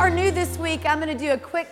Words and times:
are 0.00 0.08
new 0.08 0.30
this 0.30 0.56
week, 0.56 0.86
I'm 0.86 0.98
going 0.98 1.14
to 1.14 1.24
do 1.24 1.32
a 1.32 1.36
quick 1.36 1.68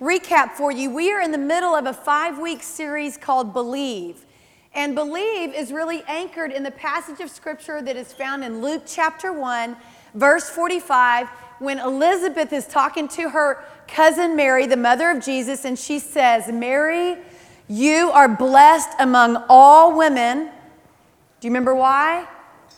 recap 0.00 0.52
for 0.52 0.72
you. 0.72 0.90
We 0.90 1.12
are 1.12 1.20
in 1.20 1.30
the 1.30 1.36
middle 1.36 1.74
of 1.74 1.84
a 1.84 1.92
five 1.92 2.38
week 2.38 2.62
series 2.62 3.18
called 3.18 3.52
Believe. 3.52 4.24
And 4.72 4.94
believe 4.94 5.52
is 5.52 5.70
really 5.70 6.02
anchored 6.08 6.52
in 6.52 6.62
the 6.62 6.70
passage 6.70 7.20
of 7.20 7.28
scripture 7.28 7.82
that 7.82 7.94
is 7.94 8.14
found 8.14 8.42
in 8.44 8.62
Luke 8.62 8.84
chapter 8.86 9.30
1, 9.30 9.76
verse 10.14 10.48
45, 10.48 11.28
when 11.58 11.78
Elizabeth 11.78 12.50
is 12.50 12.66
talking 12.66 13.08
to 13.08 13.28
her 13.28 13.62
cousin 13.86 14.36
Mary, 14.36 14.66
the 14.66 14.78
mother 14.78 15.10
of 15.10 15.22
Jesus, 15.22 15.66
and 15.66 15.78
she 15.78 15.98
says, 15.98 16.50
Mary, 16.50 17.18
you 17.68 18.10
are 18.10 18.26
blessed 18.26 18.88
among 19.00 19.44
all 19.50 19.94
women. 19.94 20.46
Do 21.40 21.46
you 21.46 21.50
remember 21.50 21.74
why? 21.74 22.26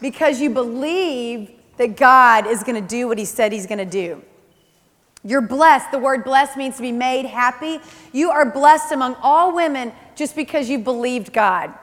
Because 0.01 0.41
you 0.41 0.51
believe 0.51 1.53
that 1.77 1.97
God 1.97 2.49
is 2.49 2.65
going 2.65 2.83
to 2.83 2.89
do 2.89 3.07
what 3.07 3.17
he 3.17 3.25
said 3.25 3.53
he's 3.53 3.67
going 3.67 3.79
to 3.79 3.85
do. 3.85 4.25
You're 5.25 5.41
blessed. 5.41 5.91
The 5.91 5.99
word 5.99 6.25
blessed 6.25 6.57
means 6.57 6.77
to 6.77 6.83
be 6.83 6.93
made 6.93 7.27
happy. 7.27 7.81
You 8.13 8.31
are 8.31 8.51
blessed 8.51 8.93
among 8.93 9.17
all 9.17 9.55
women 9.55 9.93
just 10.15 10.37
because 10.37 10.69
you 10.69 10.79
believed 10.79 11.33
God 11.33 11.75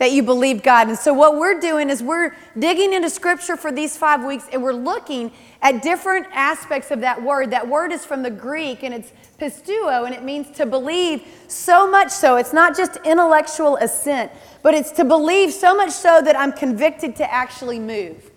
that 0.00 0.12
you 0.12 0.22
believed 0.22 0.62
God. 0.62 0.88
And 0.88 0.98
so, 0.98 1.12
what 1.12 1.36
we're 1.36 1.60
doing 1.60 1.90
is 1.90 2.02
we're 2.02 2.34
digging 2.58 2.94
into 2.94 3.10
scripture 3.10 3.54
for 3.54 3.70
these 3.70 3.98
five 3.98 4.24
weeks 4.24 4.46
and 4.50 4.62
we're 4.62 4.72
looking 4.72 5.30
at 5.60 5.82
different 5.82 6.26
aspects 6.32 6.90
of 6.90 7.02
that 7.02 7.22
word. 7.22 7.50
That 7.50 7.68
word 7.68 7.92
is 7.92 8.06
from 8.06 8.22
the 8.22 8.30
Greek 8.30 8.82
and 8.82 8.94
it's 8.94 9.12
pisteuo 9.38 10.06
and 10.06 10.14
it 10.14 10.24
means 10.24 10.56
to 10.56 10.64
believe 10.64 11.26
so 11.48 11.88
much 11.88 12.10
so. 12.10 12.36
It's 12.36 12.54
not 12.54 12.74
just 12.74 12.96
intellectual 13.04 13.76
assent, 13.76 14.32
but 14.62 14.72
it's 14.72 14.90
to 14.92 15.04
believe 15.04 15.52
so 15.52 15.76
much 15.76 15.90
so 15.90 16.22
that 16.22 16.34
I'm 16.34 16.52
convicted 16.52 17.14
to 17.16 17.30
actually 17.30 17.78
move. 17.78 18.30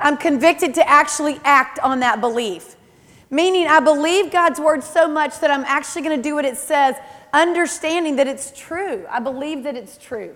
I'm 0.00 0.16
convicted 0.16 0.72
to 0.76 0.88
actually 0.88 1.38
act 1.44 1.78
on 1.80 2.00
that 2.00 2.22
belief. 2.22 2.76
Meaning, 3.30 3.66
I 3.66 3.80
believe 3.80 4.30
God's 4.30 4.58
word 4.58 4.82
so 4.82 5.06
much 5.06 5.40
that 5.40 5.50
I'm 5.50 5.64
actually 5.64 6.02
going 6.02 6.16
to 6.16 6.22
do 6.22 6.34
what 6.34 6.44
it 6.44 6.56
says, 6.56 6.96
understanding 7.32 8.16
that 8.16 8.26
it's 8.26 8.52
true. 8.56 9.04
I 9.10 9.20
believe 9.20 9.64
that 9.64 9.76
it's 9.76 9.98
true. 9.98 10.34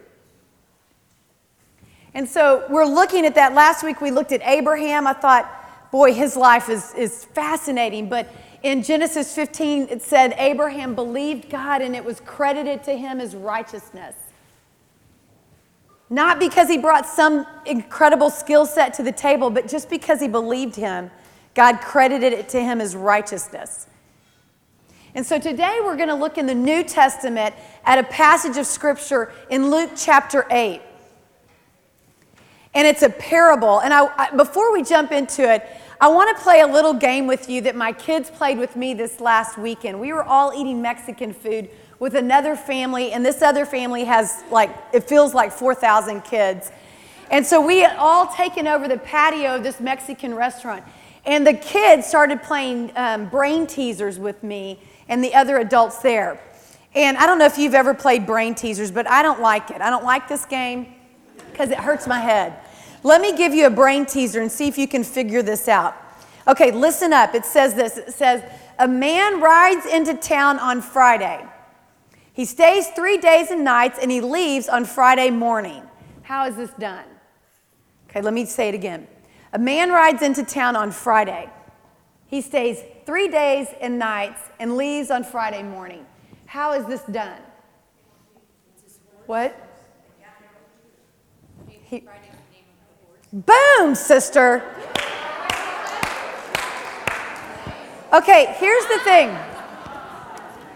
And 2.14 2.28
so 2.28 2.66
we're 2.68 2.84
looking 2.84 3.24
at 3.24 3.34
that. 3.36 3.54
Last 3.54 3.82
week 3.82 4.00
we 4.00 4.10
looked 4.10 4.32
at 4.32 4.42
Abraham. 4.42 5.06
I 5.06 5.14
thought, 5.14 5.90
boy, 5.90 6.12
his 6.12 6.36
life 6.36 6.68
is, 6.68 6.92
is 6.94 7.24
fascinating. 7.24 8.10
But 8.10 8.28
in 8.62 8.82
Genesis 8.82 9.34
15, 9.34 9.88
it 9.88 10.02
said 10.02 10.34
Abraham 10.36 10.94
believed 10.94 11.48
God 11.48 11.80
and 11.80 11.96
it 11.96 12.04
was 12.04 12.20
credited 12.20 12.84
to 12.84 12.96
him 12.96 13.20
as 13.20 13.34
righteousness. 13.34 14.14
Not 16.10 16.38
because 16.38 16.68
he 16.68 16.76
brought 16.76 17.06
some 17.06 17.46
incredible 17.64 18.28
skill 18.28 18.66
set 18.66 18.92
to 18.94 19.02
the 19.02 19.12
table, 19.12 19.48
but 19.48 19.66
just 19.66 19.88
because 19.88 20.20
he 20.20 20.28
believed 20.28 20.76
him, 20.76 21.10
God 21.54 21.80
credited 21.80 22.32
it 22.32 22.48
to 22.50 22.60
him 22.60 22.80
as 22.80 22.96
righteousness. 22.96 23.86
And 25.14 25.26
so 25.26 25.38
today 25.38 25.78
we're 25.82 25.96
going 25.96 26.08
to 26.08 26.14
look 26.14 26.38
in 26.38 26.46
the 26.46 26.54
New 26.54 26.82
Testament 26.82 27.54
at 27.84 27.98
a 27.98 28.04
passage 28.04 28.56
of 28.56 28.66
scripture 28.66 29.32
in 29.50 29.70
Luke 29.70 29.90
chapter 29.96 30.46
8 30.50 30.80
and 32.74 32.86
it's 32.86 33.02
a 33.02 33.10
parable. 33.10 33.80
And 33.80 33.92
I, 33.92 34.06
I, 34.16 34.30
before 34.34 34.72
we 34.72 34.82
jump 34.82 35.12
into 35.12 35.50
it, 35.50 35.66
I 36.00 36.08
want 36.08 36.36
to 36.36 36.42
play 36.42 36.60
a 36.60 36.66
little 36.66 36.94
game 36.94 37.26
with 37.26 37.48
you 37.48 37.60
that 37.62 37.76
my 37.76 37.92
kids 37.92 38.30
played 38.30 38.58
with 38.58 38.76
me 38.76 38.94
this 38.94 39.20
last 39.20 39.58
weekend. 39.58 40.00
We 40.00 40.12
were 40.12 40.24
all 40.24 40.52
eating 40.54 40.82
Mexican 40.82 41.32
food 41.32 41.68
with 41.98 42.14
another 42.14 42.56
family, 42.56 43.12
and 43.12 43.24
this 43.24 43.42
other 43.42 43.64
family 43.64 44.04
has 44.04 44.42
like, 44.50 44.74
it 44.92 45.04
feels 45.04 45.34
like 45.34 45.52
4,000 45.52 46.22
kids. 46.22 46.72
And 47.30 47.46
so 47.46 47.64
we 47.64 47.78
had 47.80 47.96
all 47.96 48.26
taken 48.26 48.66
over 48.66 48.88
the 48.88 48.98
patio 48.98 49.56
of 49.56 49.62
this 49.62 49.78
Mexican 49.78 50.34
restaurant. 50.34 50.82
And 51.24 51.46
the 51.46 51.54
kids 51.54 52.06
started 52.06 52.42
playing 52.42 52.92
um, 52.96 53.28
brain 53.28 53.66
teasers 53.66 54.18
with 54.18 54.42
me 54.42 54.80
and 55.08 55.22
the 55.22 55.34
other 55.34 55.58
adults 55.58 55.98
there. 55.98 56.40
And 56.94 57.16
I 57.16 57.26
don't 57.26 57.38
know 57.38 57.46
if 57.46 57.58
you've 57.58 57.74
ever 57.74 57.94
played 57.94 58.26
brain 58.26 58.54
teasers, 58.54 58.90
but 58.90 59.08
I 59.08 59.22
don't 59.22 59.40
like 59.40 59.70
it. 59.70 59.80
I 59.80 59.88
don't 59.88 60.04
like 60.04 60.28
this 60.28 60.44
game 60.44 60.94
because 61.50 61.70
it 61.70 61.78
hurts 61.78 62.06
my 62.06 62.18
head. 62.18 62.54
Let 63.02 63.20
me 63.20 63.36
give 63.36 63.54
you 63.54 63.66
a 63.66 63.70
brain 63.70 64.04
teaser 64.06 64.40
and 64.40 64.50
see 64.50 64.68
if 64.68 64.78
you 64.78 64.86
can 64.86 65.04
figure 65.04 65.42
this 65.42 65.68
out. 65.68 65.96
Okay, 66.46 66.70
listen 66.70 67.12
up. 67.12 67.34
It 67.34 67.44
says 67.44 67.74
this 67.74 67.96
it 67.96 68.12
says, 68.12 68.42
A 68.78 68.88
man 68.88 69.40
rides 69.40 69.86
into 69.86 70.14
town 70.14 70.58
on 70.58 70.82
Friday. 70.82 71.44
He 72.32 72.44
stays 72.44 72.88
three 72.88 73.18
days 73.18 73.50
and 73.50 73.64
nights 73.64 73.98
and 74.00 74.10
he 74.10 74.20
leaves 74.20 74.68
on 74.68 74.84
Friday 74.84 75.30
morning. 75.30 75.82
How 76.22 76.46
is 76.46 76.56
this 76.56 76.70
done? 76.72 77.04
Okay, 78.08 78.22
let 78.22 78.34
me 78.34 78.44
say 78.44 78.68
it 78.68 78.74
again. 78.74 79.06
A 79.52 79.58
man 79.58 79.90
rides 79.90 80.22
into 80.22 80.42
town 80.44 80.76
on 80.76 80.90
Friday. 80.90 81.50
He 82.26 82.40
stays 82.40 82.82
three 83.04 83.28
days 83.28 83.68
and 83.80 83.98
nights 83.98 84.40
and 84.58 84.76
leaves 84.76 85.10
on 85.10 85.24
Friday 85.24 85.62
morning. 85.62 86.06
How 86.46 86.72
is 86.72 86.86
this 86.86 87.02
done? 87.02 87.40
What? 89.26 89.54
He, 91.66 92.04
boom, 93.32 93.94
sister. 93.94 94.64
Okay, 98.12 98.54
here's 98.58 98.86
the 98.86 98.98
thing. 99.04 99.34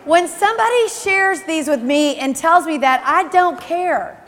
When 0.04 0.28
somebody 0.28 0.88
shares 0.88 1.43
these 1.43 1.69
with 1.69 1.82
me 1.82 2.16
and 2.16 2.37
tells 2.37 2.66
me 2.66 2.78
that, 2.78 3.03
I 3.04 3.28
don't 3.28 3.60
care. 3.60 4.22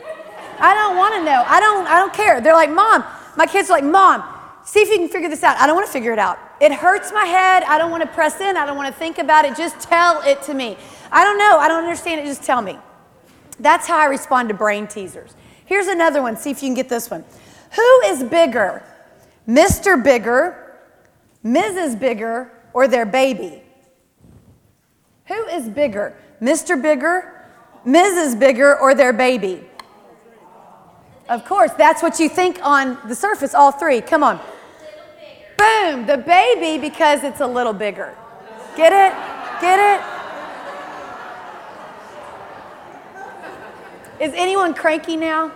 I 0.59 0.73
don't 0.73 0.97
want 0.97 1.15
to 1.15 1.23
know. 1.23 1.43
I 1.47 1.59
don't, 1.59 1.87
I 1.87 1.99
don't 1.99 2.13
care. 2.13 2.41
They're 2.41 2.53
like, 2.53 2.69
Mom, 2.69 3.03
my 3.35 3.45
kids 3.45 3.69
are 3.69 3.73
like, 3.73 3.83
Mom, 3.83 4.21
see 4.69 4.81
if 4.81 4.89
you 4.89 4.97
can 4.97 5.09
figure 5.09 5.29
this 5.29 5.43
out. 5.43 5.57
I 5.59 5.65
don't 5.65 5.75
want 5.75 5.87
to 5.87 5.91
figure 5.91 6.13
it 6.13 6.19
out. 6.19 6.37
It 6.61 6.71
hurts 6.71 7.11
my 7.11 7.25
head. 7.25 7.63
I 7.63 7.79
don't 7.79 7.89
want 7.89 8.03
to 8.03 8.09
press 8.09 8.39
in. 8.39 8.55
I 8.55 8.67
don't 8.67 8.77
want 8.77 8.93
to 8.93 8.99
think 8.99 9.17
about 9.17 9.45
it. 9.45 9.57
Just 9.57 9.79
tell 9.79 10.21
it 10.21 10.43
to 10.43 10.53
me. 10.53 10.77
I 11.11 11.23
don't 11.23 11.39
know. 11.39 11.57
I 11.57 11.67
don't 11.67 11.83
understand 11.83 12.21
it. 12.21 12.25
Just 12.25 12.43
tell 12.43 12.61
me. 12.61 12.77
That's 13.59 13.87
how 13.87 13.97
I 13.97 14.05
respond 14.05 14.49
to 14.49 14.55
brain 14.55 14.85
teasers. 14.85 15.35
Here's 15.65 15.87
another 15.87 16.21
one. 16.21 16.37
See 16.37 16.51
if 16.51 16.61
you 16.61 16.67
can 16.67 16.75
get 16.75 16.87
this 16.87 17.09
one. 17.09 17.25
Who 17.75 18.01
is 18.05 18.23
bigger, 18.23 18.83
Mr. 19.47 20.01
Bigger, 20.01 20.77
Mrs. 21.43 21.99
Bigger, 21.99 22.51
or 22.73 22.87
their 22.87 23.05
baby? 23.05 23.63
Who 25.27 25.45
is 25.47 25.67
bigger, 25.67 26.15
Mr. 26.41 26.79
Bigger, 26.79 27.47
Mrs. 27.85 28.39
Bigger, 28.39 28.79
or 28.79 28.93
their 28.93 29.13
baby? 29.13 29.63
Of 31.27 31.45
course, 31.45 31.71
that's 31.73 32.01
what 32.01 32.19
you 32.19 32.29
think 32.29 32.59
on 32.63 32.97
the 33.07 33.15
surface, 33.15 33.53
all 33.53 33.71
three. 33.71 34.01
Come 34.01 34.23
on. 34.23 34.39
Boom, 35.59 36.05
the 36.05 36.17
baby 36.17 36.79
because 36.79 37.25
it's 37.25 37.41
a 37.41 37.47
little 37.47 37.73
bigger. 37.73 38.15
Get 38.77 38.93
it? 38.93 39.13
Get 39.59 39.77
it? 39.77 40.19
Is 44.23 44.33
anyone 44.35 44.73
cranky 44.73 45.17
now? 45.17 45.49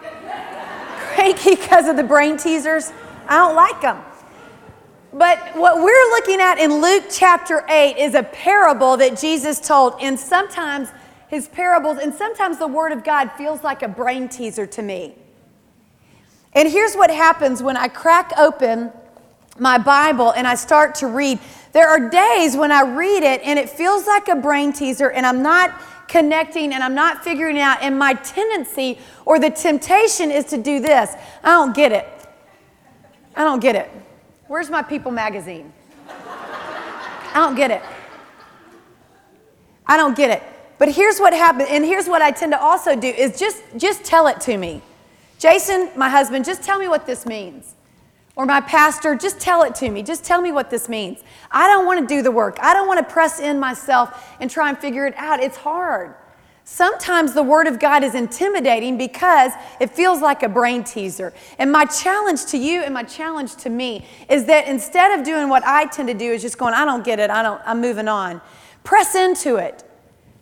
Cranky 1.14 1.56
because 1.56 1.88
of 1.88 1.96
the 1.96 2.04
brain 2.04 2.36
teasers? 2.36 2.92
I 3.30 3.38
don't 3.38 3.56
like 3.56 3.80
them. 3.82 4.04
But 5.14 5.40
what 5.56 5.78
we're 5.78 6.10
looking 6.10 6.42
at 6.42 6.58
in 6.58 6.82
Luke 6.82 7.06
chapter 7.10 7.64
8 7.70 7.96
is 7.98 8.14
a 8.14 8.24
parable 8.24 8.98
that 8.98 9.18
Jesus 9.18 9.60
told. 9.60 9.96
And 10.02 10.20
sometimes 10.20 10.90
his 11.30 11.48
parables, 11.48 12.00
and 12.00 12.14
sometimes 12.14 12.58
the 12.58 12.68
Word 12.68 12.92
of 12.92 13.06
God 13.06 13.32
feels 13.38 13.64
like 13.64 13.84
a 13.84 13.88
brain 13.88 14.28
teaser 14.28 14.66
to 14.66 14.82
me. 14.82 15.16
And 16.54 16.70
here's 16.70 16.96
what 16.96 17.10
happens 17.10 17.64
when 17.64 17.78
I 17.78 17.88
crack 17.88 18.34
open 18.38 18.92
my 19.60 19.78
Bible 19.78 20.32
and 20.32 20.48
I 20.48 20.56
start 20.56 20.96
to 20.96 21.08
read. 21.08 21.40
There 21.72 21.88
are 21.88 22.10
days 22.10 22.56
when 22.56 22.72
I 22.72 22.82
read 22.82 23.24
it 23.24 23.42
and 23.44 23.58
it 23.58 23.70
feels 23.70 24.08
like 24.08 24.28
a 24.28 24.36
brain 24.36 24.74
teaser, 24.74 25.10
and 25.10 25.26
I'm 25.26 25.42
not 25.42 25.82
connecting 26.08 26.74
and 26.74 26.84
I'm 26.84 26.96
not 26.96 27.24
figuring 27.24 27.60
out. 27.60 27.82
And 27.82 27.98
my 27.98 28.14
tendency 28.14 29.00
or 29.26 29.40
the 29.40 29.50
temptation 29.50 30.32
is 30.32 30.46
to 30.46 30.58
do 30.58 30.80
this. 30.80 31.12
I 31.44 31.52
don't 31.52 31.76
get 31.76 31.92
it. 31.92 32.08
I 33.36 33.44
don't 33.44 33.60
get 33.60 33.76
it. 33.76 33.90
Where's 34.48 34.70
my 34.70 34.84
People 34.84 35.12
magazine? 35.12 35.74
I 36.08 37.34
don't 37.36 37.56
get 37.56 37.72
it. 37.72 37.82
I 39.88 39.98
don't 39.98 40.16
get 40.16 40.30
it. 40.30 40.44
But 40.78 40.92
here's 40.92 41.20
what 41.20 41.34
happens, 41.34 41.70
and 41.72 41.84
here's 41.84 42.08
what 42.08 42.22
I 42.22 42.32
tend 42.32 42.52
to 42.52 42.62
also 42.62 42.96
do 42.96 43.08
is 43.08 43.40
just 43.40 43.64
just 43.78 44.04
tell 44.04 44.28
it 44.28 44.40
to 44.42 44.58
me. 44.58 44.82
Jason, 45.40 45.90
my 45.96 46.10
husband, 46.10 46.46
just 46.46 46.64
tell 46.64 46.78
me 46.78 46.88
what 46.88 47.06
this 47.06 47.26
means. 47.26 47.76
Or 48.36 48.46
my 48.48 48.62
pastor, 48.62 49.16
just 49.16 49.40
tell 49.40 49.62
it 49.62 49.76
to 49.76 49.90
me. 49.90 50.02
Just 50.02 50.24
tell 50.24 50.42
me 50.42 50.52
what 50.52 50.72
this 50.72 50.90
means. 50.90 51.20
I 51.52 51.68
don't 51.68 51.86
want 51.86 52.00
to 52.00 52.16
do 52.16 52.24
the 52.24 52.32
work. 52.32 52.58
I 52.62 52.74
don't 52.74 52.88
want 52.88 53.00
to 53.00 53.14
press 53.14 53.40
in 53.40 53.60
myself 53.60 54.28
and 54.40 54.50
try 54.50 54.70
and 54.70 54.78
figure 54.78 55.06
it 55.06 55.14
out. 55.18 55.40
It's 55.40 55.58
hard. 55.58 56.16
Sometimes 56.66 57.34
the 57.34 57.44
Word 57.44 57.68
of 57.68 57.78
God 57.78 58.04
is 58.04 58.16
intimidating 58.16 58.98
because 58.98 59.52
it 59.80 59.92
feels 59.92 60.22
like 60.22 60.44
a 60.44 60.50
brain 60.50 60.84
teaser. 60.84 61.34
And 61.60 61.72
my 61.72 61.86
challenge 61.86 62.46
to 62.48 62.58
you 62.58 62.82
and 62.82 62.94
my 62.94 63.04
challenge 63.04 63.56
to 63.58 63.70
me 63.70 64.08
is 64.30 64.46
that 64.46 64.68
instead 64.68 65.20
of 65.20 65.26
doing 65.26 65.50
what 65.50 65.64
I 65.66 65.86
tend 65.86 66.08
to 66.08 66.14
do, 66.14 66.32
is 66.32 66.42
just 66.42 66.58
going, 66.58 66.74
I 66.74 66.86
don't 66.86 67.04
get 67.04 67.20
it, 67.20 67.30
I 67.30 67.44
don't, 67.44 67.62
I'm 67.66 67.82
moving 67.82 68.08
on. 68.08 68.42
Press 68.84 69.14
into 69.14 69.58
it. 69.58 69.84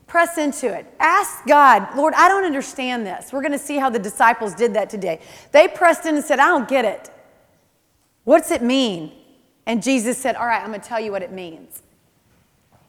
Press 0.06 0.38
into 0.38 0.72
it. 0.72 0.86
Ask 1.00 1.46
God, 1.48 1.88
Lord, 1.98 2.14
I 2.16 2.28
don't 2.28 2.44
understand 2.44 3.06
this. 3.06 3.34
We're 3.34 3.42
going 3.42 3.54
to 3.54 3.60
see 3.60 3.78
how 3.78 3.90
the 3.90 4.00
disciples 4.00 4.54
did 4.54 4.76
that 4.76 4.90
today. 4.90 5.22
They 5.52 5.68
pressed 5.68 6.06
in 6.06 6.16
and 6.16 6.24
said, 6.24 6.40
I 6.40 6.48
don't 6.48 6.70
get 6.70 6.86
it. 6.86 7.10
What's 8.32 8.50
it 8.50 8.62
mean? 8.62 9.12
And 9.66 9.84
Jesus 9.84 10.18
said, 10.18 10.38
All 10.38 10.46
right, 10.46 10.62
I'm 10.62 10.70
going 10.70 10.80
to 10.80 10.88
tell 10.88 11.02
you 11.02 11.12
what 11.12 11.22
it 11.22 11.34
means. 11.34 11.84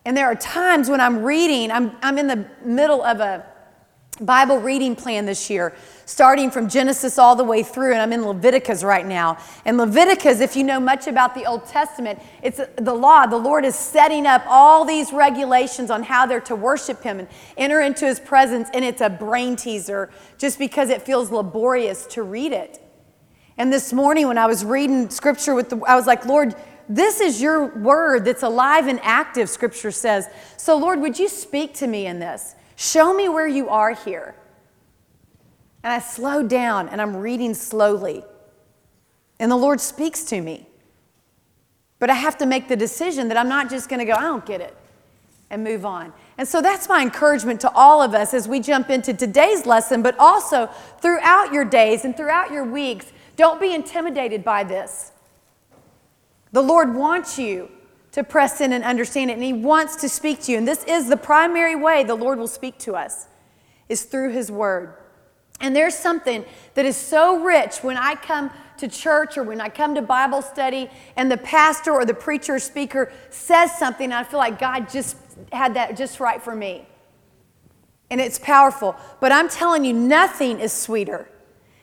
And 0.05 0.17
there 0.17 0.27
are 0.27 0.37
times 0.37 0.89
when 0.89 1.00
I'm 1.00 1.25
reading, 1.25 1.73
I'm, 1.73 1.97
I'm 2.00 2.17
in 2.17 2.29
the 2.29 2.47
middle 2.65 3.03
of 3.03 3.19
a 3.19 3.44
Bible 4.21 4.59
reading 4.59 4.94
plan 4.94 5.27
this 5.27 5.50
year, 5.50 5.75
starting 6.06 6.49
from 6.53 6.69
Genesis 6.69 7.19
all 7.19 7.35
the 7.35 7.43
way 7.43 7.65
through, 7.65 7.91
and 7.91 8.00
I'm 8.00 8.12
in 8.12 8.25
Leviticus 8.25 8.85
right 8.85 9.05
now. 9.05 9.37
And 9.65 9.79
Leviticus, 9.79 10.39
if 10.39 10.55
you 10.55 10.62
know 10.62 10.79
much 10.79 11.09
about 11.09 11.35
the 11.35 11.45
Old 11.45 11.67
Testament, 11.67 12.21
it's 12.41 12.61
the 12.77 12.95
law. 12.95 13.27
The 13.27 13.37
Lord 13.37 13.65
is 13.65 13.75
setting 13.75 14.27
up 14.27 14.45
all 14.47 14.85
these 14.85 15.12
regulations 15.12 15.91
on 15.91 16.05
how 16.05 16.25
they're 16.25 16.41
to 16.43 16.55
worship 16.55 17.03
Him 17.03 17.19
and 17.19 17.27
enter 17.56 17.81
into 17.81 18.06
His 18.06 18.21
presence, 18.21 18.69
and 18.73 18.85
it's 18.85 19.00
a 19.00 19.11
brain 19.11 19.56
teaser 19.56 20.09
just 20.38 20.61
because 20.61 20.88
it 20.88 21.03
feels 21.03 21.33
laborious 21.33 22.06
to 22.11 22.23
read 22.23 22.53
it. 22.53 22.81
And 23.58 23.72
this 23.72 23.93
morning, 23.93 24.28
when 24.28 24.38
I 24.38 24.46
was 24.46 24.64
reading 24.64 25.10
scripture 25.10 25.54
with 25.54 25.70
the, 25.70 25.78
I 25.87 25.94
was 25.96 26.06
like, 26.06 26.25
Lord, 26.25 26.54
this 26.88 27.20
is 27.20 27.40
your 27.40 27.66
word 27.66 28.25
that's 28.25 28.43
alive 28.43 28.87
and 28.87 28.99
active, 29.02 29.49
scripture 29.49 29.90
says. 29.90 30.28
So, 30.56 30.76
Lord, 30.76 31.00
would 31.00 31.19
you 31.19 31.28
speak 31.28 31.75
to 31.75 31.87
me 31.87 32.06
in 32.06 32.19
this? 32.19 32.54
Show 32.76 33.14
me 33.14 33.28
where 33.28 33.46
you 33.46 33.69
are 33.69 33.94
here. 33.94 34.34
And 35.82 35.93
I 35.93 35.99
slow 35.99 36.43
down 36.43 36.88
and 36.88 37.00
I'm 37.00 37.16
reading 37.16 37.54
slowly. 37.54 38.25
And 39.38 39.50
the 39.50 39.56
Lord 39.56 39.81
speaks 39.81 40.25
to 40.25 40.40
me. 40.40 40.66
But 41.99 42.10
I 42.10 42.14
have 42.14 42.38
to 42.38 42.46
make 42.46 42.69
the 42.69 42.76
decision 42.76 43.28
that 43.28 43.37
I'm 43.37 43.49
not 43.49 43.70
just 43.70 43.88
going 43.88 44.00
to 44.00 44.04
go, 44.04 44.14
I 44.14 44.22
don't 44.22 44.44
get 44.44 44.60
it, 44.60 44.76
and 45.50 45.62
move 45.62 45.87
on. 45.87 46.12
And 46.37 46.49
so 46.49 46.60
that's 46.60 46.88
my 46.88 47.00
encouragement 47.00 47.60
to 47.60 47.70
all 47.75 48.02
of 48.02 48.14
us 48.14 48.34
as 48.34 48.49
we 48.49 48.58
jump 48.58 48.90
into 48.90 49.14
today's 49.14 49.66
lesson, 49.66 50.02
but 50.02 50.19
also 50.19 50.69
throughout 51.00 51.52
your 51.52 51.64
days 51.64 52.04
and 52.04 52.16
throughout 52.16 52.50
your 52.50 52.64
weeks. 52.64 53.12
Don't 53.37 53.61
be 53.61 53.75
intimidated 53.75 54.44
by 54.44 54.64
this. 54.64 55.12
The 56.52 56.62
Lord 56.62 56.94
wants 56.94 57.38
you 57.38 57.70
to 58.12 58.23
press 58.23 58.61
in 58.61 58.73
and 58.73 58.84
understand 58.84 59.31
it, 59.31 59.34
and 59.34 59.43
He 59.43 59.55
wants 59.55 59.96
to 59.96 60.08
speak 60.08 60.43
to 60.43 60.52
you. 60.52 60.58
And 60.58 60.69
this 60.69 60.84
is 60.84 61.08
the 61.08 61.17
primary 61.17 61.75
way 61.75 62.05
the 62.05 62.14
Lord 62.14 62.38
will 62.38 62.46
speak 62.46 62.79
to 62.81 62.94
us, 62.94 63.26
is 63.88 64.05
through 64.05 64.32
His 64.32 64.50
Word. 64.50 64.94
And 65.61 65.75
there's 65.75 65.96
something 65.96 66.44
that 66.75 66.84
is 66.84 66.96
so 66.96 67.43
rich 67.43 67.79
when 67.79 67.96
I 67.96 68.17
come 68.17 68.50
to 68.79 68.88
church 68.88 69.38
or 69.38 69.44
when 69.44 69.61
I 69.61 69.69
come 69.69 69.94
to 69.94 70.02
Bible 70.02 70.43
study 70.43 70.90
and 71.17 71.31
the 71.31 71.37
pastor 71.37 71.93
or 71.93 72.05
the 72.05 72.14
preacher 72.14 72.56
or 72.56 72.58
speaker 72.58 73.12
says 73.31 73.78
something, 73.78 74.12
I 74.12 74.25
feel 74.25 74.40
like 74.40 74.58
God 74.58 74.90
just 74.90 75.17
had 75.52 75.75
that 75.75 75.96
just 75.96 76.20
right 76.20 76.43
for 76.43 76.55
me. 76.55 76.87
And 78.11 78.20
it's 78.20 78.38
powerful. 78.38 78.96
But 79.20 79.32
I'm 79.32 79.49
telling 79.49 79.85
you, 79.85 79.93
nothing 79.93 80.58
is 80.58 80.73
sweeter 80.73 81.28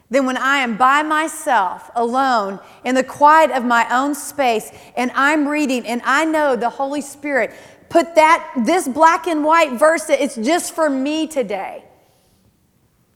than 0.09 0.25
when 0.25 0.37
I 0.37 0.57
am 0.57 0.75
by 0.77 1.03
myself, 1.03 1.91
alone, 1.95 2.59
in 2.83 2.95
the 2.95 3.03
quiet 3.03 3.51
of 3.51 3.63
my 3.63 3.87
own 3.95 4.15
space, 4.15 4.71
and 4.95 5.11
I'm 5.13 5.47
reading, 5.47 5.85
and 5.85 6.01
I 6.03 6.25
know 6.25 6.55
the 6.55 6.69
Holy 6.69 7.01
Spirit 7.01 7.53
put 7.89 8.15
that, 8.15 8.51
this 8.65 8.87
black 8.87 9.27
and 9.27 9.43
white 9.43 9.73
verse, 9.73 10.09
it's 10.09 10.35
just 10.35 10.73
for 10.73 10.89
me 10.89 11.27
today. 11.27 11.83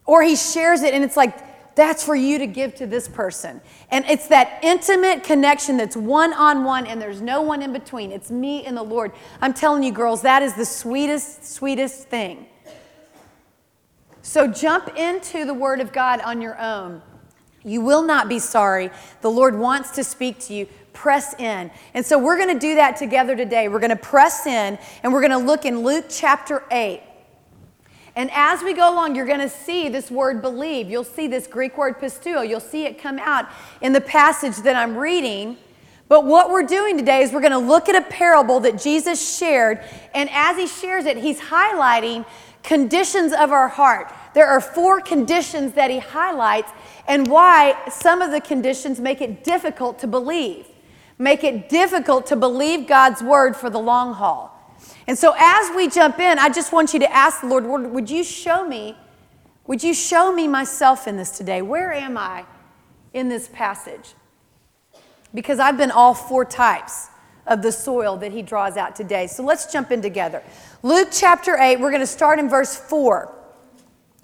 Or 0.06 0.22
he 0.22 0.36
shares 0.36 0.82
it, 0.82 0.94
and 0.94 1.04
it's 1.04 1.18
like, 1.18 1.76
that's 1.76 2.04
for 2.04 2.16
you 2.16 2.38
to 2.40 2.46
give 2.46 2.76
to 2.76 2.86
this 2.86 3.08
person. 3.08 3.62
And 3.90 4.06
it's 4.06 4.28
that 4.28 4.60
intimate 4.62 5.24
connection 5.24 5.78
that's 5.78 5.96
one 5.96 6.34
on 6.34 6.64
one, 6.64 6.86
and 6.86 7.02
there's 7.02 7.22
no 7.22 7.42
one 7.42 7.62
in 7.64 7.74
between. 7.74 8.12
It's 8.12 8.30
me 8.30 8.66
and 8.66 8.78
the 8.78 8.84
Lord. 8.84 9.12
I'm 9.42 9.54
telling 9.54 9.82
you, 9.82 9.92
girls, 9.92 10.22
that 10.22 10.44
is 10.44 10.54
the 10.54 10.66
sweetest, 10.66 11.46
sweetest 11.46 12.08
thing. 12.10 12.48
So 14.24 14.48
jump 14.48 14.98
into 14.98 15.46
the 15.46 15.54
Word 15.54 15.82
of 15.82 15.92
God 15.92 16.22
on 16.22 16.42
your 16.42 16.60
own. 16.60 17.02
You 17.66 17.82
will 17.82 18.04
not 18.04 18.30
be 18.30 18.40
sorry. 18.40 18.90
The 19.22 19.30
Lord 19.30 19.60
wants 19.60 19.92
to 19.92 20.04
speak 20.04 20.40
to 20.46 20.54
you. 20.54 20.68
Press 20.94 21.38
in. 21.40 21.70
And 21.94 22.06
so 22.06 22.18
we're 22.18 22.38
going 22.38 22.54
to 22.54 22.60
do 22.60 22.76
that 22.76 22.96
together 22.96 23.36
today. 23.36 23.68
We're 23.68 23.80
going 23.80 23.90
to 23.90 23.96
press 23.98 24.48
in 24.48 24.80
and 25.04 25.12
we're 25.12 25.20
going 25.20 25.32
to 25.32 25.46
look 25.46 25.66
in 25.66 25.84
Luke 25.84 26.06
chapter 26.10 26.64
8. 26.72 27.02
And 28.16 28.30
as 28.32 28.62
we 28.64 28.74
go 28.74 28.94
along, 28.94 29.16
you're 29.16 29.26
going 29.26 29.40
to 29.40 29.50
see 29.50 29.90
this 29.90 30.10
word 30.10 30.42
believe. 30.42 30.90
You'll 30.90 31.04
see 31.04 31.28
this 31.28 31.46
Greek 31.46 31.78
word 31.78 32.00
pisteuo. 32.00 32.48
You'll 32.48 32.62
see 32.62 32.86
it 32.86 33.00
come 33.02 33.20
out 33.20 33.50
in 33.82 33.92
the 33.92 34.02
passage 34.02 34.56
that 34.58 34.78
I'm 34.78 34.96
reading. 34.96 35.58
But 36.08 36.26
what 36.26 36.50
we're 36.50 36.64
doing 36.64 36.98
today 36.98 37.24
is 37.24 37.34
we're 37.34 37.42
going 37.42 37.52
to 37.52 37.58
look 37.58 37.90
at 37.90 37.96
a 37.96 38.08
parable 38.10 38.62
that 38.62 38.82
Jesus 38.82 39.38
shared. 39.38 39.84
And 40.14 40.30
as 40.32 40.58
he 40.58 40.68
shares 40.68 41.06
it, 41.06 41.18
he's 41.18 41.40
highlighting 41.40 42.26
conditions 42.64 43.34
of 43.34 43.52
our 43.52 43.68
heart. 43.68 44.12
There 44.34 44.48
are 44.48 44.62
four 44.62 45.02
conditions 45.02 45.74
that 45.74 45.92
he 45.92 46.00
highlights, 46.00 46.72
and 47.08 47.28
why 47.28 47.78
some 47.90 48.22
of 48.22 48.32
the 48.32 48.42
conditions 48.42 49.00
make 49.00 49.22
it 49.22 49.44
difficult 49.44 50.00
to 50.00 50.08
believe, 50.08 50.66
make 51.18 51.44
it 51.44 51.70
difficult 51.70 52.26
to 52.28 52.36
believe 52.36 52.88
God's 52.88 53.22
word 53.22 53.56
for 53.56 53.70
the 53.70 53.80
long 53.80 54.14
haul. 54.14 54.50
And 55.06 55.18
so, 55.18 55.36
as 55.38 55.76
we 55.76 55.90
jump 55.90 56.20
in, 56.20 56.40
I 56.40 56.50
just 56.50 56.72
want 56.72 56.94
you 56.94 57.00
to 57.02 57.14
ask 57.14 57.42
the 57.42 57.48
Lord, 57.48 57.66
Lord, 57.66 57.92
would 57.92 58.10
you 58.10 58.24
show 58.24 58.68
me, 58.68 58.98
would 59.68 59.84
you 59.84 59.94
show 59.94 60.34
me 60.34 60.48
myself 60.48 61.08
in 61.08 61.18
this 61.18 61.38
today? 61.38 61.62
Where 61.62 61.94
am 61.94 62.18
I 62.18 62.46
in 63.14 63.30
this 63.30 63.50
passage? 63.50 64.14
Because 65.34 65.60
I've 65.60 65.78
been 65.78 65.92
all 65.92 66.14
four 66.14 66.46
types 66.46 67.10
of 67.48 67.62
the 67.62 67.72
soil 67.72 68.18
that 68.18 68.32
he 68.32 68.42
draws 68.42 68.78
out 68.78 68.96
today. 68.96 69.28
So 69.28 69.44
let's 69.44 69.72
jump 69.72 69.92
in 69.92 70.02
together. 70.02 70.42
Luke 70.82 71.10
chapter 71.12 71.58
8, 71.58 71.80
we're 71.80 71.92
going 71.92 72.02
to 72.02 72.08
start 72.08 72.40
in 72.40 72.50
verse 72.50 72.76
4. 72.76 73.34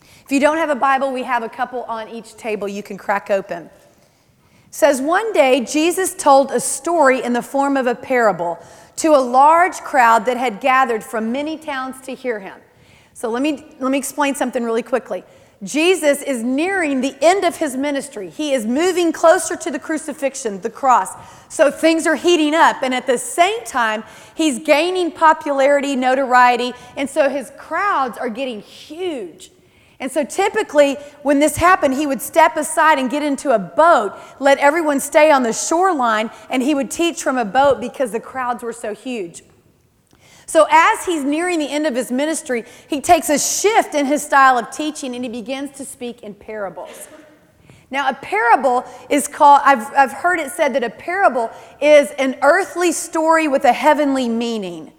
If 0.01 0.31
you 0.31 0.39
don't 0.39 0.57
have 0.57 0.69
a 0.69 0.75
Bible, 0.75 1.11
we 1.11 1.23
have 1.23 1.43
a 1.43 1.49
couple 1.49 1.83
on 1.83 2.07
each 2.09 2.37
table 2.37 2.67
you 2.67 2.83
can 2.83 2.97
crack 2.97 3.29
open. 3.29 3.63
It 3.63 3.71
says 4.75 5.01
one 5.01 5.33
day 5.33 5.65
Jesus 5.65 6.13
told 6.13 6.51
a 6.51 6.59
story 6.59 7.23
in 7.23 7.33
the 7.33 7.41
form 7.41 7.75
of 7.75 7.87
a 7.87 7.95
parable 7.95 8.59
to 8.97 9.15
a 9.15 9.17
large 9.17 9.77
crowd 9.77 10.25
that 10.25 10.37
had 10.37 10.59
gathered 10.59 11.03
from 11.03 11.31
many 11.31 11.57
towns 11.57 11.99
to 12.01 12.13
hear 12.13 12.39
him. 12.39 12.59
So 13.13 13.29
let 13.29 13.41
me 13.41 13.75
let 13.79 13.91
me 13.91 13.97
explain 13.97 14.35
something 14.35 14.63
really 14.63 14.83
quickly. 14.83 15.23
Jesus 15.61 16.21
is 16.21 16.41
nearing 16.41 17.01
the 17.01 17.17
end 17.21 17.43
of 17.43 17.57
his 17.57 17.75
ministry. 17.75 18.29
He 18.29 18.53
is 18.53 18.65
moving 18.65 19.11
closer 19.11 19.57
to 19.57 19.69
the 19.69 19.79
crucifixion, 19.79 20.61
the 20.61 20.69
cross. 20.69 21.11
So 21.49 21.69
things 21.69 22.07
are 22.07 22.15
heating 22.15 22.53
up. 22.53 22.81
And 22.81 22.93
at 22.93 23.07
the 23.07 23.17
same 23.17 23.65
time, 23.65 24.03
he's 24.35 24.59
gaining 24.59 25.11
popularity, 25.11 25.97
notoriety. 25.97 26.73
And 26.95 27.09
so 27.09 27.29
his 27.29 27.51
crowds 27.57 28.17
are 28.17 28.29
getting 28.29 28.61
huge. 28.61 29.51
And 29.99 30.09
so 30.09 30.23
typically, 30.23 30.95
when 31.23 31.39
this 31.39 31.57
happened, 31.57 31.95
he 31.95 32.07
would 32.07 32.21
step 32.21 32.55
aside 32.55 32.97
and 32.99 33.11
get 33.11 33.21
into 33.21 33.51
a 33.51 33.59
boat, 33.59 34.17
let 34.39 34.57
everyone 34.59 35.01
stay 35.01 35.29
on 35.29 35.43
the 35.43 35.51
shoreline, 35.51 36.31
and 36.49 36.63
he 36.63 36.73
would 36.73 36.89
teach 36.89 37.21
from 37.21 37.37
a 37.37 37.43
boat 37.43 37.81
because 37.81 38.11
the 38.11 38.19
crowds 38.21 38.63
were 38.63 38.71
so 38.71 38.95
huge. 38.95 39.43
So, 40.49 40.65
as 40.71 41.05
he's 41.05 41.23
nearing 41.23 41.59
the 41.59 41.69
end 41.69 41.85
of 41.85 41.93
his 41.93 42.11
ministry, 42.11 42.65
he 42.87 43.01
takes 43.01 43.29
a 43.29 43.37
shift 43.37 43.93
in 43.93 44.07
his 44.07 44.23
style 44.23 44.57
of 44.57 44.71
teaching 44.71 45.13
and 45.13 45.23
he 45.23 45.29
begins 45.29 45.77
to 45.77 45.85
speak 45.85 46.23
in 46.23 46.33
parables. 46.33 47.07
Now, 47.91 48.09
a 48.09 48.15
parable 48.15 48.83
is 49.11 49.27
called, 49.27 49.61
I've, 49.63 49.93
I've 49.93 50.11
heard 50.11 50.39
it 50.39 50.49
said 50.51 50.73
that 50.73 50.83
a 50.83 50.89
parable 50.89 51.51
is 51.79 52.09
an 52.17 52.35
earthly 52.41 52.91
story 52.93 53.47
with 53.47 53.63
a 53.63 53.71
heavenly 53.71 54.27
meaning. 54.27 54.91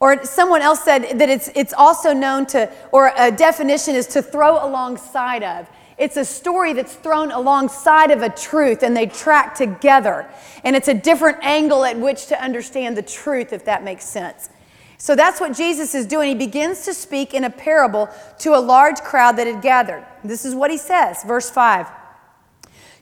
Or 0.00 0.24
someone 0.24 0.62
else 0.62 0.82
said 0.82 1.18
that 1.18 1.28
it's, 1.28 1.50
it's 1.54 1.74
also 1.74 2.14
known 2.14 2.46
to, 2.46 2.72
or 2.90 3.12
a 3.18 3.30
definition 3.30 3.94
is 3.94 4.06
to 4.06 4.22
throw 4.22 4.66
alongside 4.66 5.42
of. 5.42 5.68
It's 5.98 6.16
a 6.16 6.24
story 6.24 6.72
that's 6.72 6.94
thrown 6.94 7.32
alongside 7.32 8.10
of 8.12 8.22
a 8.22 8.28
truth 8.28 8.82
and 8.82 8.96
they 8.96 9.06
track 9.06 9.54
together. 9.54 10.28
And 10.62 10.76
it's 10.76 10.88
a 10.88 10.94
different 10.94 11.38
angle 11.42 11.84
at 11.84 11.98
which 11.98 12.26
to 12.26 12.40
understand 12.40 12.96
the 12.96 13.02
truth, 13.02 13.52
if 13.52 13.64
that 13.64 13.82
makes 13.82 14.04
sense. 14.04 14.48
So 14.96 15.14
that's 15.14 15.40
what 15.40 15.56
Jesus 15.56 15.94
is 15.94 16.06
doing. 16.06 16.28
He 16.28 16.34
begins 16.34 16.84
to 16.84 16.94
speak 16.94 17.34
in 17.34 17.44
a 17.44 17.50
parable 17.50 18.08
to 18.40 18.54
a 18.54 18.58
large 18.58 18.98
crowd 19.00 19.36
that 19.36 19.46
had 19.46 19.62
gathered. 19.62 20.04
This 20.24 20.44
is 20.44 20.54
what 20.54 20.70
he 20.70 20.76
says, 20.76 21.22
verse 21.24 21.50
5. 21.50 21.88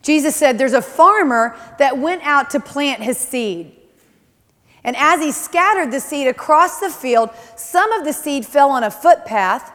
Jesus 0.03 0.37
said, 0.37 0.57
There's 0.57 0.75
a 0.75 0.83
farmer 0.83 1.59
that 1.79 1.99
went 1.99 2.23
out 2.23 2.51
to 2.51 2.61
plant 2.61 3.03
his 3.03 3.19
seed. 3.19 3.73
And 4.85 4.95
as 4.97 5.21
he 5.21 5.33
scattered 5.33 5.91
the 5.91 6.01
seed 6.01 6.29
across 6.29 6.81
the 6.81 6.91
field, 6.91 7.31
some 7.57 7.91
of 7.93 8.05
the 8.05 8.13
seed 8.13 8.47
fell 8.47 8.71
on 8.71 8.85
a 8.85 8.91
footpath 8.91 9.73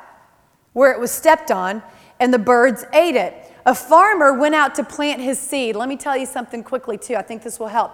where 0.74 0.92
it 0.92 1.00
was 1.00 1.12
stepped 1.12 1.52
on, 1.52 1.84
and 2.22 2.34
the 2.34 2.40
birds 2.40 2.86
ate 2.94 3.16
it. 3.16 3.34
A 3.66 3.76
farmer 3.76 4.34
went 4.34 4.56
out 4.56 4.76
to 4.76 4.84
plant 4.84 5.20
his 5.20 5.40
seed. 5.40 5.76
Let 5.76 5.90
me 5.90 5.98
tell 5.98 6.16
you 6.16 6.26
something 6.26 6.64
quickly, 6.64 6.98
too. 6.98 7.16
I 7.16 7.24
think 7.24 7.44
this 7.44 7.60
will 7.60 7.68
help. 7.68 7.92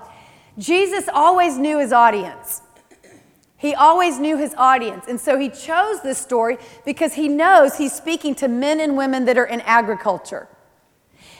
Jesus 0.57 1.09
always 1.11 1.57
knew 1.57 1.79
his 1.79 1.93
audience. 1.93 2.61
He 3.55 3.73
always 3.73 4.19
knew 4.19 4.37
his 4.37 4.53
audience. 4.55 5.05
And 5.07 5.19
so 5.19 5.39
he 5.39 5.49
chose 5.49 6.01
this 6.01 6.17
story 6.17 6.57
because 6.85 7.13
he 7.13 7.27
knows 7.27 7.77
he's 7.77 7.93
speaking 7.93 8.35
to 8.35 8.47
men 8.47 8.79
and 8.79 8.97
women 8.97 9.25
that 9.25 9.37
are 9.37 9.45
in 9.45 9.61
agriculture. 9.61 10.47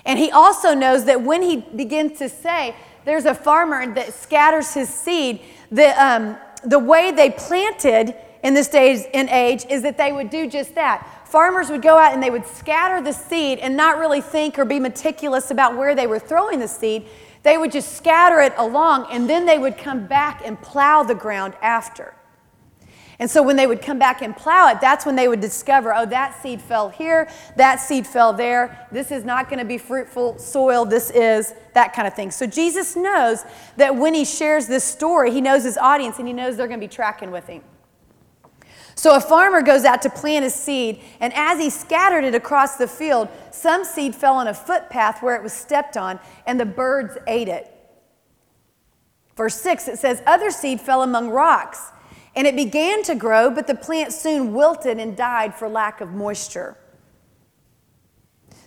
And 0.05 0.17
he 0.17 0.31
also 0.31 0.73
knows 0.73 1.05
that 1.05 1.21
when 1.21 1.41
he 1.41 1.57
begins 1.57 2.17
to 2.19 2.29
say, 2.29 2.73
there's 3.05 3.25
a 3.25 3.35
farmer 3.35 3.93
that 3.95 4.13
scatters 4.13 4.73
his 4.73 4.89
seed, 4.89 5.41
the, 5.71 5.89
um, 6.01 6.37
the 6.63 6.79
way 6.79 7.11
they 7.11 7.31
planted 7.31 8.15
in 8.43 8.53
this 8.53 8.69
day 8.69 9.09
and 9.13 9.29
age 9.29 9.65
is 9.69 9.81
that 9.81 9.97
they 9.97 10.11
would 10.11 10.29
do 10.29 10.47
just 10.47 10.75
that. 10.75 11.05
Farmers 11.27 11.69
would 11.69 11.81
go 11.81 11.97
out 11.97 12.13
and 12.13 12.23
they 12.23 12.29
would 12.29 12.47
scatter 12.47 13.01
the 13.01 13.11
seed 13.11 13.59
and 13.59 13.75
not 13.75 13.97
really 13.97 14.21
think 14.21 14.57
or 14.57 14.63
be 14.63 14.79
meticulous 14.79 15.51
about 15.51 15.75
where 15.75 15.93
they 15.93 16.07
were 16.07 16.19
throwing 16.19 16.59
the 16.59 16.69
seed. 16.69 17.05
They 17.43 17.57
would 17.57 17.69
just 17.69 17.97
scatter 17.97 18.39
it 18.39 18.53
along 18.55 19.07
and 19.11 19.29
then 19.29 19.45
they 19.45 19.57
would 19.57 19.77
come 19.77 20.07
back 20.07 20.41
and 20.45 20.59
plow 20.61 21.03
the 21.03 21.15
ground 21.15 21.55
after. 21.61 22.13
And 23.19 23.29
so 23.29 23.43
when 23.43 23.57
they 23.57 23.67
would 23.67 23.81
come 23.81 23.99
back 23.99 24.21
and 24.21 24.33
plow 24.37 24.69
it, 24.69 24.79
that's 24.79 25.05
when 25.05 25.17
they 25.17 25.27
would 25.27 25.41
discover, 25.41 25.93
oh, 25.93 26.05
that 26.05 26.41
seed 26.41 26.61
fell 26.61 26.87
here, 26.87 27.27
that 27.57 27.81
seed 27.81 28.07
fell 28.07 28.31
there. 28.31 28.87
This 28.93 29.11
is 29.11 29.25
not 29.25 29.49
going 29.49 29.59
to 29.59 29.65
be 29.65 29.77
fruitful 29.77 30.39
soil. 30.39 30.85
This 30.85 31.09
is 31.09 31.53
that 31.73 31.91
kind 31.93 32.07
of 32.07 32.13
thing. 32.13 32.31
So 32.31 32.47
Jesus 32.47 32.95
knows 32.95 33.43
that 33.75 33.93
when 33.93 34.13
he 34.13 34.23
shares 34.23 34.67
this 34.67 34.85
story, 34.85 35.31
he 35.31 35.41
knows 35.41 35.65
his 35.65 35.77
audience 35.77 36.19
and 36.19 36.27
he 36.27 36.33
knows 36.33 36.55
they're 36.55 36.67
going 36.67 36.79
to 36.79 36.87
be 36.87 36.93
tracking 36.93 37.31
with 37.31 37.47
him. 37.47 37.63
So 38.97 39.15
a 39.15 39.21
farmer 39.21 39.61
goes 39.61 39.85
out 39.85 40.01
to 40.01 40.09
plant 40.09 40.43
his 40.43 40.55
seed, 40.55 41.01
and 41.19 41.31
as 41.35 41.59
he 41.59 41.69
scattered 41.69 42.23
it 42.23 42.33
across 42.33 42.77
the 42.77 42.87
field, 42.87 43.29
some 43.51 43.85
seed 43.85 44.15
fell 44.15 44.33
on 44.33 44.47
a 44.47 44.53
footpath 44.55 45.21
where 45.21 45.35
it 45.35 45.43
was 45.43 45.53
stepped 45.53 45.95
on, 45.95 46.19
and 46.47 46.59
the 46.59 46.65
birds 46.65 47.15
ate 47.27 47.47
it. 47.47 47.71
Verse 49.35 49.55
6, 49.61 49.87
it 49.87 49.99
says, 49.99 50.23
Other 50.25 50.49
seed 50.49 50.81
fell 50.81 51.03
among 51.03 51.29
rocks 51.29 51.91
and 52.37 52.45
it 52.45 52.55
began 52.55 53.01
to 53.01 53.15
grow, 53.15 53.49
but 53.49 53.65
the 53.65 53.73
plant 53.73 54.13
soon 54.13 54.53
wilted 54.53 54.99
and 54.99 55.17
died 55.17 55.55
for 55.55 55.67
lack 55.67 56.01
of 56.01 56.09
moisture. 56.09 56.77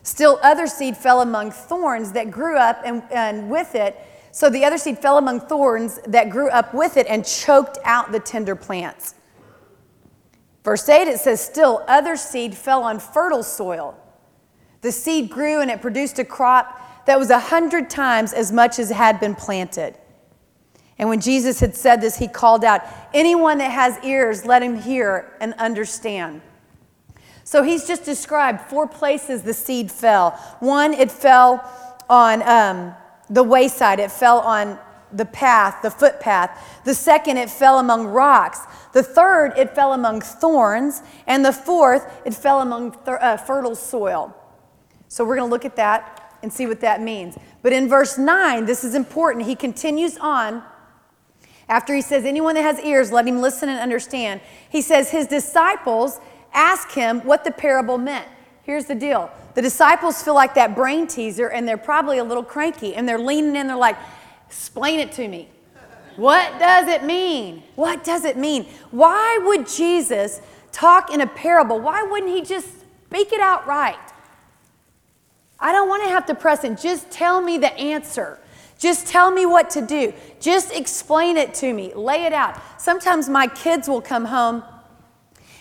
Still, 0.02 0.40
other 0.42 0.66
seed 0.66 0.96
fell 0.96 1.20
among 1.20 1.52
thorns 1.52 2.10
that 2.12 2.32
grew 2.32 2.56
up 2.56 2.82
and, 2.84 3.04
and 3.12 3.48
with 3.48 3.76
it. 3.76 3.96
So 4.32 4.50
the 4.50 4.64
other 4.64 4.76
seed 4.76 4.98
fell 4.98 5.18
among 5.18 5.40
thorns 5.40 6.00
that 6.08 6.30
grew 6.30 6.50
up 6.50 6.74
with 6.74 6.96
it 6.96 7.06
and 7.06 7.24
choked 7.24 7.78
out 7.84 8.10
the 8.10 8.18
tender 8.18 8.56
plants. 8.56 9.14
Verse 10.64 10.88
8 10.88 11.08
it 11.08 11.18
says, 11.18 11.40
Still, 11.40 11.84
other 11.88 12.16
seed 12.16 12.54
fell 12.54 12.82
on 12.82 12.98
fertile 12.98 13.42
soil. 13.42 13.96
The 14.82 14.92
seed 14.92 15.30
grew 15.30 15.60
and 15.60 15.70
it 15.70 15.80
produced 15.80 16.18
a 16.18 16.24
crop 16.24 17.06
that 17.06 17.18
was 17.18 17.30
a 17.30 17.38
hundred 17.38 17.90
times 17.90 18.32
as 18.32 18.52
much 18.52 18.78
as 18.78 18.90
had 18.90 19.20
been 19.20 19.34
planted. 19.34 19.96
And 20.98 21.08
when 21.08 21.20
Jesus 21.20 21.60
had 21.60 21.74
said 21.74 22.00
this, 22.00 22.18
he 22.18 22.28
called 22.28 22.62
out, 22.62 22.82
Anyone 23.14 23.58
that 23.58 23.70
has 23.70 23.98
ears, 24.04 24.44
let 24.44 24.62
him 24.62 24.76
hear 24.76 25.34
and 25.40 25.54
understand. 25.54 26.42
So 27.42 27.62
he's 27.62 27.86
just 27.86 28.04
described 28.04 28.60
four 28.68 28.86
places 28.86 29.42
the 29.42 29.54
seed 29.54 29.90
fell. 29.90 30.32
One, 30.60 30.92
it 30.92 31.10
fell 31.10 31.64
on 32.08 32.42
um, 32.42 32.94
the 33.30 33.42
wayside, 33.42 33.98
it 33.98 34.12
fell 34.12 34.40
on 34.40 34.78
the 35.12 35.24
path, 35.24 35.82
the 35.82 35.90
footpath. 35.90 36.82
The 36.84 36.94
second, 36.94 37.36
it 37.36 37.50
fell 37.50 37.78
among 37.78 38.06
rocks. 38.06 38.60
The 38.92 39.02
third, 39.02 39.54
it 39.56 39.74
fell 39.74 39.92
among 39.92 40.20
thorns. 40.20 41.02
And 41.26 41.44
the 41.44 41.52
fourth, 41.52 42.06
it 42.24 42.34
fell 42.34 42.60
among 42.60 42.92
th- 42.92 43.18
uh, 43.20 43.36
fertile 43.36 43.74
soil. 43.74 44.36
So 45.08 45.24
we're 45.24 45.36
going 45.36 45.48
to 45.48 45.52
look 45.52 45.64
at 45.64 45.76
that 45.76 46.36
and 46.42 46.52
see 46.52 46.66
what 46.66 46.80
that 46.80 47.02
means. 47.02 47.36
But 47.62 47.72
in 47.72 47.88
verse 47.88 48.16
9, 48.16 48.64
this 48.64 48.84
is 48.84 48.94
important. 48.94 49.46
He 49.46 49.54
continues 49.54 50.16
on 50.18 50.62
after 51.68 51.94
he 51.94 52.02
says, 52.02 52.24
Anyone 52.24 52.56
that 52.56 52.62
has 52.62 52.80
ears, 52.80 53.12
let 53.12 53.26
him 53.26 53.40
listen 53.40 53.68
and 53.68 53.78
understand. 53.78 54.40
He 54.68 54.82
says, 54.82 55.10
His 55.10 55.26
disciples 55.26 56.18
ask 56.52 56.90
him 56.90 57.20
what 57.20 57.44
the 57.44 57.52
parable 57.52 57.96
meant. 57.96 58.26
Here's 58.62 58.86
the 58.86 58.94
deal 58.94 59.30
the 59.54 59.62
disciples 59.62 60.22
feel 60.22 60.34
like 60.34 60.54
that 60.54 60.74
brain 60.74 61.06
teaser, 61.06 61.48
and 61.48 61.66
they're 61.66 61.76
probably 61.76 62.18
a 62.18 62.24
little 62.24 62.44
cranky, 62.44 62.94
and 62.94 63.08
they're 63.08 63.18
leaning 63.18 63.56
in, 63.56 63.66
they're 63.66 63.76
like, 63.76 63.96
Explain 64.50 64.98
it 64.98 65.12
to 65.12 65.28
me. 65.28 65.48
What 66.16 66.58
does 66.58 66.88
it 66.88 67.04
mean? 67.04 67.62
What 67.76 68.02
does 68.02 68.24
it 68.24 68.36
mean? 68.36 68.66
Why 68.90 69.38
would 69.44 69.68
Jesus 69.68 70.40
talk 70.72 71.12
in 71.14 71.20
a 71.20 71.26
parable? 71.28 71.78
Why 71.78 72.02
wouldn't 72.02 72.32
he 72.32 72.42
just 72.42 72.68
speak 73.06 73.32
it 73.32 73.40
out 73.40 73.64
right? 73.68 73.96
I 75.60 75.70
don't 75.70 75.88
want 75.88 76.02
to 76.02 76.08
have 76.08 76.26
to 76.26 76.34
press 76.34 76.64
it. 76.64 76.80
Just 76.80 77.12
tell 77.12 77.40
me 77.40 77.58
the 77.58 77.72
answer. 77.78 78.40
Just 78.76 79.06
tell 79.06 79.30
me 79.30 79.46
what 79.46 79.70
to 79.70 79.86
do. 79.86 80.12
Just 80.40 80.72
explain 80.72 81.36
it 81.36 81.54
to 81.54 81.72
me. 81.72 81.94
Lay 81.94 82.24
it 82.24 82.32
out. 82.32 82.60
Sometimes 82.76 83.28
my 83.28 83.46
kids 83.46 83.88
will 83.88 84.02
come 84.02 84.24
home 84.24 84.64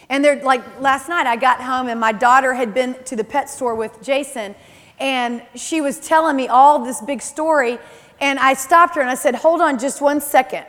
and 0.10 0.26
they're 0.26 0.42
like, 0.42 0.82
last 0.82 1.10
night 1.10 1.28
I 1.28 1.36
got 1.36 1.62
home 1.62 1.90
and 1.90 2.00
my 2.00 2.12
daughter 2.12 2.56
had 2.56 2.74
been 2.74 2.96
to 3.04 3.16
the 3.16 3.24
pet 3.24 3.52
store 3.52 3.76
with 3.76 4.02
Jason 4.02 4.56
and 5.00 5.44
she 5.54 5.80
was 5.80 6.00
telling 6.00 6.36
me 6.36 6.48
all 6.48 6.84
this 6.84 7.02
big 7.02 7.22
story. 7.22 7.78
And 8.22 8.40
I 8.40 8.54
stopped 8.54 8.96
her 8.96 9.02
and 9.02 9.10
I 9.10 9.16
said, 9.16 9.36
hold 9.36 9.62
on 9.62 9.80
just 9.80 10.02
one 10.02 10.20
second. 10.22 10.66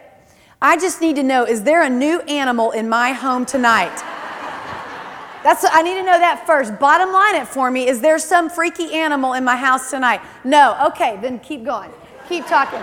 I 0.62 0.76
just 0.76 1.00
need 1.00 1.16
to 1.16 1.22
know 1.22 1.44
is 1.44 1.62
there 1.62 1.82
a 1.82 1.88
new 1.88 2.20
animal 2.22 2.70
in 2.72 2.88
my 2.88 3.12
home 3.12 3.46
tonight? 3.46 3.94
That's 5.42 5.64
I 5.70 5.82
need 5.82 5.94
to 5.94 6.02
know 6.02 6.18
that 6.18 6.46
first. 6.46 6.78
Bottom 6.78 7.12
line 7.12 7.36
it 7.36 7.48
for 7.48 7.70
me. 7.70 7.88
Is 7.88 8.00
there 8.00 8.18
some 8.18 8.50
freaky 8.50 8.92
animal 8.94 9.32
in 9.32 9.42
my 9.42 9.56
house 9.56 9.90
tonight? 9.90 10.20
No. 10.44 10.76
Okay, 10.88 11.18
then 11.22 11.38
keep 11.40 11.64
going. 11.64 11.90
Keep 12.28 12.46
talking. 12.46 12.82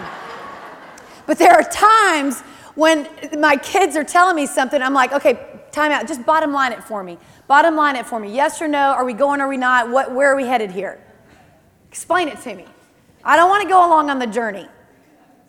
But 1.27 1.37
there 1.37 1.53
are 1.53 1.63
times 1.63 2.41
when 2.73 3.07
my 3.39 3.57
kids 3.57 3.95
are 3.95 4.03
telling 4.03 4.35
me 4.35 4.47
something, 4.47 4.81
I'm 4.81 4.93
like, 4.93 5.13
okay, 5.13 5.61
time 5.71 5.91
out. 5.91 6.07
Just 6.07 6.25
bottom 6.25 6.51
line 6.51 6.71
it 6.71 6.83
for 6.83 7.03
me. 7.03 7.17
Bottom 7.47 7.75
line 7.75 7.95
it 7.95 8.05
for 8.05 8.19
me. 8.19 8.33
Yes 8.33 8.61
or 8.61 8.67
no? 8.67 8.79
Are 8.79 9.05
we 9.05 9.13
going? 9.13 9.39
Are 9.39 9.47
we 9.47 9.57
not? 9.57 9.89
What? 9.89 10.13
Where 10.13 10.31
are 10.31 10.35
we 10.35 10.45
headed 10.45 10.71
here? 10.71 10.99
Explain 11.89 12.27
it 12.27 12.41
to 12.41 12.55
me. 12.55 12.65
I 13.27 13.35
don't 13.35 13.49
want 13.49 13.61
to 13.63 13.67
go 13.67 13.85
along 13.85 14.09
on 14.09 14.19
the 14.19 14.25
journey. 14.25 14.65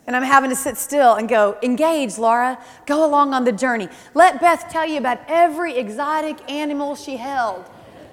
And 0.05 0.15
I'm 0.15 0.23
having 0.23 0.49
to 0.49 0.55
sit 0.55 0.75
still 0.75 1.13
and 1.13 1.29
go, 1.29 1.57
engage, 1.63 2.17
Laura. 2.17 2.61
Go 2.85 3.05
along 3.05 3.33
on 3.33 3.45
the 3.45 3.53
journey. 3.53 3.87
Let 4.13 4.41
Beth 4.41 4.67
tell 4.69 4.85
you 4.85 4.97
about 4.97 5.19
every 5.27 5.77
exotic 5.77 6.51
animal 6.51 6.95
she 6.95 7.15
held. 7.15 7.63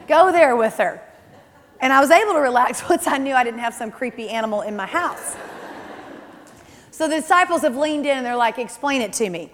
Go 0.07 0.31
there 0.31 0.55
with 0.55 0.77
her. 0.77 1.03
And 1.81 1.93
I 1.93 2.01
was 2.01 2.11
able 2.11 2.35
to 2.35 2.39
relax 2.39 2.89
once 2.89 3.09
I 3.09 3.19
knew 3.19 3.35
I 3.35 3.43
didn't 3.43 3.59
have 3.59 3.75
some 3.75 3.91
creepy 3.91 4.29
animal 4.29 4.63
in 4.63 4.77
my 4.77 4.87
house. 4.87 5.37
So 6.93 7.09
the 7.09 7.17
disciples 7.17 7.63
have 7.63 7.77
leaned 7.77 8.07
in 8.07 8.17
and 8.17 8.25
they're 8.25 8.37
like, 8.37 8.59
Explain 8.59 9.03
it 9.03 9.13
to 9.15 9.29
me. 9.29 9.51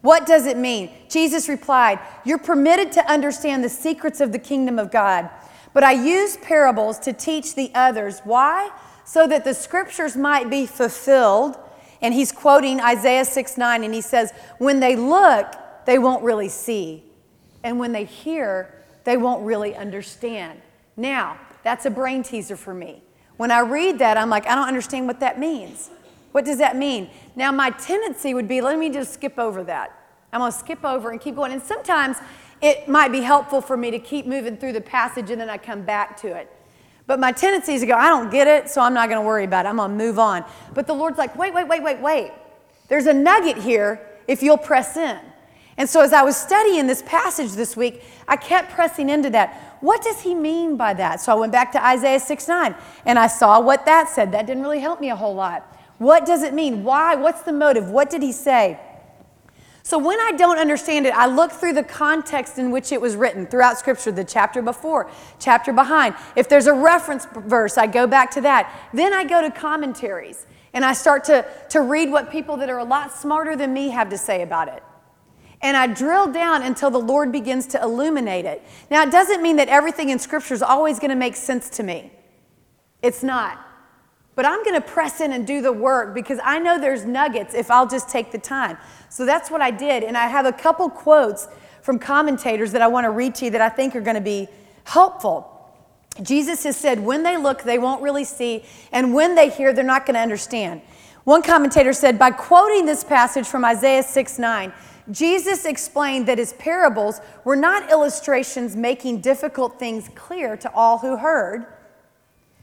What 0.00 0.26
does 0.26 0.46
it 0.46 0.56
mean? 0.56 0.90
Jesus 1.08 1.48
replied, 1.48 1.98
You're 2.24 2.38
permitted 2.38 2.92
to 2.92 3.10
understand 3.10 3.64
the 3.64 3.68
secrets 3.68 4.20
of 4.20 4.30
the 4.30 4.38
kingdom 4.38 4.78
of 4.78 4.92
God, 4.92 5.28
but 5.74 5.82
I 5.82 5.92
use 5.92 6.36
parables 6.36 7.00
to 7.00 7.12
teach 7.12 7.56
the 7.56 7.72
others. 7.74 8.20
Why? 8.22 8.70
So 9.06 9.26
that 9.28 9.44
the 9.44 9.54
scriptures 9.54 10.16
might 10.16 10.50
be 10.50 10.66
fulfilled. 10.66 11.56
And 12.02 12.12
he's 12.12 12.30
quoting 12.30 12.78
Isaiah 12.78 13.24
6 13.24 13.56
9, 13.56 13.82
and 13.82 13.94
he 13.94 14.02
says, 14.02 14.32
When 14.58 14.80
they 14.80 14.96
look, 14.96 15.54
they 15.86 15.98
won't 15.98 16.22
really 16.22 16.50
see. 16.50 17.02
And 17.64 17.78
when 17.78 17.92
they 17.92 18.04
hear, 18.04 18.84
they 19.04 19.16
won't 19.16 19.46
really 19.46 19.74
understand. 19.74 20.60
Now, 20.96 21.38
that's 21.62 21.86
a 21.86 21.90
brain 21.90 22.22
teaser 22.22 22.56
for 22.56 22.74
me. 22.74 23.02
When 23.38 23.50
I 23.50 23.60
read 23.60 23.98
that, 24.00 24.18
I'm 24.18 24.28
like, 24.28 24.46
I 24.46 24.54
don't 24.54 24.68
understand 24.68 25.06
what 25.06 25.20
that 25.20 25.38
means. 25.38 25.90
What 26.32 26.44
does 26.44 26.58
that 26.58 26.76
mean? 26.76 27.08
Now, 27.34 27.50
my 27.52 27.70
tendency 27.70 28.34
would 28.34 28.48
be 28.48 28.60
let 28.60 28.78
me 28.78 28.90
just 28.90 29.14
skip 29.14 29.38
over 29.38 29.64
that. 29.64 29.98
I'm 30.32 30.40
going 30.40 30.52
to 30.52 30.58
skip 30.58 30.84
over 30.84 31.10
and 31.10 31.20
keep 31.20 31.36
going. 31.36 31.52
And 31.52 31.62
sometimes 31.62 32.18
it 32.60 32.88
might 32.88 33.12
be 33.12 33.20
helpful 33.20 33.60
for 33.60 33.76
me 33.76 33.90
to 33.90 33.98
keep 33.98 34.26
moving 34.26 34.56
through 34.56 34.72
the 34.74 34.80
passage 34.80 35.30
and 35.30 35.40
then 35.40 35.48
I 35.48 35.58
come 35.58 35.82
back 35.82 36.16
to 36.18 36.28
it. 36.28 36.50
But 37.06 37.20
my 37.20 37.32
tendency 37.32 37.74
is 37.74 37.82
to 37.82 37.86
go, 37.86 37.94
I 37.94 38.08
don't 38.08 38.30
get 38.30 38.48
it, 38.48 38.68
so 38.68 38.80
I'm 38.80 38.94
not 38.94 39.08
going 39.08 39.20
to 39.20 39.26
worry 39.26 39.44
about 39.44 39.64
it. 39.64 39.68
I'm 39.68 39.76
going 39.76 39.90
to 39.90 39.96
move 39.96 40.18
on. 40.18 40.44
But 40.74 40.86
the 40.86 40.94
Lord's 40.94 41.18
like, 41.18 41.36
wait, 41.36 41.54
wait, 41.54 41.68
wait, 41.68 41.82
wait, 41.82 42.00
wait. 42.00 42.32
There's 42.88 43.06
a 43.06 43.14
nugget 43.14 43.58
here 43.58 44.00
if 44.26 44.42
you'll 44.42 44.58
press 44.58 44.96
in. 44.96 45.18
And 45.76 45.88
so 45.88 46.00
as 46.00 46.12
I 46.12 46.22
was 46.22 46.36
studying 46.36 46.86
this 46.86 47.02
passage 47.02 47.52
this 47.52 47.76
week, 47.76 48.02
I 48.26 48.36
kept 48.36 48.72
pressing 48.72 49.10
into 49.10 49.30
that. 49.30 49.78
What 49.80 50.02
does 50.02 50.22
he 50.22 50.34
mean 50.34 50.76
by 50.76 50.94
that? 50.94 51.20
So 51.20 51.32
I 51.32 51.34
went 51.34 51.52
back 51.52 51.70
to 51.72 51.84
Isaiah 51.84 52.18
6 52.18 52.48
9 52.48 52.74
and 53.04 53.18
I 53.18 53.26
saw 53.26 53.60
what 53.60 53.84
that 53.84 54.08
said. 54.08 54.32
That 54.32 54.46
didn't 54.46 54.62
really 54.62 54.80
help 54.80 55.00
me 55.00 55.10
a 55.10 55.16
whole 55.16 55.34
lot. 55.34 55.70
What 55.98 56.24
does 56.24 56.42
it 56.42 56.54
mean? 56.54 56.82
Why? 56.82 57.14
What's 57.14 57.42
the 57.42 57.52
motive? 57.52 57.90
What 57.90 58.08
did 58.08 58.22
he 58.22 58.32
say? 58.32 58.80
So 59.86 59.98
when 59.98 60.18
I 60.18 60.32
don't 60.32 60.58
understand 60.58 61.06
it, 61.06 61.14
I 61.14 61.26
look 61.26 61.52
through 61.52 61.74
the 61.74 61.84
context 61.84 62.58
in 62.58 62.72
which 62.72 62.90
it 62.90 63.00
was 63.00 63.14
written 63.14 63.46
throughout 63.46 63.78
Scripture, 63.78 64.10
the 64.10 64.24
chapter 64.24 64.60
before, 64.60 65.08
chapter 65.38 65.72
behind. 65.72 66.16
If 66.34 66.48
there's 66.48 66.66
a 66.66 66.72
reference 66.72 67.24
verse, 67.24 67.78
I 67.78 67.86
go 67.86 68.04
back 68.08 68.32
to 68.32 68.40
that. 68.40 68.74
Then 68.92 69.14
I 69.14 69.22
go 69.22 69.40
to 69.40 69.48
commentaries 69.48 70.44
and 70.74 70.84
I 70.84 70.92
start 70.92 71.22
to, 71.26 71.46
to 71.70 71.82
read 71.82 72.10
what 72.10 72.32
people 72.32 72.56
that 72.56 72.68
are 72.68 72.80
a 72.80 72.84
lot 72.84 73.12
smarter 73.12 73.54
than 73.54 73.72
me 73.72 73.90
have 73.90 74.10
to 74.10 74.18
say 74.18 74.42
about 74.42 74.66
it. 74.66 74.82
And 75.62 75.76
I 75.76 75.86
drill 75.86 76.32
down 76.32 76.64
until 76.64 76.90
the 76.90 76.98
Lord 76.98 77.30
begins 77.30 77.68
to 77.68 77.80
illuminate 77.80 78.44
it. 78.44 78.64
Now, 78.90 79.04
it 79.04 79.12
doesn't 79.12 79.40
mean 79.40 79.54
that 79.54 79.68
everything 79.68 80.08
in 80.08 80.18
Scripture 80.18 80.54
is 80.54 80.62
always 80.62 80.98
going 80.98 81.10
to 81.10 81.16
make 81.16 81.36
sense 81.36 81.70
to 81.70 81.84
me. 81.84 82.10
It's 83.02 83.22
not. 83.22 83.64
But 84.36 84.44
I'm 84.44 84.62
going 84.62 84.80
to 84.80 84.86
press 84.86 85.20
in 85.20 85.32
and 85.32 85.46
do 85.46 85.62
the 85.62 85.72
work 85.72 86.14
because 86.14 86.38
I 86.44 86.58
know 86.60 86.78
there's 86.78 87.04
nuggets 87.04 87.54
if 87.54 87.70
I'll 87.70 87.88
just 87.88 88.08
take 88.08 88.30
the 88.30 88.38
time. 88.38 88.76
So 89.08 89.24
that's 89.26 89.50
what 89.50 89.62
I 89.62 89.72
did. 89.72 90.04
And 90.04 90.16
I 90.16 90.28
have 90.28 90.46
a 90.46 90.52
couple 90.52 90.88
quotes 90.90 91.48
from 91.82 91.98
commentators 91.98 92.70
that 92.72 92.82
I 92.82 92.86
want 92.86 93.04
to 93.04 93.10
read 93.10 93.34
to 93.36 93.46
you 93.46 93.50
that 93.52 93.62
I 93.62 93.70
think 93.70 93.96
are 93.96 94.00
going 94.00 94.14
to 94.14 94.20
be 94.20 94.46
helpful. 94.84 95.52
Jesus 96.22 96.64
has 96.64 96.76
said, 96.76 97.00
when 97.00 97.22
they 97.22 97.36
look, 97.36 97.62
they 97.62 97.78
won't 97.78 98.02
really 98.02 98.24
see, 98.24 98.64
and 98.92 99.14
when 99.14 99.34
they 99.34 99.50
hear, 99.50 99.72
they're 99.72 99.84
not 99.84 100.06
going 100.06 100.14
to 100.14 100.20
understand. 100.20 100.80
One 101.24 101.42
commentator 101.42 101.92
said, 101.92 102.18
by 102.18 102.30
quoting 102.30 102.86
this 102.86 103.04
passage 103.04 103.46
from 103.46 103.64
Isaiah 103.64 104.02
6 104.02 104.38
9, 104.38 104.72
Jesus 105.10 105.64
explained 105.64 106.26
that 106.26 106.38
his 106.38 106.52
parables 106.54 107.20
were 107.44 107.56
not 107.56 107.90
illustrations 107.90 108.74
making 108.74 109.20
difficult 109.20 109.78
things 109.78 110.10
clear 110.14 110.56
to 110.56 110.72
all 110.72 110.98
who 110.98 111.16
heard 111.16 111.66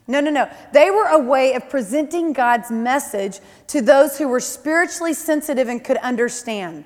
no, 0.07 0.19
no, 0.19 0.31
no. 0.31 0.49
They 0.73 0.91
were 0.91 1.07
a 1.07 1.19
way 1.19 1.53
of 1.53 1.69
presenting 1.69 2.33
God's 2.33 2.69
message 2.69 3.39
to 3.67 3.81
those 3.81 4.17
who 4.17 4.27
were 4.27 4.41
spiritually 4.41 5.13
sensitive 5.13 5.69
and 5.69 5.83
could 5.83 5.97
understand. 5.97 6.85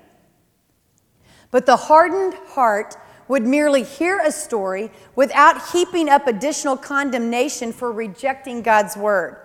But 1.49 1.65
the 1.65 1.75
hardened 1.75 2.35
heart 2.49 2.95
would 3.27 3.43
merely 3.43 3.83
hear 3.83 4.19
a 4.19 4.31
story 4.31 4.91
without 5.15 5.71
heaping 5.71 6.09
up 6.09 6.27
additional 6.27 6.77
condemnation 6.77 7.73
for 7.73 7.91
rejecting 7.91 8.61
God's 8.61 8.95
word. 8.95 9.37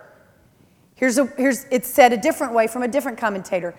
Here's, 0.95 1.19
a, 1.19 1.27
here's 1.37 1.65
it's 1.71 1.89
said 1.89 2.13
a 2.13 2.17
different 2.17 2.53
way 2.53 2.67
from 2.67 2.83
a 2.83 2.89
different 2.89 3.19
commentator. 3.19 3.75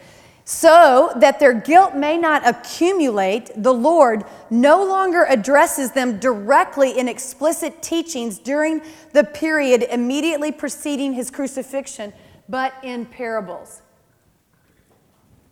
So 0.45 1.13
that 1.17 1.39
their 1.39 1.53
guilt 1.53 1.95
may 1.95 2.17
not 2.17 2.45
accumulate, 2.45 3.51
the 3.55 3.73
Lord 3.73 4.25
no 4.49 4.83
longer 4.83 5.25
addresses 5.29 5.91
them 5.91 6.19
directly 6.19 6.97
in 6.97 7.07
explicit 7.07 7.81
teachings 7.81 8.39
during 8.39 8.81
the 9.13 9.23
period 9.23 9.83
immediately 9.89 10.51
preceding 10.51 11.13
his 11.13 11.31
crucifixion, 11.31 12.11
but 12.49 12.73
in 12.83 13.05
parables. 13.05 13.81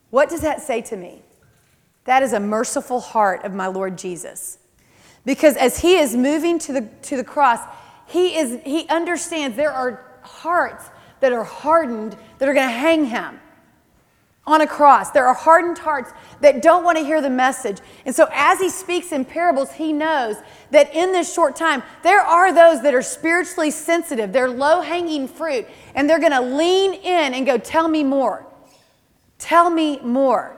What 0.09 0.29
does 0.29 0.41
that 0.41 0.61
say 0.61 0.81
to 0.81 0.97
me? 0.97 1.21
That 2.03 2.21
is 2.21 2.33
a 2.33 2.39
merciful 2.39 2.99
heart 2.99 3.45
of 3.45 3.53
my 3.53 3.67
Lord 3.67 3.97
Jesus. 3.97 4.57
Because 5.23 5.55
as 5.55 5.79
he 5.79 5.95
is 5.97 6.15
moving 6.17 6.59
to 6.59 6.73
the, 6.73 6.81
to 7.03 7.15
the 7.15 7.23
cross, 7.23 7.61
he, 8.07 8.35
is, 8.37 8.59
he 8.65 8.89
understands 8.89 9.55
there 9.55 9.71
are 9.71 10.19
hearts 10.23 10.89
that 11.21 11.31
are 11.31 11.45
hardened 11.45 12.17
that 12.39 12.49
are 12.49 12.53
going 12.53 12.67
to 12.67 12.73
hang 12.73 13.05
him 13.05 13.39
on 14.45 14.61
a 14.61 14.67
cross. 14.67 15.11
There 15.11 15.27
are 15.27 15.33
hardened 15.33 15.77
hearts 15.77 16.11
that 16.41 16.61
don't 16.61 16.83
want 16.83 16.97
to 16.97 17.03
hear 17.03 17.21
the 17.21 17.29
message. 17.29 17.77
And 18.05 18.15
so, 18.15 18.27
as 18.31 18.59
he 18.59 18.69
speaks 18.69 19.11
in 19.11 19.25
parables, 19.25 19.73
he 19.73 19.93
knows 19.93 20.37
that 20.71 20.93
in 20.95 21.11
this 21.11 21.31
short 21.33 21.55
time, 21.55 21.83
there 22.03 22.21
are 22.21 22.53
those 22.53 22.81
that 22.83 22.93
are 22.93 23.01
spiritually 23.01 23.71
sensitive. 23.71 24.33
They're 24.33 24.49
low 24.49 24.81
hanging 24.81 25.27
fruit, 25.27 25.67
and 25.93 26.09
they're 26.09 26.19
going 26.19 26.31
to 26.31 26.41
lean 26.41 26.93
in 26.93 27.33
and 27.33 27.45
go, 27.45 27.57
Tell 27.57 27.87
me 27.87 28.03
more. 28.03 28.45
Tell 29.37 29.69
me 29.69 29.99
more. 29.99 30.57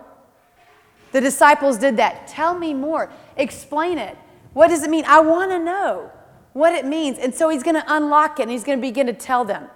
The 1.12 1.22
disciples 1.22 1.78
did 1.78 1.98
that. 1.98 2.28
Tell 2.28 2.58
me 2.58 2.74
more. 2.74 3.12
Explain 3.38 3.98
it. 3.98 4.18
What 4.54 4.68
does 4.68 4.84
it 4.84 4.90
mean? 4.90 5.06
I 5.08 5.20
want 5.20 5.52
to 5.52 5.60
know 5.60 6.12
what 6.54 6.74
it 6.74 6.86
means. 6.86 7.18
And 7.18 7.34
so 7.34 7.50
he's 7.50 7.64
going 7.64 7.76
to 7.76 7.84
unlock 7.88 8.40
it 8.40 8.44
and 8.44 8.52
he's 8.52 8.64
going 8.64 8.78
to 8.78 8.82
begin 8.82 9.08
to 9.08 9.14
tell 9.14 9.46
them. 9.46 9.68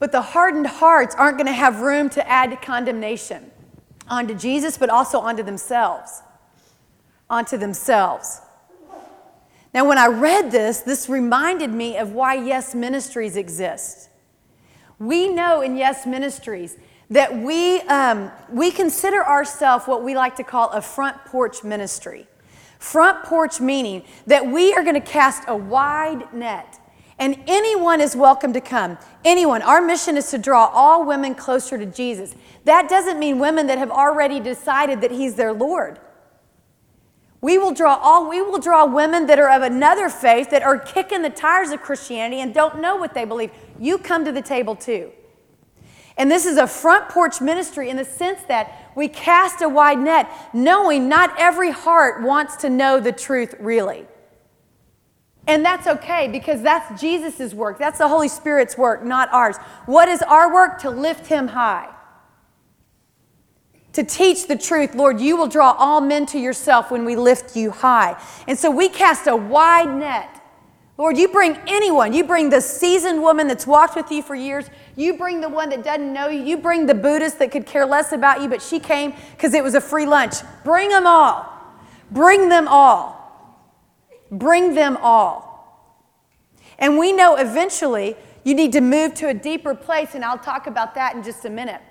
But 0.00 0.12
the 0.12 0.22
hardened 0.22 0.66
hearts 0.66 1.14
aren't 1.14 1.36
going 1.36 1.46
to 1.46 1.52
have 1.52 1.82
room 1.82 2.08
to 2.10 2.28
add 2.28 2.60
condemnation 2.62 3.52
onto 4.08 4.34
Jesus, 4.34 4.76
but 4.76 4.90
also 4.90 5.20
onto 5.20 5.44
themselves. 5.44 6.22
Onto 7.28 7.56
themselves. 7.56 8.40
Now, 9.72 9.86
when 9.86 9.98
I 9.98 10.08
read 10.08 10.50
this, 10.50 10.80
this 10.80 11.08
reminded 11.08 11.70
me 11.70 11.96
of 11.96 12.12
why 12.12 12.34
Yes 12.34 12.74
Ministries 12.74 13.36
exist. 13.36 14.08
We 14.98 15.28
know 15.28 15.60
in 15.60 15.76
Yes 15.76 16.06
Ministries 16.06 16.76
that 17.10 17.36
we, 17.36 17.80
um, 17.82 18.32
we 18.50 18.70
consider 18.70 19.24
ourselves 19.24 19.86
what 19.86 20.02
we 20.02 20.16
like 20.16 20.36
to 20.36 20.44
call 20.44 20.70
a 20.70 20.80
front 20.80 21.24
porch 21.26 21.62
ministry. 21.62 22.26
Front 22.78 23.24
porch 23.24 23.60
meaning 23.60 24.02
that 24.26 24.46
we 24.46 24.72
are 24.72 24.82
going 24.82 24.94
to 24.94 25.00
cast 25.00 25.44
a 25.46 25.56
wide 25.56 26.32
net 26.32 26.80
and 27.20 27.38
anyone 27.46 28.00
is 28.00 28.16
welcome 28.16 28.54
to 28.54 28.62
come. 28.62 28.96
Anyone. 29.26 29.60
Our 29.60 29.82
mission 29.82 30.16
is 30.16 30.30
to 30.30 30.38
draw 30.38 30.70
all 30.72 31.04
women 31.04 31.34
closer 31.34 31.76
to 31.76 31.84
Jesus. 31.84 32.34
That 32.64 32.88
doesn't 32.88 33.18
mean 33.18 33.38
women 33.38 33.66
that 33.66 33.76
have 33.76 33.90
already 33.90 34.40
decided 34.40 35.02
that 35.02 35.10
He's 35.10 35.34
their 35.34 35.52
Lord. 35.52 36.00
We 37.42 37.58
will 37.58 37.72
draw 37.72 37.94
all 37.96 38.28
we 38.28 38.40
will 38.40 38.58
draw 38.58 38.86
women 38.86 39.26
that 39.26 39.38
are 39.38 39.50
of 39.50 39.62
another 39.62 40.08
faith 40.08 40.50
that 40.50 40.62
are 40.62 40.78
kicking 40.78 41.20
the 41.20 41.30
tires 41.30 41.70
of 41.70 41.82
Christianity 41.82 42.40
and 42.40 42.54
don't 42.54 42.80
know 42.80 42.96
what 42.96 43.12
they 43.12 43.26
believe. 43.26 43.50
You 43.78 43.98
come 43.98 44.24
to 44.24 44.32
the 44.32 44.42
table 44.42 44.74
too. 44.74 45.12
And 46.16 46.30
this 46.30 46.44
is 46.44 46.56
a 46.56 46.66
front 46.66 47.08
porch 47.10 47.40
ministry 47.40 47.88
in 47.88 47.96
the 47.96 48.04
sense 48.04 48.40
that 48.48 48.92
we 48.94 49.08
cast 49.08 49.62
a 49.62 49.68
wide 49.68 49.98
net, 49.98 50.30
knowing 50.52 51.08
not 51.08 51.34
every 51.38 51.70
heart 51.70 52.22
wants 52.22 52.56
to 52.56 52.70
know 52.70 52.98
the 52.98 53.12
truth 53.12 53.54
really. 53.58 54.06
And 55.50 55.64
that's 55.64 55.86
okay 55.86 56.28
because 56.28 56.62
that's 56.62 57.00
Jesus' 57.00 57.52
work. 57.52 57.78
That's 57.78 57.98
the 57.98 58.08
Holy 58.08 58.28
Spirit's 58.28 58.78
work, 58.78 59.04
not 59.04 59.28
ours. 59.32 59.56
What 59.86 60.08
is 60.08 60.22
our 60.22 60.52
work? 60.52 60.80
To 60.82 60.90
lift 60.90 61.26
him 61.26 61.48
high. 61.48 61.88
To 63.94 64.04
teach 64.04 64.46
the 64.46 64.56
truth. 64.56 64.94
Lord, 64.94 65.20
you 65.20 65.36
will 65.36 65.48
draw 65.48 65.72
all 65.72 66.00
men 66.00 66.24
to 66.26 66.38
yourself 66.38 66.92
when 66.92 67.04
we 67.04 67.16
lift 67.16 67.56
you 67.56 67.72
high. 67.72 68.16
And 68.46 68.56
so 68.56 68.70
we 68.70 68.88
cast 68.88 69.26
a 69.26 69.34
wide 69.34 69.92
net 69.98 70.40
Lord, 71.00 71.16
you 71.16 71.28
bring 71.28 71.56
anyone. 71.66 72.12
You 72.12 72.24
bring 72.24 72.50
the 72.50 72.60
seasoned 72.60 73.22
woman 73.22 73.48
that's 73.48 73.66
walked 73.66 73.96
with 73.96 74.10
you 74.10 74.22
for 74.22 74.34
years. 74.34 74.66
You 74.96 75.16
bring 75.16 75.40
the 75.40 75.48
one 75.48 75.70
that 75.70 75.82
doesn't 75.82 76.12
know 76.12 76.28
you. 76.28 76.42
You 76.42 76.58
bring 76.58 76.84
the 76.84 76.94
Buddhist 76.94 77.38
that 77.38 77.50
could 77.50 77.64
care 77.64 77.86
less 77.86 78.12
about 78.12 78.42
you, 78.42 78.50
but 78.50 78.60
she 78.60 78.78
came 78.78 79.14
because 79.30 79.54
it 79.54 79.64
was 79.64 79.74
a 79.74 79.80
free 79.80 80.04
lunch. 80.04 80.34
Bring 80.62 80.90
them 80.90 81.06
all. 81.06 81.50
Bring 82.10 82.50
them 82.50 82.68
all. 82.68 83.19
Bring 84.30 84.74
them 84.74 84.96
all. 85.00 85.50
And 86.78 86.98
we 86.98 87.12
know 87.12 87.36
eventually 87.36 88.16
you 88.44 88.54
need 88.54 88.72
to 88.72 88.80
move 88.80 89.14
to 89.14 89.28
a 89.28 89.34
deeper 89.34 89.74
place, 89.74 90.14
and 90.14 90.24
I'll 90.24 90.38
talk 90.38 90.66
about 90.66 90.94
that 90.94 91.14
in 91.14 91.22
just 91.22 91.44
a 91.44 91.50
minute. 91.50 91.82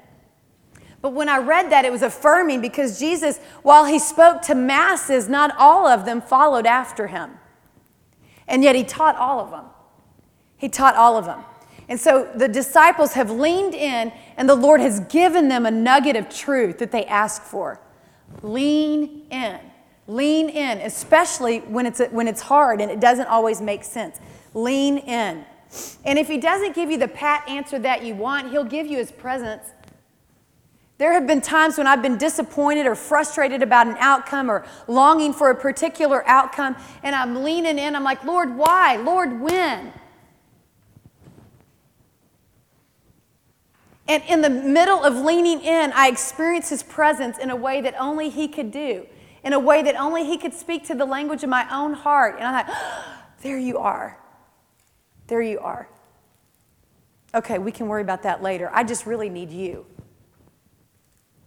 But 1.01 1.13
when 1.13 1.29
I 1.29 1.37
read 1.37 1.71
that, 1.71 1.85
it 1.85 1.91
was 1.91 2.01
affirming 2.01 2.59
because 2.59 2.99
Jesus, 2.99 3.39
while 3.61 3.85
he 3.85 3.99
spoke 3.99 4.41
to 4.43 4.55
masses, 4.55 5.29
not 5.29 5.55
all 5.57 5.87
of 5.87 6.05
them 6.05 6.21
followed 6.21 6.65
after 6.65 7.07
him. 7.07 7.31
And 8.47 8.63
yet 8.63 8.75
he 8.75 8.83
taught 8.83 9.15
all 9.15 9.39
of 9.39 9.51
them. 9.51 9.65
He 10.57 10.67
taught 10.67 10.95
all 10.95 11.17
of 11.17 11.25
them. 11.25 11.43
And 11.87 11.99
so 11.99 12.29
the 12.35 12.47
disciples 12.47 13.13
have 13.13 13.31
leaned 13.31 13.73
in, 13.73 14.11
and 14.37 14.49
the 14.49 14.55
Lord 14.55 14.81
has 14.81 14.99
given 15.01 15.47
them 15.47 15.65
a 15.65 15.71
nugget 15.71 16.15
of 16.15 16.29
truth 16.29 16.79
that 16.79 16.91
they 16.91 17.05
ask 17.05 17.43
for. 17.43 17.79
Lean 18.41 19.25
in. 19.31 19.59
Lean 20.09 20.49
in, 20.49 20.79
especially 20.79 21.59
when 21.59 21.85
it's, 21.85 22.01
when 22.11 22.27
it's 22.27 22.41
hard 22.41 22.81
and 22.81 22.91
it 22.91 22.99
doesn't 22.99 23.27
always 23.27 23.61
make 23.61 23.85
sense. 23.85 24.19
Lean 24.53 24.97
in. 24.97 25.45
And 26.03 26.19
if 26.19 26.27
He 26.27 26.37
doesn't 26.37 26.75
give 26.75 26.91
you 26.91 26.97
the 26.97 27.07
pat 27.07 27.47
answer 27.47 27.79
that 27.79 28.03
you 28.03 28.15
want, 28.15 28.51
He'll 28.51 28.65
give 28.65 28.87
you 28.87 28.97
His 28.97 29.11
presence 29.11 29.63
there 30.99 31.13
have 31.13 31.25
been 31.25 31.39
times 31.39 31.77
when 31.77 31.87
I've 31.87 32.01
been 32.01 32.17
disappointed 32.17 32.85
or 32.85 32.93
frustrated 32.93 33.63
about 33.63 33.87
an 33.87 33.95
outcome 33.99 34.51
or 34.51 34.65
longing 34.85 35.31
for 35.31 35.49
a 35.49 35.55
particular 35.55 36.27
outcome, 36.27 36.75
and 37.03 37.15
I'm 37.15 37.41
leaning 37.41 37.79
in. 37.79 37.95
I'm 37.95 38.03
like, 38.03 38.25
Lord, 38.25 38.57
why? 38.57 38.97
Lord, 38.97 39.39
when? 39.39 39.93
And 44.09 44.23
in 44.27 44.41
the 44.41 44.49
middle 44.49 45.01
of 45.01 45.15
leaning 45.15 45.61
in, 45.61 45.93
I 45.93 46.09
experience 46.09 46.67
His 46.67 46.83
presence 46.83 47.37
in 47.37 47.49
a 47.49 47.55
way 47.55 47.79
that 47.79 47.95
only 47.97 48.27
He 48.27 48.49
could 48.49 48.69
do, 48.69 49.07
in 49.43 49.53
a 49.53 49.59
way 49.59 49.81
that 49.81 49.95
only 49.95 50.25
He 50.25 50.37
could 50.37 50.53
speak 50.53 50.85
to 50.87 50.95
the 50.95 51.05
language 51.05 51.43
of 51.43 51.49
my 51.49 51.67
own 51.71 51.93
heart. 51.93 52.35
And 52.39 52.45
I 52.45 52.63
thought, 52.63 53.05
there 53.41 53.57
you 53.57 53.77
are. 53.77 54.17
There 55.27 55.41
you 55.41 55.59
are. 55.59 55.87
Okay, 57.33 57.59
we 57.59 57.71
can 57.71 57.87
worry 57.87 58.01
about 58.01 58.23
that 58.23 58.41
later. 58.41 58.69
I 58.73 58.83
just 58.83 59.05
really 59.05 59.29
need 59.29 59.51
you. 59.51 59.85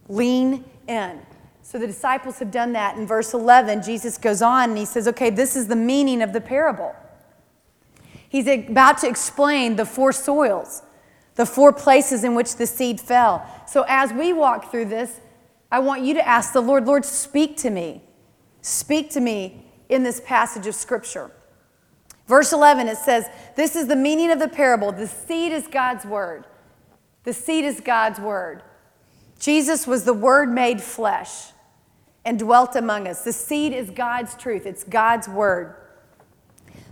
Lean 0.07 0.63
in. 0.87 1.21
So 1.61 1.77
the 1.79 1.87
disciples 1.87 2.39
have 2.39 2.51
done 2.51 2.73
that. 2.73 2.97
In 2.97 3.07
verse 3.07 3.33
11, 3.33 3.83
Jesus 3.83 4.17
goes 4.17 4.41
on 4.41 4.69
and 4.69 4.77
he 4.77 4.85
says, 4.85 5.07
Okay, 5.07 5.29
this 5.29 5.55
is 5.55 5.67
the 5.67 5.75
meaning 5.75 6.21
of 6.21 6.33
the 6.33 6.41
parable. 6.41 6.95
He's 8.27 8.47
about 8.47 8.97
to 8.99 9.07
explain 9.07 9.75
the 9.75 9.85
four 9.85 10.11
soils, 10.11 10.81
the 11.35 11.45
four 11.45 11.71
places 11.71 12.23
in 12.23 12.35
which 12.35 12.55
the 12.55 12.65
seed 12.65 12.99
fell. 12.99 13.47
So 13.67 13.85
as 13.87 14.11
we 14.11 14.33
walk 14.33 14.71
through 14.71 14.85
this, 14.85 15.19
I 15.73 15.79
want 15.79 16.03
you 16.03 16.13
to 16.13 16.27
ask 16.27 16.53
the 16.53 16.61
Lord, 16.61 16.85
Lord, 16.85 17.03
speak 17.03 17.57
to 17.57 17.71
me. 17.71 18.03
Speak 18.61 19.09
to 19.09 19.19
me 19.19 19.65
in 19.89 20.03
this 20.03 20.21
passage 20.23 20.67
of 20.67 20.75
Scripture. 20.75 21.31
Verse 22.27 22.53
11, 22.53 22.87
it 22.87 22.97
says, 22.97 23.25
This 23.55 23.75
is 23.75 23.87
the 23.87 23.95
meaning 23.95 24.29
of 24.29 24.37
the 24.37 24.47
parable. 24.47 24.91
The 24.91 25.07
seed 25.07 25.51
is 25.51 25.67
God's 25.67 26.05
word. 26.05 26.45
The 27.23 27.33
seed 27.33 27.65
is 27.65 27.79
God's 27.79 28.19
word. 28.19 28.61
Jesus 29.39 29.87
was 29.87 30.03
the 30.03 30.13
Word 30.13 30.49
made 30.49 30.79
flesh 30.79 31.47
and 32.23 32.37
dwelt 32.37 32.75
among 32.75 33.07
us. 33.07 33.23
The 33.23 33.33
seed 33.33 33.73
is 33.73 33.89
God's 33.89 34.35
truth, 34.35 34.67
it's 34.67 34.83
God's 34.83 35.27
Word. 35.27 35.75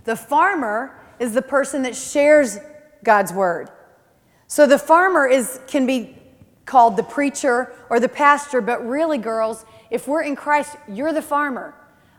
The 0.06 0.16
farmer 0.16 0.98
is 1.20 1.34
the 1.34 1.42
person 1.42 1.82
that 1.82 1.94
shares 1.94 2.58
God's 3.04 3.32
Word. 3.32 3.70
So 4.48 4.66
the 4.66 4.76
farmer 4.76 5.24
is, 5.24 5.60
can 5.68 5.86
be 5.86 6.18
called 6.64 6.96
the 6.96 7.02
preacher 7.02 7.72
or 7.90 8.00
the 8.00 8.08
pastor, 8.08 8.60
but 8.60 8.86
really, 8.86 9.18
girls, 9.18 9.64
if 9.90 10.06
we're 10.06 10.22
in 10.22 10.36
Christ, 10.36 10.76
you're 10.88 11.12
the 11.12 11.22
farmer. 11.22 11.74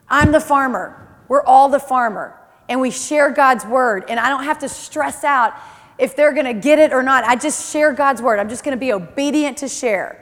I'm 0.10 0.32
the 0.32 0.39
farmer. 0.39 1.17
We're 1.27 1.43
all 1.43 1.69
the 1.69 1.79
farmer. 1.79 2.39
And 2.69 2.79
we 2.79 2.91
share 2.91 3.32
God's 3.32 3.65
word. 3.65 4.06
And 4.08 4.19
I 4.19 4.29
don't 4.29 4.43
have 4.43 4.60
to 4.60 4.69
stress 4.69 5.23
out 5.23 5.53
if 5.97 6.15
they're 6.15 6.34
going 6.34 6.45
to 6.45 6.53
get 6.53 6.79
it 6.79 6.93
or 6.93 7.03
not. 7.03 7.23
I 7.23 7.36
just 7.36 7.71
share 7.71 7.93
God's 7.93 8.21
word. 8.21 8.39
I'm 8.39 8.49
just 8.49 8.63
going 8.63 8.77
to 8.77 8.79
be 8.79 8.93
obedient 8.93 9.58
to 9.60 9.67
share. 9.67 10.19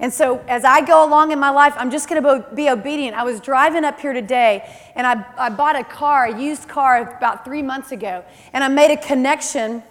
And 0.00 0.10
so, 0.10 0.42
as 0.48 0.64
I 0.64 0.80
go 0.80 1.06
along 1.06 1.30
in 1.30 1.38
my 1.38 1.50
life, 1.50 1.74
I'm 1.76 1.90
just 1.90 2.08
going 2.08 2.22
to 2.22 2.46
be 2.54 2.70
obedient. 2.70 3.14
I 3.14 3.22
was 3.22 3.38
driving 3.38 3.84
up 3.84 4.00
here 4.00 4.14
today 4.14 4.66
and 4.96 5.06
I, 5.06 5.24
I 5.36 5.50
bought 5.50 5.76
a 5.76 5.84
car, 5.84 6.24
a 6.24 6.40
used 6.40 6.68
car, 6.68 7.16
about 7.18 7.44
three 7.44 7.62
months 7.62 7.92
ago, 7.92 8.24
and 8.54 8.64
I 8.64 8.68
made 8.68 8.90
a 8.90 8.96
connection 8.96 9.82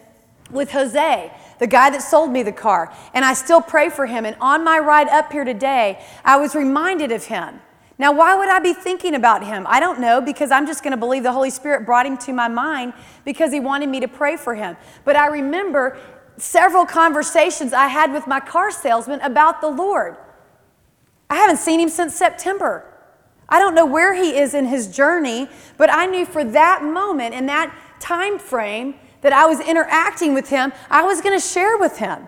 with 0.50 0.72
Jose. 0.72 1.32
The 1.60 1.68
guy 1.68 1.90
that 1.90 2.02
sold 2.02 2.32
me 2.32 2.44
the 2.44 2.52
car. 2.52 2.94
And 3.14 3.24
I 3.24 3.34
still 3.34 3.62
pray 3.62 3.90
for 3.90 4.06
him. 4.06 4.26
And 4.26 4.36
on 4.42 4.64
my 4.64 4.80
ride 4.80 5.10
up 5.10 5.32
here 5.32 5.44
today, 5.44 6.04
I 6.26 6.38
was 6.38 6.56
reminded 6.56 7.12
of 7.12 7.26
him. 7.26 7.62
Now, 7.98 8.14
why 8.14 8.34
would 8.34 8.48
I 8.48 8.60
be 8.60 8.74
thinking 8.74 9.14
about 9.14 9.46
him? 9.46 9.66
I 9.68 9.82
don't 9.82 10.00
know 10.00 10.22
because 10.22 10.52
I'm 10.52 10.66
just 10.66 10.84
going 10.84 10.92
to 10.92 10.98
believe 10.98 11.24
the 11.24 11.34
Holy 11.34 11.50
Spirit 11.50 11.86
brought 11.86 12.06
him 12.06 12.18
to 12.20 12.34
my 12.34 12.48
mind 12.48 12.94
because 13.26 13.52
he 13.52 13.60
wanted 13.60 13.90
me 13.90 14.00
to 14.00 14.08
pray 14.08 14.38
for 14.38 14.56
him. 14.56 14.78
But 15.04 15.18
I 15.18 15.28
remember 15.28 16.00
several 16.38 16.86
conversations 16.86 17.74
I 17.74 17.88
had 17.88 18.14
with 18.14 18.26
my 18.26 18.40
car 18.40 18.72
salesman 18.72 19.20
about 19.20 19.60
the 19.60 19.68
Lord. 19.68 20.16
I 21.30 21.36
haven't 21.36 21.58
seen 21.58 21.82
him 21.82 21.90
since 21.90 22.16
September. 22.16 22.86
I 23.50 23.60
don't 23.60 23.76
know 23.76 23.86
where 23.86 24.14
he 24.14 24.38
is 24.38 24.54
in 24.54 24.66
his 24.66 24.88
journey, 24.88 25.50
but 25.78 25.92
I 25.92 26.06
knew 26.06 26.26
for 26.26 26.46
that 26.46 26.84
moment 26.84 27.36
in 27.36 27.48
that 27.48 27.76
time 28.00 28.40
frame 28.40 28.96
that 29.22 29.34
I 29.34 29.46
was 29.46 29.60
interacting 29.60 30.34
with 30.34 30.50
him, 30.50 30.72
I 30.90 31.04
was 31.04 31.22
going 31.22 31.38
to 31.38 31.46
share 31.46 31.78
with 31.78 31.98
him. 31.98 32.28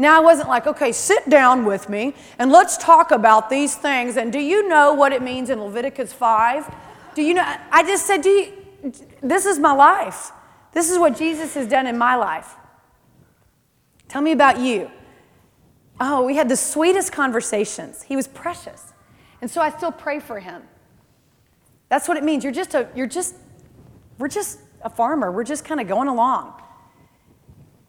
Now, 0.00 0.16
I 0.16 0.20
wasn't 0.20 0.48
like, 0.48 0.66
okay, 0.68 0.92
sit 0.92 1.28
down 1.28 1.64
with 1.64 1.88
me 1.88 2.14
and 2.38 2.52
let's 2.52 2.76
talk 2.76 3.10
about 3.10 3.50
these 3.50 3.74
things. 3.74 4.16
And 4.16 4.32
do 4.32 4.38
you 4.38 4.68
know 4.68 4.94
what 4.94 5.12
it 5.12 5.22
means 5.22 5.50
in 5.50 5.60
Leviticus 5.60 6.12
5? 6.12 6.72
Do 7.16 7.22
you 7.22 7.34
know? 7.34 7.56
I 7.72 7.82
just 7.82 8.06
said, 8.06 8.22
do 8.22 8.28
you, 8.28 8.92
this 9.20 9.44
is 9.44 9.58
my 9.58 9.72
life. 9.72 10.30
This 10.72 10.88
is 10.88 10.98
what 10.98 11.16
Jesus 11.16 11.54
has 11.54 11.66
done 11.66 11.88
in 11.88 11.98
my 11.98 12.14
life. 12.14 12.54
Tell 14.06 14.22
me 14.22 14.30
about 14.30 14.60
you. 14.60 14.90
Oh, 16.00 16.24
we 16.24 16.36
had 16.36 16.48
the 16.48 16.56
sweetest 16.56 17.12
conversations. 17.12 18.02
He 18.02 18.14
was 18.14 18.28
precious. 18.28 18.92
And 19.40 19.50
so 19.50 19.60
I 19.60 19.70
still 19.70 19.92
pray 19.92 20.20
for 20.20 20.38
him. 20.38 20.62
That's 21.88 22.06
what 22.06 22.16
it 22.16 22.22
means. 22.22 22.44
You're 22.44 22.52
just 22.52 22.74
a, 22.74 22.88
you're 22.94 23.06
just, 23.06 23.34
we're 24.18 24.28
just 24.28 24.60
a 24.82 24.90
farmer. 24.90 25.30
We're 25.30 25.44
just 25.44 25.64
kind 25.64 25.80
of 25.80 25.88
going 25.88 26.08
along 26.08 26.54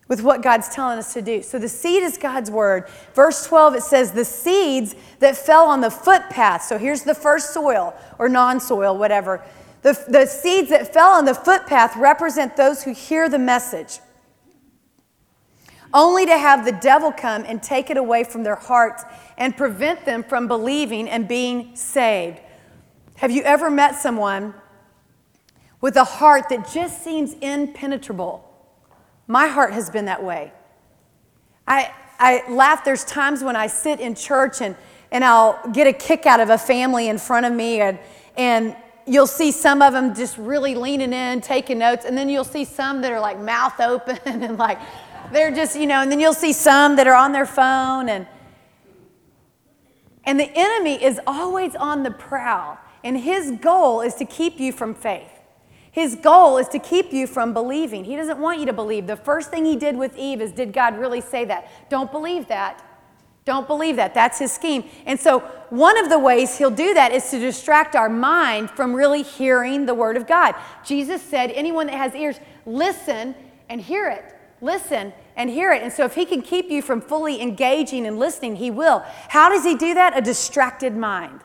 with 0.10 0.23
what 0.23 0.41
God's 0.41 0.67
telling 0.69 0.97
us 0.97 1.13
to 1.13 1.21
do. 1.21 1.41
So 1.43 1.60
the 1.60 1.69
seed 1.69 2.04
is 2.04 2.17
God's 2.17 2.49
word. 2.49 2.89
Verse 3.13 3.45
12, 3.45 3.75
it 3.75 3.84
says, 3.84 4.12
the 4.12 4.25
seeds 4.25 4.95
that 5.19 5.38
fell 5.38 5.65
on 5.65 5.82
the 5.82 5.91
footpath. 5.91 6.63
So 6.63 6.78
here's 6.78 7.04
the 7.04 7.13
first 7.13 7.54
soil 7.54 7.93
or 8.17 8.28
non 8.28 8.60
soil, 8.60 8.97
whatever. 8.97 9.45
The, 9.84 10.04
the 10.10 10.25
seeds 10.25 10.69
that 10.69 10.93
fell 10.93 11.10
on 11.12 11.25
the 11.25 11.36
footpath 11.36 11.95
represent 11.95 12.58
those 12.58 12.84
who 12.84 12.93
hear 12.93 13.30
the 13.30 13.39
message, 13.39 13.99
only 15.93 16.25
to 16.25 16.38
have 16.38 16.65
the 16.65 16.73
devil 16.73 17.12
come 17.12 17.45
and 17.47 17.63
take 17.63 17.89
it 17.89 17.95
away 17.95 18.23
from 18.23 18.43
their 18.43 18.56
hearts 18.56 19.04
and 19.38 19.56
prevent 19.56 20.06
them 20.06 20.23
from 20.23 20.47
believing 20.47 21.08
and 21.08 21.28
being 21.28 21.75
saved. 21.75 22.39
Have 23.15 23.32
you 23.32 23.43
ever 23.43 23.69
met 23.69 23.95
someone 23.95 24.54
with 25.81 25.95
a 25.95 26.03
heart 26.03 26.49
that 26.49 26.71
just 26.71 27.03
seems 27.03 27.33
impenetrable? 27.41 28.45
My 29.27 29.47
heart 29.47 29.73
has 29.73 29.89
been 29.89 30.05
that 30.05 30.23
way. 30.23 30.51
I, 31.67 31.93
I 32.17 32.43
laugh. 32.49 32.83
There's 32.83 33.05
times 33.05 33.43
when 33.43 33.55
I 33.55 33.67
sit 33.67 33.99
in 33.99 34.15
church 34.15 34.61
and, 34.61 34.75
and 35.11 35.23
I'll 35.23 35.59
get 35.71 35.87
a 35.87 35.93
kick 35.93 36.25
out 36.25 36.39
of 36.39 36.49
a 36.49 36.57
family 36.57 37.09
in 37.09 37.17
front 37.17 37.45
of 37.45 37.53
me, 37.53 37.79
and, 37.81 37.99
and 38.37 38.75
you'll 39.05 39.27
see 39.27 39.51
some 39.51 39.81
of 39.81 39.93
them 39.93 40.15
just 40.15 40.37
really 40.37 40.75
leaning 40.75 41.13
in, 41.13 41.41
taking 41.41 41.79
notes, 41.79 42.05
and 42.05 42.17
then 42.17 42.29
you'll 42.29 42.43
see 42.43 42.65
some 42.65 43.01
that 43.01 43.11
are 43.11 43.19
like 43.19 43.39
mouth 43.39 43.79
open 43.79 44.19
and 44.25 44.57
like 44.57 44.79
they're 45.31 45.51
just, 45.51 45.75
you 45.75 45.85
know, 45.85 46.01
and 46.01 46.11
then 46.11 46.19
you'll 46.19 46.33
see 46.33 46.53
some 46.53 46.95
that 46.95 47.07
are 47.07 47.15
on 47.15 47.31
their 47.31 47.45
phone. 47.45 48.09
And, 48.09 48.27
and 50.23 50.39
the 50.39 50.49
enemy 50.55 51.03
is 51.03 51.19
always 51.27 51.75
on 51.75 52.03
the 52.03 52.11
prowl, 52.11 52.77
and 53.03 53.17
his 53.17 53.51
goal 53.61 54.01
is 54.01 54.15
to 54.15 54.25
keep 54.25 54.59
you 54.59 54.71
from 54.71 54.93
faith. 54.93 55.38
His 55.99 56.15
goal 56.15 56.57
is 56.59 56.69
to 56.69 56.79
keep 56.79 57.12
you 57.12 57.27
from 57.27 57.51
believing. 57.51 58.05
He 58.05 58.15
doesn't 58.15 58.39
want 58.39 58.57
you 58.62 58.65
to 58.67 58.71
believe. 58.71 59.05
The 59.05 59.17
first 59.17 59.51
thing 59.51 59.65
he 59.65 59.75
did 59.75 59.97
with 59.97 60.17
Eve 60.17 60.39
is, 60.41 60.53
did 60.53 60.71
God 60.71 60.97
really 60.97 61.19
say 61.19 61.43
that? 61.43 61.69
Don't 61.89 62.09
believe 62.09 62.47
that. 62.47 62.81
Don't 63.43 63.67
believe 63.67 63.97
that. 63.97 64.13
That's 64.13 64.39
his 64.39 64.49
scheme. 64.49 64.85
And 65.05 65.19
so, 65.19 65.39
one 65.69 65.97
of 65.97 66.07
the 66.07 66.17
ways 66.17 66.57
he'll 66.57 66.71
do 66.71 66.93
that 66.93 67.12
is 67.12 67.29
to 67.31 67.39
distract 67.39 67.97
our 67.97 68.07
mind 68.07 68.69
from 68.71 68.93
really 68.93 69.23
hearing 69.23 69.85
the 69.85 69.93
word 69.93 70.15
of 70.15 70.25
God. 70.25 70.55
Jesus 70.85 71.21
said, 71.21 71.51
anyone 71.51 71.88
that 71.88 71.97
has 71.97 72.15
ears, 72.15 72.39
listen 72.65 73.35
and 73.67 73.81
hear 73.81 74.07
it. 74.07 74.23
Listen 74.62 75.12
and 75.35 75.49
hear 75.49 75.73
it. 75.73 75.83
And 75.83 75.91
so, 75.91 76.05
if 76.05 76.15
he 76.15 76.23
can 76.23 76.41
keep 76.41 76.71
you 76.71 76.81
from 76.81 77.01
fully 77.01 77.41
engaging 77.41 78.07
and 78.07 78.17
listening, 78.17 78.55
he 78.55 78.71
will. 78.71 79.03
How 79.27 79.49
does 79.49 79.65
he 79.65 79.75
do 79.75 79.93
that? 79.95 80.17
A 80.17 80.21
distracted 80.21 80.95
mind 80.95 81.41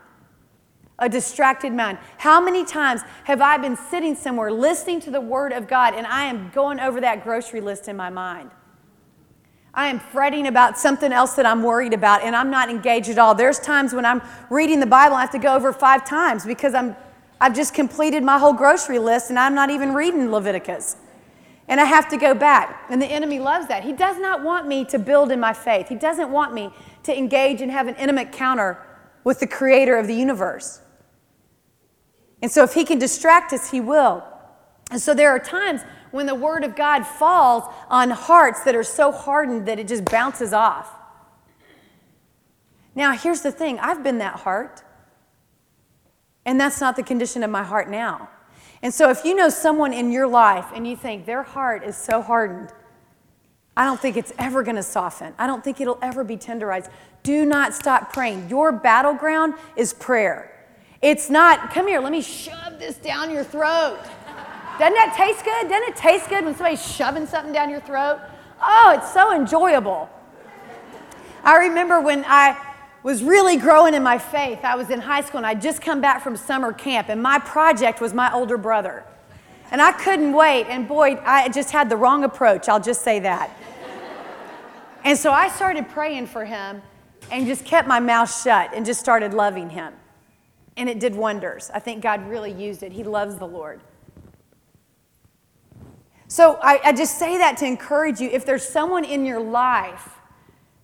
a 0.99 1.09
distracted 1.09 1.73
mind. 1.73 1.99
How 2.19 2.41
many 2.41 2.65
times 2.65 3.03
have 3.25 3.41
I 3.41 3.57
been 3.59 3.77
sitting 3.77 4.15
somewhere 4.15 4.53
listening 4.53 5.01
to 5.01 5.11
the 5.11 5.21
Word 5.21 5.53
of 5.53 5.67
God 5.67 5.95
and 5.95 6.07
I 6.07 6.25
am 6.25 6.51
going 6.55 6.79
over 6.79 7.01
that 7.01 7.25
grocery 7.25 7.61
list 7.61 7.89
in 7.89 7.97
my 7.97 8.11
mind? 8.11 8.51
I 9.77 9.89
am 9.89 9.99
fretting 9.99 10.47
about 10.47 10.79
something 10.79 11.13
else 11.13 11.35
that 11.35 11.47
I'm 11.47 11.65
worried 11.65 11.93
about 11.93 12.23
and 12.23 12.37
I'm 12.37 12.49
not 12.49 12.71
engaged 12.71 13.09
at 13.09 13.19
all. 13.19 13.35
There's 13.35 13.59
times 13.59 13.93
when 13.93 14.05
I'm 14.05 14.23
reading 14.49 14.79
the 14.79 14.87
Bible, 14.87 15.17
I 15.17 15.23
have 15.23 15.33
to 15.33 15.39
go 15.39 15.57
over 15.57 15.73
five 15.73 16.07
times 16.07 16.47
because 16.47 16.75
I'm, 16.75 16.95
I've 17.41 17.57
just 17.57 17.75
completed 17.75 18.23
my 18.23 18.39
whole 18.39 18.53
grocery 18.53 19.01
list 19.01 19.31
and 19.31 19.39
I'm 19.39 19.55
not 19.55 19.71
even 19.71 19.93
reading 19.93 20.31
Leviticus. 20.31 20.97
And 21.67 21.81
I 21.81 21.87
have 21.87 22.09
to 22.11 22.17
go 22.17 22.35
back. 22.35 22.85
And 22.89 23.03
the 23.03 23.07
enemy 23.07 23.41
loves 23.41 23.67
that. 23.67 23.83
He 23.83 23.93
does 23.93 24.19
not 24.19 24.45
want 24.45 24.69
me 24.69 24.85
to 24.87 24.99
build 24.99 25.33
in 25.33 25.41
my 25.41 25.53
faith, 25.53 25.89
he 25.89 25.97
doesn't 25.97 26.31
want 26.31 26.55
me 26.55 26.71
to 27.03 27.17
engage 27.17 27.61
and 27.61 27.71
have 27.73 27.89
an 27.89 27.97
intimate 27.97 28.31
counter 28.31 28.79
with 29.25 29.41
the 29.41 29.47
creator 29.47 29.97
of 29.97 30.07
the 30.07 30.15
universe. 30.15 30.81
And 32.45 32.53
so, 32.53 32.63
if 32.63 32.75
He 32.75 32.85
can 32.85 32.99
distract 32.99 33.55
us, 33.55 33.71
He 33.71 33.81
will. 33.81 34.23
And 34.91 35.01
so, 35.01 35.15
there 35.15 35.31
are 35.31 35.39
times 35.39 35.81
when 36.11 36.27
the 36.27 36.35
Word 36.35 36.63
of 36.63 36.77
God 36.77 37.05
falls 37.05 37.65
on 37.89 38.11
hearts 38.11 38.65
that 38.65 38.75
are 38.75 38.85
so 38.85 39.11
hardened 39.11 39.65
that 39.67 39.79
it 39.79 39.89
just 39.89 40.05
bounces 40.05 40.53
off. 40.53 40.95
Now, 42.95 43.13
here's 43.13 43.41
the 43.41 43.51
thing 43.51 43.79
I've 43.79 44.05
been 44.05 44.19
that 44.19 44.41
heart, 44.41 44.83
and 46.45 46.61
that's 46.61 46.83
not 46.83 46.97
the 46.97 47.03
condition 47.03 47.43
of 47.43 47.51
my 47.51 47.63
heart 47.63 47.89
now. 47.89 48.29
And 48.83 48.93
so, 48.93 49.09
if 49.09 49.25
you 49.25 49.35
know 49.35 49.49
someone 49.49 49.95
in 49.95 50.13
your 50.13 50.27
life 50.27 50.67
and 50.75 50.87
you 50.87 50.97
think 50.97 51.25
their 51.25 51.45
heart 51.45 51.83
is 51.83 51.97
so 51.97 52.21
hardened, 52.21 52.75
I 53.75 53.87
don't 53.87 53.99
think 53.99 54.19
it's 54.19 54.35
ever 54.39 54.63
going 54.63 54.77
to 54.77 54.83
soften. 54.83 55.33
I 55.39 55.47
don't 55.47 55.65
think 55.65 55.81
it'll 55.81 55.99
ever 56.03 56.23
be 56.23 56.37
tenderized. 56.37 56.91
Do 57.23 57.47
not 57.47 57.73
stop 57.73 58.13
praying. 58.13 58.51
Your 58.51 58.71
battleground 58.71 59.55
is 59.77 59.95
prayer. 59.95 60.54
It's 61.05 61.29
not, 61.29 61.71
come 61.71 61.87
here, 61.87 62.01
let 62.01 62.13
me 62.13 62.23
shove 62.23 62.79
this 62.79 62.97
down 62.97 63.31
your 63.31 63.45
throat. 63.45 64.01
Doesn't 64.79 64.95
that 64.95 65.15
taste 65.15 65.45
good? 65.45 65.69
Doesn't 65.69 65.91
it 65.91 65.97
taste 65.97 66.31
good 66.31 66.47
when 66.47 66.55
somebody's 66.55 66.83
shoving 66.83 67.27
something 67.27 67.53
down 67.53 67.69
your 67.69 67.83
throat? 67.83 68.21
Oh, 68.63 68.95
it's 68.97 69.13
so 69.13 69.35
enjoyable. 69.35 70.09
I 71.45 71.59
remember 71.59 72.01
when 72.01 72.25
I 72.27 72.57
was 73.03 73.23
really 73.23 73.59
growing 73.59 73.93
in 73.93 74.03
my 74.03 74.17
faith. 74.17 74.61
I 74.65 74.77
was 74.77 74.89
in 74.89 74.99
high 74.99 75.21
school 75.21 75.37
and 75.37 75.47
I'd 75.47 75.61
just 75.61 75.83
come 75.83 76.01
back 76.01 76.23
from 76.23 76.39
summer 76.39 76.73
camp, 76.73 77.11
and 77.11 77.23
my 77.23 77.39
project 77.39 78.01
was 78.01 78.15
my 78.15 78.33
older 78.33 78.57
brother. 78.57 79.05
And 79.73 79.83
I 79.83 79.93
couldn't 79.93 80.33
wait, 80.33 80.69
and 80.71 80.89
boy, 80.89 81.21
I 81.23 81.51
just 81.51 81.71
had 81.71 81.91
the 81.91 81.99
wrong 81.99 82.25
approach, 82.25 82.67
I'll 82.67 82.81
just 82.81 83.03
say 83.03 83.19
that. 83.19 83.51
and 85.05 85.19
so 85.19 85.33
I 85.33 85.51
started 85.51 85.87
praying 85.91 86.29
for 86.29 86.47
him 86.47 86.81
and 87.31 87.47
just 87.47 87.67
kept 87.67 87.87
my 87.87 88.01
mouth 88.01 88.35
shut 88.43 88.71
and 88.75 88.87
just 88.87 89.01
started 89.01 89.35
loving 89.35 89.69
him. 89.69 89.93
And 90.77 90.89
it 90.89 90.99
did 90.99 91.15
wonders. 91.15 91.71
I 91.73 91.79
think 91.79 92.03
God 92.03 92.29
really 92.29 92.53
used 92.53 92.83
it. 92.83 92.93
He 92.93 93.05
loves 93.05 93.37
the 93.37 93.47
Lord. 93.47 93.81
So 96.27 96.59
I, 96.61 96.81
I, 96.85 96.93
just 96.93 97.19
say 97.19 97.39
that 97.39 97.59
to 97.59 97.67
encourage 97.67 98.19
you. 98.21 98.29
If 98.29 98.45
there's 98.45 98.67
someone 98.67 99.05
in 99.05 99.25
your 99.25 99.39
life 99.39 100.09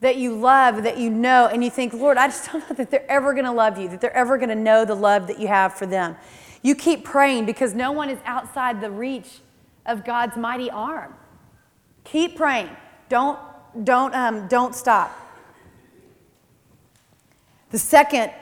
that 0.01 0.17
you 0.17 0.37
love, 0.37 0.85
that 0.85 0.97
you 0.97 1.11
know, 1.11 1.49
and 1.49 1.65
you 1.65 1.71
think, 1.71 1.93
Lord, 1.93 2.17
I 2.19 2.29
just 2.29 2.45
don't 2.53 2.69
know 2.69 2.77
that 2.77 2.91
they're 2.91 3.11
ever 3.11 3.33
going 3.33 3.47
to 3.47 3.53
love 3.53 3.79
you, 3.79 3.89
that 3.89 4.01
they're 4.01 4.17
ever 4.17 4.39
going 4.39 4.51
to 4.51 4.55
know 4.55 4.85
the 4.85 4.95
love 4.95 5.27
that 5.27 5.41
you 5.41 5.49
have 5.49 5.75
for 5.75 5.87
them. 5.87 6.17
You 6.63 6.75
keep 6.75 7.05
praying 7.05 7.47
because 7.47 7.75
no 7.75 7.91
one 7.91 8.11
is 8.11 8.19
outside 8.25 8.81
the 8.81 8.91
reach 8.91 9.41
of 9.87 10.05
God's 10.05 10.37
mighty 10.37 10.71
arm. 10.71 11.15
Keep 12.05 12.37
praying. 12.37 12.71
Don't, 13.09 13.39
don't, 13.83 14.15
um, 14.15 14.47
don't 14.47 14.75
stop. 14.75 15.17
The 17.71 17.79
second 17.79 18.33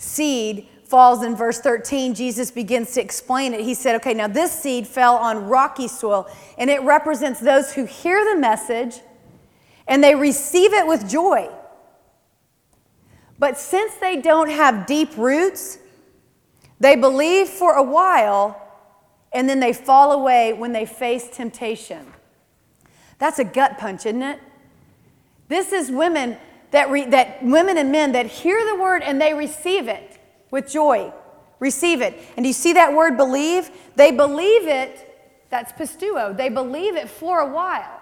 seed 0.00 0.66
falls 0.84 1.22
in 1.22 1.36
verse 1.36 1.60
13, 1.60 2.14
Jesus 2.14 2.50
begins 2.50 2.94
to 2.94 3.00
explain 3.00 3.54
it. 3.54 3.60
He 3.60 3.74
said, 3.74 3.94
Okay, 3.96 4.14
now 4.14 4.26
this 4.26 4.50
seed 4.50 4.86
fell 4.86 5.14
on 5.14 5.46
rocky 5.46 5.86
soil, 5.86 6.28
and 6.58 6.68
it 6.68 6.82
represents 6.82 7.38
those 7.38 7.72
who 7.72 7.84
hear 7.84 8.24
the 8.24 8.40
message 8.40 9.00
and 9.86 10.02
they 10.02 10.14
receive 10.14 10.72
it 10.72 10.86
with 10.86 11.08
joy. 11.08 11.50
But 13.38 13.58
since 13.58 13.94
they 13.96 14.20
don't 14.20 14.50
have 14.50 14.86
deep 14.86 15.16
roots, 15.16 15.78
they 16.78 16.94
believe 16.94 17.48
for 17.48 17.74
a 17.74 17.82
while 17.82 18.60
and 19.32 19.48
then 19.48 19.60
they 19.60 19.72
fall 19.72 20.12
away 20.12 20.52
when 20.52 20.72
they 20.72 20.86
face 20.86 21.28
temptation. 21.28 22.12
That's 23.18 23.38
a 23.38 23.44
gut 23.44 23.78
punch, 23.78 24.06
isn't 24.06 24.22
it? 24.22 24.40
This 25.48 25.72
is 25.72 25.90
women 25.90 26.36
that, 26.70 26.90
re, 26.90 27.04
that 27.06 27.42
women 27.42 27.76
and 27.78 27.90
men 27.90 28.12
that 28.12 28.26
hear 28.26 28.64
the 28.64 28.76
word 28.80 29.02
and 29.02 29.20
they 29.20 29.34
receive 29.34 29.88
it 29.88 30.18
with 30.50 30.68
joy. 30.70 31.12
Receive 31.58 32.00
it. 32.00 32.18
And 32.36 32.44
do 32.44 32.48
you 32.48 32.54
see 32.54 32.72
that 32.74 32.94
word 32.94 33.16
believe? 33.16 33.70
They 33.96 34.12
believe 34.12 34.66
it, 34.66 35.06
that's 35.50 35.72
pisteuo. 35.72 36.36
They 36.36 36.48
believe 36.48 36.96
it 36.96 37.08
for 37.08 37.40
a 37.40 37.46
while. 37.46 38.00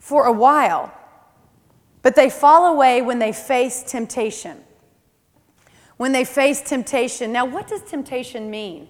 for 0.00 0.24
a 0.24 0.32
while, 0.32 0.92
but 2.02 2.16
they 2.16 2.30
fall 2.30 2.72
away 2.72 3.02
when 3.02 3.18
they 3.18 3.32
face 3.32 3.82
temptation. 3.82 4.56
When 5.98 6.12
they 6.12 6.24
face 6.24 6.62
temptation. 6.62 7.30
Now, 7.32 7.44
what 7.44 7.68
does 7.68 7.82
temptation 7.82 8.50
mean? 8.50 8.88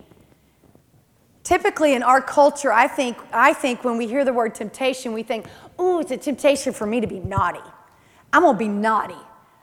Typically 1.43 1.95
in 1.95 2.05
our 2.05 2.21
culture, 2.23 2.73
I 2.73 2.87
think, 2.87 3.17
I 3.33 3.53
think 3.53 3.83
when 3.83 3.99
we 3.99 4.07
hear 4.07 4.25
the 4.25 4.33
word 4.33 4.55
temptation, 4.55 5.13
we 5.13 5.25
think, 5.25 5.47
oh, 5.79 5.99
it's 5.99 6.13
a 6.13 6.17
temptation 6.17 6.73
for 6.73 6.87
me 6.87 7.01
to 7.01 7.09
be 7.09 7.19
naughty. 7.19 7.59
I'm 8.33 8.43
gonna 8.43 8.59
be 8.59 8.69
naughty. 8.69 9.15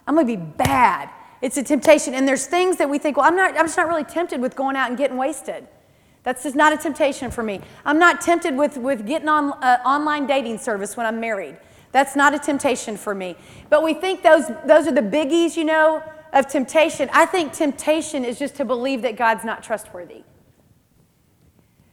I'm 0.06 0.16
gonna 0.16 0.28
be 0.28 0.36
bad. 0.36 1.10
It's 1.42 1.58
a 1.58 1.64
temptation. 1.64 2.14
And 2.14 2.28
there's 2.28 2.48
things 2.48 2.78
that 2.78 2.90
we 2.90 2.98
think, 2.98 3.18
well, 3.18 3.26
I'm 3.26 3.36
not, 3.36 3.52
I'm 3.58 3.66
just 3.66 3.78
not 3.78 3.88
really 3.88 4.04
tempted 4.04 4.42
with 4.42 4.56
going 4.56 4.76
out 4.76 4.90
and 4.90 4.98
getting 4.98 5.18
wasted. 5.18 5.68
That's 6.24 6.44
just 6.44 6.56
not 6.56 6.74
a 6.74 6.78
temptation 6.78 7.32
for 7.32 7.44
me. 7.44 7.62
I'm 7.86 8.00
not 8.00 8.22
tempted 8.22 8.58
with, 8.58 8.78
with 8.78 9.06
getting 9.06 9.30
on 9.30 9.54
uh, 9.64 9.80
online 9.86 10.28
dating 10.28 10.58
service 10.58 10.98
when 10.98 11.06
I'm 11.06 11.20
married. 11.22 11.58
That's 11.92 12.16
not 12.16 12.34
a 12.34 12.40
temptation 12.40 12.98
for 12.98 13.16
me. 13.16 13.38
But 13.70 13.84
we 13.84 13.94
think 13.94 14.24
those, 14.24 14.48
those 14.66 14.88
are 14.88 14.92
the 14.92 15.02
biggies, 15.02 15.56
you 15.56 15.64
know, 15.64 16.04
of 16.34 16.48
temptation. 16.48 17.10
I 17.14 17.26
think 17.26 17.54
temptation 17.54 18.26
is 18.26 18.38
just 18.38 18.56
to 18.56 18.66
believe 18.66 19.04
that 19.04 19.16
God's 19.16 19.46
not 19.46 19.64
trustworthy. 19.64 20.24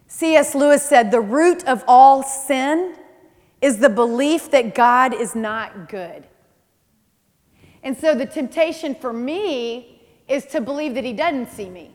C.S. 0.09 0.55
Lewis 0.55 0.83
said, 0.83 1.11
The 1.11 1.21
root 1.21 1.65
of 1.67 1.85
all 1.87 2.23
sin 2.23 2.97
is 3.61 3.79
the 3.79 3.89
belief 3.89 4.51
that 4.51 4.75
God 4.75 5.15
is 5.15 5.35
not 5.35 5.89
good. 5.89 6.27
And 7.85 7.97
so 7.97 8.15
the 8.15 8.27
temptation 8.27 8.97
for 8.97 9.13
me 9.13 10.03
is 10.27 10.47
to 10.47 10.61
believe 10.61 10.95
that 10.95 11.05
He 11.05 11.13
doesn't 11.13 11.51
see 11.51 11.71
me, 11.71 11.93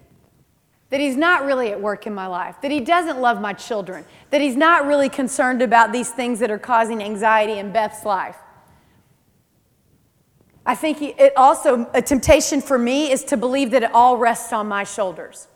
that 0.89 1.01
He's 1.01 1.17
not 1.17 1.43
really 1.43 1.71
at 1.71 1.81
work 1.81 2.07
in 2.07 2.13
my 2.13 2.27
life, 2.27 2.61
that 2.61 2.71
He 2.71 2.79
doesn't 2.79 3.19
love 3.19 3.41
my 3.41 3.51
children, 3.51 4.05
that 4.29 4.39
He's 4.39 4.55
not 4.55 4.85
really 4.85 5.09
concerned 5.09 5.61
about 5.61 5.91
these 5.91 6.09
things 6.11 6.39
that 6.39 6.49
are 6.49 6.59
causing 6.59 7.03
anxiety 7.03 7.59
in 7.59 7.73
Beth's 7.73 8.05
life. 8.05 8.37
I 10.65 10.75
think 10.75 11.01
it 11.01 11.33
also, 11.35 11.89
a 11.93 12.01
temptation 12.01 12.61
for 12.61 12.77
me 12.77 13.11
is 13.11 13.25
to 13.25 13.35
believe 13.35 13.71
that 13.71 13.83
it 13.83 13.91
all 13.91 14.15
rests 14.15 14.53
on 14.53 14.67
my 14.67 14.85
shoulders 14.85 15.49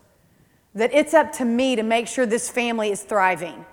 that 0.75 0.93
it's 0.93 1.13
up 1.13 1.31
to 1.33 1.45
me 1.45 1.75
to 1.75 1.83
make 1.83 2.07
sure 2.07 2.25
this 2.25 2.49
family 2.49 2.91
is 2.91 3.03
thriving. 3.03 3.65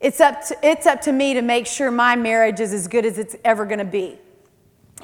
It's 0.00 0.20
up 0.20 0.44
to, 0.46 0.56
it's 0.62 0.86
up 0.86 1.00
to 1.02 1.12
me 1.12 1.34
to 1.34 1.42
make 1.42 1.66
sure 1.66 1.90
my 1.90 2.16
marriage 2.16 2.60
is 2.60 2.74
as 2.74 2.88
good 2.88 3.06
as 3.06 3.18
it's 3.18 3.36
ever 3.44 3.64
going 3.64 3.78
to 3.78 3.84
be. 3.84 4.18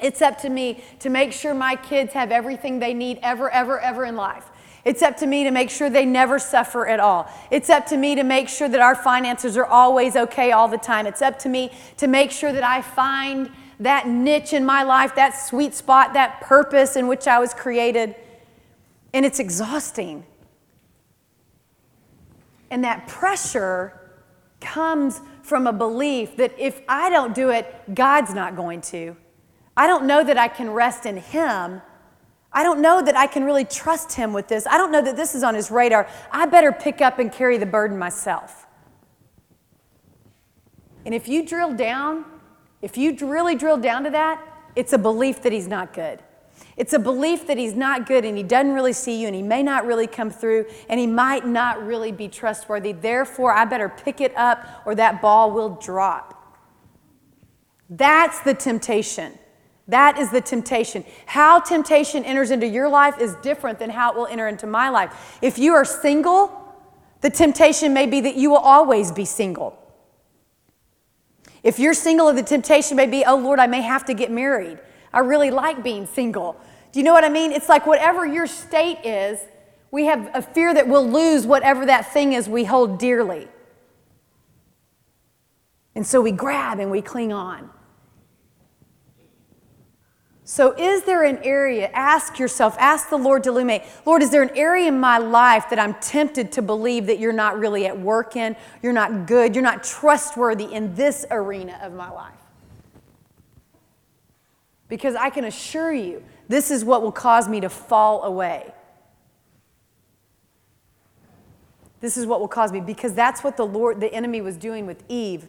It's 0.03 0.21
up 0.21 0.37
to 0.41 0.49
me 0.49 0.83
to 0.99 1.09
make 1.09 1.31
sure 1.31 1.53
my 1.53 1.77
kids 1.77 2.11
have 2.11 2.29
everything 2.29 2.79
they 2.79 2.93
need 2.93 3.19
ever, 3.23 3.49
ever, 3.49 3.79
ever 3.79 4.03
in 4.03 4.17
life. 4.17 4.43
It's 4.83 5.01
up 5.01 5.15
to 5.17 5.25
me 5.25 5.45
to 5.45 5.51
make 5.51 5.69
sure 5.69 5.89
they 5.89 6.05
never 6.05 6.39
suffer 6.39 6.85
at 6.85 6.99
all. 6.99 7.31
It's 7.49 7.69
up 7.69 7.85
to 7.87 7.95
me 7.95 8.15
to 8.15 8.23
make 8.23 8.49
sure 8.49 8.67
that 8.67 8.81
our 8.81 8.95
finances 8.95 9.55
are 9.55 9.65
always 9.65 10.17
okay 10.17 10.51
all 10.51 10.67
the 10.67 10.77
time. 10.77 11.07
It's 11.07 11.21
up 11.21 11.39
to 11.39 11.49
me 11.49 11.71
to 11.97 12.07
make 12.07 12.31
sure 12.31 12.51
that 12.51 12.65
I 12.65 12.81
find 12.81 13.49
that 13.79 14.05
niche 14.05 14.51
in 14.51 14.65
my 14.65 14.83
life, 14.83 15.15
that 15.15 15.31
sweet 15.31 15.73
spot, 15.73 16.13
that 16.15 16.41
purpose 16.41 16.97
in 16.97 17.07
which 17.07 17.25
I 17.25 17.39
was 17.39 17.53
created. 17.53 18.13
And 19.13 19.25
it's 19.25 19.39
exhausting. 19.39 20.25
And 22.69 22.83
that 22.83 23.07
pressure 23.07 24.01
comes 24.59 25.21
from 25.43 25.65
a 25.65 25.73
belief 25.73 26.35
that 26.35 26.53
if 26.57 26.81
I 26.89 27.09
don't 27.09 27.33
do 27.33 27.51
it, 27.51 27.95
God's 27.95 28.33
not 28.33 28.57
going 28.57 28.81
to. 28.81 29.15
I 29.75 29.87
don't 29.87 30.05
know 30.05 30.23
that 30.23 30.37
I 30.37 30.47
can 30.47 30.69
rest 30.69 31.05
in 31.05 31.17
Him. 31.17 31.81
I 32.51 32.61
don't 32.63 32.81
know 32.81 33.01
that 33.01 33.17
I 33.17 33.27
can 33.27 33.43
really 33.43 33.65
trust 33.65 34.13
Him 34.13 34.33
with 34.33 34.47
this. 34.47 34.67
I 34.67 34.77
don't 34.77 34.91
know 34.91 35.01
that 35.01 35.15
this 35.15 35.33
is 35.33 35.43
on 35.43 35.55
His 35.55 35.71
radar. 35.71 36.07
I 36.31 36.45
better 36.45 36.71
pick 36.71 37.01
up 37.01 37.19
and 37.19 37.31
carry 37.31 37.57
the 37.57 37.65
burden 37.65 37.97
myself. 37.97 38.67
And 41.05 41.13
if 41.13 41.27
you 41.27 41.45
drill 41.45 41.73
down, 41.73 42.25
if 42.81 42.97
you 42.97 43.15
really 43.21 43.55
drill 43.55 43.77
down 43.77 44.03
to 44.03 44.09
that, 44.11 44.41
it's 44.75 44.93
a 44.93 44.97
belief 44.97 45.41
that 45.41 45.51
He's 45.51 45.67
not 45.67 45.93
good. 45.93 46.21
It's 46.75 46.93
a 46.93 46.99
belief 46.99 47.47
that 47.47 47.57
he's 47.57 47.75
not 47.75 48.07
good 48.07 48.25
and 48.25 48.35
he 48.35 48.43
doesn't 48.43 48.73
really 48.73 48.93
see 48.93 49.21
you 49.21 49.27
and 49.27 49.35
he 49.35 49.41
may 49.41 49.61
not 49.61 49.85
really 49.85 50.07
come 50.07 50.31
through 50.31 50.65
and 50.89 50.99
he 50.99 51.05
might 51.05 51.45
not 51.45 51.85
really 51.85 52.11
be 52.11 52.27
trustworthy. 52.27 52.93
Therefore, 52.93 53.53
I 53.53 53.65
better 53.65 53.89
pick 53.89 54.21
it 54.21 54.35
up 54.35 54.83
or 54.85 54.95
that 54.95 55.21
ball 55.21 55.51
will 55.51 55.75
drop. 55.75 56.59
That's 57.89 58.39
the 58.39 58.55
temptation. 58.55 59.37
That 59.87 60.17
is 60.17 60.31
the 60.31 60.41
temptation. 60.41 61.03
How 61.25 61.59
temptation 61.59 62.23
enters 62.23 62.51
into 62.51 62.67
your 62.67 62.87
life 62.87 63.19
is 63.19 63.35
different 63.35 63.79
than 63.79 63.89
how 63.89 64.11
it 64.11 64.15
will 64.15 64.27
enter 64.27 64.47
into 64.47 64.65
my 64.65 64.89
life. 64.89 65.37
If 65.41 65.57
you 65.57 65.73
are 65.73 65.83
single, 65.83 66.59
the 67.21 67.29
temptation 67.29 67.93
may 67.93 68.05
be 68.05 68.21
that 68.21 68.35
you 68.35 68.49
will 68.49 68.57
always 68.57 69.11
be 69.11 69.25
single. 69.25 69.77
If 71.63 71.79
you're 71.79 71.93
single, 71.93 72.31
the 72.33 72.43
temptation 72.43 72.97
may 72.97 73.07
be, 73.07 73.23
oh 73.25 73.37
Lord, 73.37 73.59
I 73.59 73.67
may 73.67 73.81
have 73.81 74.05
to 74.05 74.13
get 74.13 74.31
married. 74.31 74.79
I 75.13 75.19
really 75.19 75.51
like 75.51 75.83
being 75.83 76.05
single. 76.05 76.59
Do 76.91 76.99
you 76.99 77.03
know 77.03 77.13
what 77.13 77.23
I 77.23 77.29
mean? 77.29 77.51
It's 77.51 77.69
like 77.69 77.85
whatever 77.85 78.25
your 78.25 78.47
state 78.47 78.99
is, 79.05 79.39
we 79.91 80.05
have 80.05 80.29
a 80.33 80.41
fear 80.41 80.73
that 80.73 80.87
we'll 80.87 81.09
lose 81.09 81.45
whatever 81.45 81.85
that 81.85 82.11
thing 82.11 82.33
is 82.33 82.49
we 82.49 82.63
hold 82.63 82.99
dearly. 82.99 83.47
And 85.95 86.05
so 86.05 86.21
we 86.21 86.31
grab 86.31 86.79
and 86.79 86.89
we 86.89 87.01
cling 87.01 87.31
on. 87.31 87.69
So, 90.53 90.71
is 90.77 91.01
there 91.01 91.23
an 91.23 91.39
area? 91.39 91.89
Ask 91.93 92.37
yourself, 92.37 92.75
ask 92.77 93.09
the 93.09 93.17
Lord 93.17 93.43
to 93.45 93.49
illuminate. 93.49 93.81
Lord, 94.05 94.21
is 94.21 94.29
there 94.29 94.43
an 94.43 94.55
area 94.55 94.87
in 94.87 94.99
my 94.99 95.17
life 95.17 95.67
that 95.71 95.79
I'm 95.79 95.95
tempted 95.95 96.51
to 96.51 96.61
believe 96.61 97.07
that 97.07 97.17
you're 97.17 97.33
not 97.33 97.57
really 97.57 97.87
at 97.87 97.99
work 97.99 98.35
in? 98.35 98.55
You're 98.83 98.93
not 98.93 99.25
good, 99.25 99.55
you're 99.55 99.63
not 99.63 99.83
trustworthy 99.83 100.65
in 100.65 100.93
this 100.93 101.25
arena 101.31 101.79
of 101.81 101.93
my 101.93 102.11
life? 102.11 102.37
Because 104.89 105.15
I 105.15 105.31
can 105.31 105.45
assure 105.45 105.91
you, 105.91 106.23
this 106.47 106.69
is 106.69 106.85
what 106.85 107.01
will 107.01 107.11
cause 107.11 107.49
me 107.49 107.59
to 107.61 107.69
fall 107.69 108.21
away. 108.21 108.71
This 111.99 112.15
is 112.15 112.27
what 112.27 112.39
will 112.39 112.47
cause 112.47 112.71
me, 112.71 112.79
because 112.79 113.15
that's 113.15 113.43
what 113.43 113.57
the 113.57 113.65
Lord, 113.65 113.99
the 113.99 114.13
enemy 114.13 114.39
was 114.39 114.55
doing 114.57 114.85
with 114.85 115.03
Eve. 115.09 115.47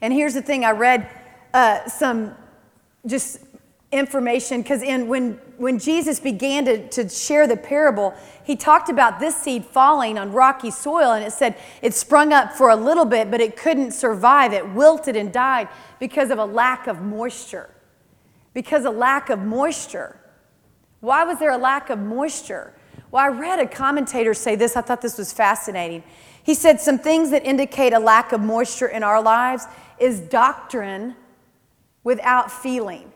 And 0.00 0.12
here's 0.12 0.34
the 0.34 0.42
thing 0.42 0.64
I 0.64 0.70
read 0.70 1.10
uh, 1.52 1.88
some 1.88 2.36
just 3.04 3.40
information 3.90 4.60
because 4.60 4.82
in 4.82 5.08
when 5.08 5.32
when 5.56 5.78
jesus 5.78 6.20
began 6.20 6.62
to, 6.66 6.86
to 6.88 7.08
share 7.08 7.46
the 7.46 7.56
parable 7.56 8.14
he 8.44 8.54
talked 8.54 8.90
about 8.90 9.18
this 9.18 9.34
seed 9.34 9.64
falling 9.64 10.18
on 10.18 10.30
rocky 10.30 10.70
soil 10.70 11.12
and 11.12 11.24
it 11.24 11.32
said 11.32 11.56
it 11.80 11.94
sprung 11.94 12.30
up 12.30 12.52
for 12.52 12.68
a 12.68 12.76
little 12.76 13.06
bit 13.06 13.30
but 13.30 13.40
it 13.40 13.56
couldn't 13.56 13.92
survive 13.92 14.52
it 14.52 14.68
wilted 14.74 15.16
and 15.16 15.32
died 15.32 15.66
because 15.98 16.30
of 16.30 16.38
a 16.38 16.44
lack 16.44 16.86
of 16.86 17.00
moisture 17.00 17.70
because 18.58 18.84
of 18.84 18.96
lack 18.96 19.30
of 19.30 19.38
moisture. 19.38 20.18
Why 20.98 21.22
was 21.22 21.38
there 21.38 21.52
a 21.52 21.56
lack 21.56 21.90
of 21.90 22.00
moisture? 22.00 22.74
Well, 23.12 23.24
I 23.24 23.28
read 23.28 23.60
a 23.60 23.68
commentator 23.68 24.34
say 24.34 24.56
this. 24.56 24.76
I 24.76 24.80
thought 24.80 25.00
this 25.00 25.16
was 25.16 25.32
fascinating. 25.32 26.02
He 26.42 26.54
said 26.54 26.80
some 26.80 26.98
things 26.98 27.30
that 27.30 27.44
indicate 27.44 27.92
a 27.92 28.00
lack 28.00 28.32
of 28.32 28.40
moisture 28.40 28.88
in 28.88 29.04
our 29.04 29.22
lives 29.22 29.66
is 30.00 30.18
doctrine 30.18 31.14
without 32.02 32.50
feeling. 32.50 33.12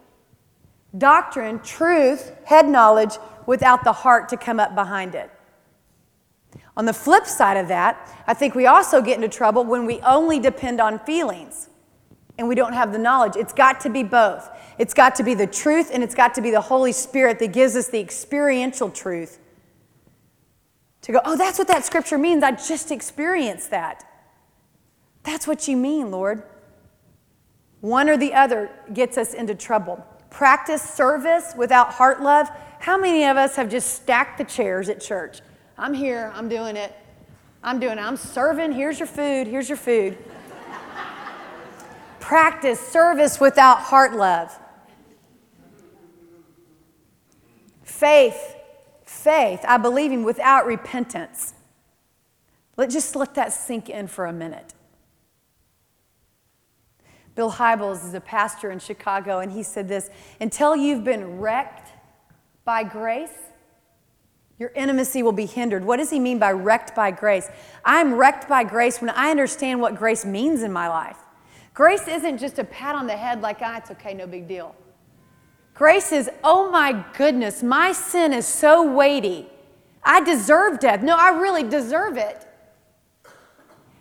Doctrine, 0.97 1.61
truth, 1.61 2.33
head 2.45 2.69
knowledge 2.69 3.17
without 3.47 3.85
the 3.85 3.93
heart 3.93 4.29
to 4.29 4.37
come 4.37 4.61
up 4.61 4.75
behind 4.75 5.15
it. 5.15 5.31
On 6.77 6.85
the 6.85 6.93
flip 6.93 7.27
side 7.27 7.57
of 7.57 7.69
that, 7.69 8.11
I 8.27 8.35
think 8.35 8.55
we 8.55 8.67
also 8.67 9.03
get 9.03 9.17
into 9.17 9.29
trouble 9.29 9.65
when 9.65 9.87
we 9.87 10.01
only 10.01 10.39
depend 10.39 10.81
on 10.81 10.99
feelings 10.99 11.69
and 12.39 12.49
we 12.49 12.55
don't 12.55 12.73
have 12.73 12.93
the 12.93 12.99
knowledge. 12.99 13.37
It's 13.37 13.53
got 13.53 13.81
to 13.81 13.91
be 13.91 14.03
both. 14.03 14.51
It's 14.79 14.95
got 14.95 15.15
to 15.17 15.23
be 15.23 15.35
the 15.35 15.47
truth, 15.47 15.91
and 15.93 16.03
it's 16.03 16.15
got 16.15 16.35
to 16.35 16.41
be 16.41 16.51
the 16.51 16.61
Holy 16.61 16.93
Spirit 16.93 17.39
that 17.41 17.53
gives 17.53 17.77
us 17.77 17.89
the 17.89 18.01
experiential 18.01 18.91
truth. 18.91 19.39
To 21.03 21.13
go, 21.13 21.21
oh, 21.25 21.37
that's 21.37 21.59
what 21.59 21.69
that 21.69 21.85
scripture 21.85 22.17
means. 22.17 22.43
I 22.43 22.53
just 22.53 22.91
experienced 22.91 23.71
that. 23.71 24.05
That's 25.25 25.47
what 25.47 25.69
you 25.69 25.77
mean, 25.77 26.11
Lord. 26.11 26.43
One 27.81 28.09
or 28.09 28.17
the 28.17 28.33
other 28.35 28.71
gets 28.93 29.19
us 29.19 29.35
into 29.35 29.55
trouble. 29.55 30.05
Practice 30.33 30.83
service 30.83 31.53
without 31.57 31.93
heart 31.93 32.23
love. 32.23 32.49
How 32.81 32.99
many 32.99 33.25
of 33.27 33.37
us 33.37 33.55
have 33.57 33.71
just 33.71 33.95
stacked 33.95 34.39
the 34.39 34.45
chairs 34.45 34.89
at 34.89 35.01
church? 35.01 35.41
I'm 35.77 35.93
here, 35.95 36.33
I'm 36.35 36.49
doing 36.49 36.75
it. 36.75 36.97
I'm 37.63 37.79
doing 37.79 37.99
it. 37.99 38.01
I'm 38.01 38.17
serving. 38.17 38.73
Here's 38.73 38.99
your 38.99 39.07
food. 39.07 39.47
Here's 39.47 39.69
your 39.69 39.77
food. 39.77 40.19
Practice 42.21 42.81
service 42.81 43.39
without 43.39 43.79
heart 43.79 44.15
love. 44.15 44.59
Faith, 47.85 48.57
faith, 49.05 49.61
I 49.69 49.77
believe 49.77 50.11
him 50.11 50.25
without 50.25 50.67
repentance. 50.67 51.55
Let 52.77 52.91
just 52.91 53.15
let 53.15 53.35
that 53.35 53.53
sink 53.53 53.89
in 53.89 54.09
for 54.09 54.27
a 54.27 54.33
minute. 54.33 54.73
Bill 57.35 57.53
Hybels 57.53 58.07
is 58.07 58.15
a 58.15 58.21
pastor 58.21 58.71
in 58.71 58.79
Chicago, 58.79 59.39
and 59.39 59.51
he 59.53 59.63
said 59.63 59.89
this 59.89 60.11
Until 60.41 60.77
you've 60.77 61.05
been 61.05 61.39
wrecked 61.39 61.91
by 62.65 62.85
grace, 62.85 63.31
your 64.59 64.71
intimacy 64.75 65.23
will 65.23 65.33
be 65.33 65.47
hindered. 65.47 65.85
What 65.85 65.97
does 65.97 66.11
he 66.11 66.21
mean 66.21 66.39
by 66.39 66.53
wrecked 66.53 66.95
by 66.95 67.11
grace? 67.11 67.49
I'm 67.85 68.15
wrecked 68.15 68.49
by 68.49 68.65
grace 68.65 69.01
when 69.01 69.11
I 69.11 69.31
understand 69.31 69.81
what 69.81 69.97
grace 69.97 70.25
means 70.25 70.63
in 70.63 70.73
my 70.73 70.89
life. 70.89 71.19
Grace 71.75 72.07
isn't 72.07 72.39
just 72.39 72.59
a 72.59 72.65
pat 72.65 72.95
on 72.95 73.07
the 73.07 73.17
head 73.17 73.41
like, 73.41 73.59
ah, 73.63 73.79
it's 73.79 73.91
okay, 73.91 74.13
no 74.13 74.27
big 74.27 74.47
deal. 74.47 74.77
Grace 75.75 76.13
is, 76.13 76.29
oh 76.45 76.71
my 76.71 77.05
goodness, 77.17 77.63
my 77.63 77.93
sin 77.93 78.35
is 78.35 78.47
so 78.47 78.95
weighty. 78.95 79.49
I 80.05 80.23
deserve 80.23 80.81
death. 80.81 81.03
No, 81.03 81.17
I 81.17 81.31
really 81.31 81.63
deserve 81.63 82.19
it. 82.19 82.47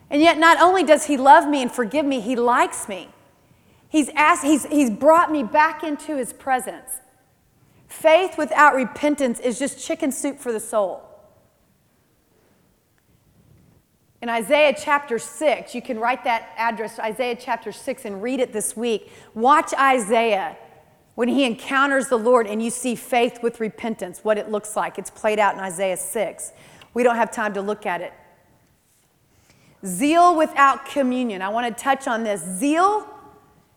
And 0.09 0.21
yet, 0.21 0.37
not 0.37 0.59
only 0.59 0.83
does 0.83 1.05
He 1.05 1.15
love 1.15 1.47
me 1.47 1.61
and 1.61 1.71
forgive 1.71 2.05
me, 2.05 2.19
He 2.19 2.35
likes 2.35 2.89
me. 2.89 3.09
He's, 3.91 4.09
asked, 4.15 4.43
he's, 4.43 4.65
he's 4.67 4.89
brought 4.89 5.31
me 5.31 5.43
back 5.43 5.83
into 5.83 6.15
His 6.15 6.31
presence. 6.31 7.01
Faith 7.87 8.37
without 8.37 8.73
repentance 8.73 9.39
is 9.41 9.59
just 9.59 9.85
chicken 9.85 10.13
soup 10.13 10.39
for 10.39 10.53
the 10.53 10.61
soul. 10.61 11.03
In 14.21 14.29
Isaiah 14.29 14.73
chapter 14.79 15.19
6, 15.19 15.75
you 15.75 15.81
can 15.81 15.99
write 15.99 16.23
that 16.23 16.53
address, 16.55 16.99
Isaiah 16.99 17.35
chapter 17.37 17.73
6, 17.73 18.05
and 18.05 18.23
read 18.23 18.39
it 18.39 18.53
this 18.53 18.77
week. 18.77 19.11
Watch 19.33 19.73
Isaiah 19.73 20.55
when 21.15 21.27
he 21.27 21.43
encounters 21.43 22.07
the 22.07 22.17
Lord 22.17 22.47
and 22.47 22.63
you 22.63 22.69
see 22.69 22.95
faith 22.95 23.43
with 23.43 23.59
repentance, 23.59 24.23
what 24.23 24.37
it 24.37 24.49
looks 24.49 24.77
like. 24.77 24.97
It's 24.97 25.09
played 25.09 25.39
out 25.39 25.55
in 25.55 25.59
Isaiah 25.59 25.97
6. 25.97 26.53
We 26.93 27.03
don't 27.03 27.17
have 27.17 27.31
time 27.31 27.53
to 27.55 27.61
look 27.61 27.85
at 27.85 27.99
it. 27.99 28.13
Zeal 29.85 30.37
without 30.37 30.85
communion. 30.85 31.41
I 31.41 31.49
want 31.49 31.75
to 31.75 31.83
touch 31.83 32.07
on 32.07 32.23
this. 32.23 32.41
Zeal, 32.41 33.10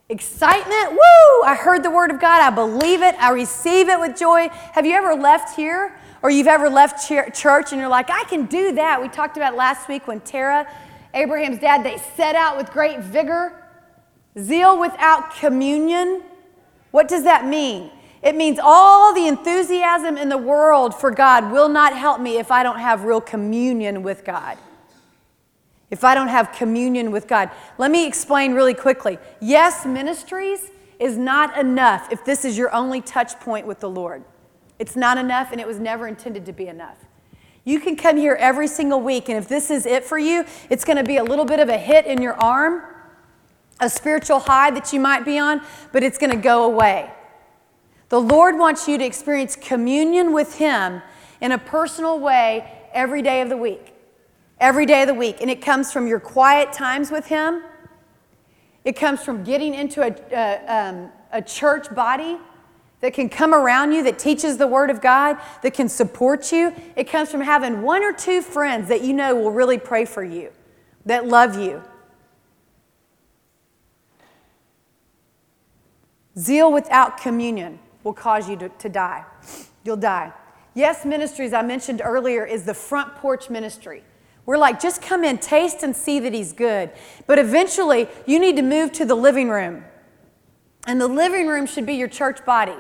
excitement. 0.09 0.93
Woo! 0.93 1.43
I 1.45 1.57
heard 1.59 1.83
the 1.83 1.91
word 1.91 2.11
of 2.11 2.21
God. 2.21 2.41
I 2.41 2.55
believe 2.55 3.03
it. 3.03 3.15
I 3.19 3.31
receive 3.31 3.89
it 3.89 3.99
with 3.99 4.19
joy. 4.19 4.49
Have 4.73 4.85
you 4.85 4.95
ever 4.95 5.15
left 5.15 5.57
here 5.57 5.99
or 6.23 6.31
you've 6.31 6.47
ever 6.47 6.69
left 6.69 7.09
church 7.09 7.73
and 7.73 7.81
you're 7.81 7.89
like, 7.89 8.11
I 8.11 8.25
can 8.25 8.47
do 8.47 8.73
that? 8.73 9.01
We 9.01 9.09
talked 9.09 9.37
about 9.37 9.57
last 9.57 9.89
week 9.89 10.07
when 10.07 10.21
Terah, 10.21 10.67
Abraham's 11.15 11.59
dad, 11.59 11.85
they 11.85 11.99
set 12.17 12.35
out 12.35 12.57
with 12.57 12.71
great 12.71 13.01
vigor. 13.01 13.61
Zeal 14.39 14.79
without 14.79 15.35
communion. 15.37 16.23
What 16.91 17.09
does 17.09 17.25
that 17.25 17.47
mean? 17.47 17.91
It 18.23 18.35
means 18.35 18.59
all 18.63 19.15
the 19.15 19.27
enthusiasm 19.27 20.17
in 20.17 20.29
the 20.29 20.39
world 20.39 20.95
for 20.95 21.11
God 21.11 21.53
will 21.53 21.69
not 21.69 21.97
help 21.97 22.21
me 22.21 22.39
if 22.39 22.51
I 22.51 22.63
don't 22.63 22.79
have 22.79 23.05
real 23.05 23.21
communion 23.21 24.03
with 24.03 24.25
God 24.25 24.59
if 25.95 26.03
I 26.03 26.13
don't 26.17 26.27
have 26.27 26.51
communion 26.51 27.13
with 27.13 27.29
God. 27.29 27.53
Let 27.79 27.93
me 27.93 28.05
explain 28.05 28.53
really 28.53 28.75
quickly. 28.75 29.17
Yes, 29.41 29.87
ministries 29.87 30.73
is 30.99 31.17
not 31.17 31.57
enough 31.57 32.11
if 32.11 32.25
this 32.25 32.45
is 32.45 32.59
your 32.59 32.75
only 32.75 33.01
touch 33.01 33.39
point 33.39 33.65
with 33.65 33.79
the 33.79 33.89
Lord. 33.89 34.25
It's 34.81 34.97
not 34.97 35.19
enough, 35.19 35.53
and 35.53 35.61
it 35.61 35.69
was 35.69 35.79
never 35.79 36.09
intended 36.09 36.47
to 36.47 36.53
be 36.53 36.67
enough. 36.67 36.99
You 37.63 37.79
can 37.79 37.95
come 37.95 38.17
here 38.17 38.35
every 38.35 38.67
single 38.67 39.01
week, 39.01 39.29
and 39.29 39.39
if 39.39 39.47
this 39.47 39.71
is 39.71 39.87
it 39.87 40.03
for 40.03 40.19
you, 40.19 40.45
it's 40.69 40.85
going 40.85 40.97
to 40.97 41.05
be 41.05 41.19
a 41.19 41.23
little 41.23 41.45
bit 41.45 41.61
of 41.61 41.69
a 41.69 41.79
hit 41.79 42.07
in 42.07 42.21
your 42.21 42.35
arm, 42.43 42.83
a 43.79 43.89
spiritual 43.89 44.41
high 44.41 44.73
that 44.73 44.93
you 44.93 44.99
might 44.99 45.25
be 45.25 45.39
on, 45.39 45.63
but 45.93 46.03
it's 46.03 46.19
going 46.19 46.33
to 46.33 46.37
go 46.37 46.65
away. 46.65 47.09
The 48.09 48.21
Lord 48.21 48.59
wants 48.59 48.89
you 48.89 48.99
to 48.99 49.05
experience 49.05 49.55
communion 49.55 50.33
with 50.33 50.57
Him 50.57 51.03
in 51.41 51.53
a 51.53 51.59
personal 51.59 52.19
way 52.19 52.69
every 52.93 53.23
day 53.23 53.43
of 53.43 53.49
the 53.49 53.57
week 53.57 53.94
every 54.61 54.87
day 54.87 55.03
of 55.03 55.09
the 55.09 55.15
week. 55.15 55.41
And 55.41 55.51
it 55.51 55.61
comes 55.61 55.93
from 55.93 56.07
your 56.07 56.21
quiet 56.21 56.73
times 56.73 57.11
with 57.11 57.27
Him, 57.27 57.63
it 58.85 58.97
comes 58.97 59.23
from 59.23 59.45
getting 59.45 59.75
into 59.75 60.03
a, 60.03 60.15
a, 60.33 60.89
um, 60.89 61.11
a 61.33 61.41
church 61.41 61.95
body 61.95 62.39
that 63.01 63.15
can 63.15 63.29
come 63.29 63.55
around 63.55 63.93
you, 63.93 64.03
that 64.03 64.19
teaches 64.19 64.57
the 64.57 64.67
Word 64.67 64.91
of 64.91 65.01
God, 65.01 65.39
that 65.63 65.75
can 65.75 65.89
support 65.89 66.53
you. 66.53 66.75
It 66.97 67.05
comes 67.05 67.31
from 67.31 67.41
having 67.41 67.83
one 67.83 68.03
or 68.03 68.13
two 68.13 68.41
friends 68.41 68.89
that 68.89 69.03
you 69.03 69.13
know 69.13 69.35
will 69.35 69.51
really 69.51 69.79
pray 69.79 70.05
for 70.05 70.23
you, 70.23 70.51
that 71.07 71.27
love 71.27 71.59
you. 71.59 71.83
Zeal 76.39 76.73
without 76.73 77.19
communion 77.19 77.79
will 78.03 78.13
cause 78.13 78.49
you 78.49 78.57
to, 78.57 78.69
to 78.69 78.89
die. 78.89 79.25
You'll 79.85 79.97
die. 79.97 80.33
Yes, 80.75 81.05
ministries 81.05 81.53
I 81.53 81.63
mentioned 81.63 82.03
earlier 82.05 82.45
is 82.45 82.65
the 82.65 82.75
front 82.75 83.15
porch 83.17 83.49
ministry. 83.49 84.03
We're 84.47 84.59
like, 84.59 84.81
just 84.81 85.01
come 85.01 85.25
in, 85.25 85.39
taste 85.39 85.83
and 85.83 85.97
see 85.97 86.21
that 86.21 86.33
He's 86.35 86.53
good. 86.53 86.91
But 87.27 87.39
eventually, 87.39 88.09
you 88.27 88.39
need 88.39 88.57
to 88.57 88.63
move 88.63 88.93
to 88.93 89.05
the 89.05 89.15
living 89.15 89.49
room. 89.49 89.85
And 90.87 91.01
the 91.01 91.09
living 91.09 91.47
room 91.47 91.67
should 91.67 91.87
be 91.87 91.95
your 91.95 92.09
church 92.09 92.45
body. 92.45 92.77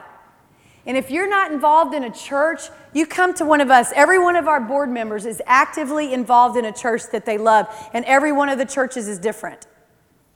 And 0.86 0.96
if 0.98 1.10
you're 1.10 1.28
not 1.28 1.50
involved 1.50 1.94
in 1.94 2.04
a 2.04 2.12
church, 2.12 2.60
you 2.92 3.06
come 3.06 3.32
to 3.34 3.44
one 3.44 3.62
of 3.62 3.70
us. 3.70 3.90
Every 3.96 4.18
one 4.18 4.36
of 4.36 4.46
our 4.46 4.60
board 4.60 4.90
members 4.90 5.24
is 5.24 5.40
actively 5.46 6.12
involved 6.12 6.58
in 6.58 6.66
a 6.66 6.72
church 6.72 7.04
that 7.12 7.24
they 7.24 7.38
love, 7.38 7.66
and 7.94 8.04
every 8.04 8.32
one 8.32 8.50
of 8.50 8.58
the 8.58 8.66
churches 8.66 9.08
is 9.08 9.18
different. 9.18 9.66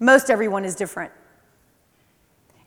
Most 0.01 0.31
everyone 0.31 0.65
is 0.65 0.75
different. 0.75 1.13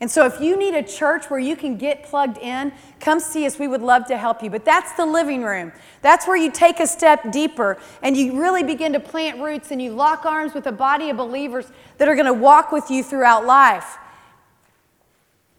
And 0.02 0.10
so, 0.10 0.26
if 0.26 0.42
you 0.42 0.58
need 0.58 0.74
a 0.74 0.82
church 0.82 1.30
where 1.30 1.40
you 1.40 1.56
can 1.56 1.78
get 1.78 2.02
plugged 2.02 2.40
in, 2.40 2.74
come 3.00 3.20
see 3.20 3.46
us. 3.46 3.60
We 3.60 3.68
would 3.68 3.84
love 3.84 4.08
to 4.08 4.18
help 4.18 4.42
you. 4.42 4.50
But 4.50 4.66
that's 4.66 4.94
the 4.94 5.06
living 5.06 5.44
room. 5.44 5.72
That's 6.02 6.26
where 6.26 6.36
you 6.36 6.52
take 6.52 6.80
a 6.80 6.88
step 6.88 7.32
deeper 7.32 7.78
and 8.02 8.18
you 8.18 8.42
really 8.42 8.64
begin 8.64 8.94
to 8.94 9.00
plant 9.00 9.40
roots 9.40 9.70
and 9.70 9.80
you 9.80 9.92
lock 9.92 10.26
arms 10.26 10.56
with 10.56 10.66
a 10.66 10.72
body 10.72 11.12
of 11.12 11.18
believers 11.18 11.72
that 12.00 12.08
are 12.08 12.16
going 12.16 12.26
to 12.26 12.34
walk 12.34 12.72
with 12.72 12.90
you 12.90 13.04
throughout 13.04 13.46
life. 13.46 14.00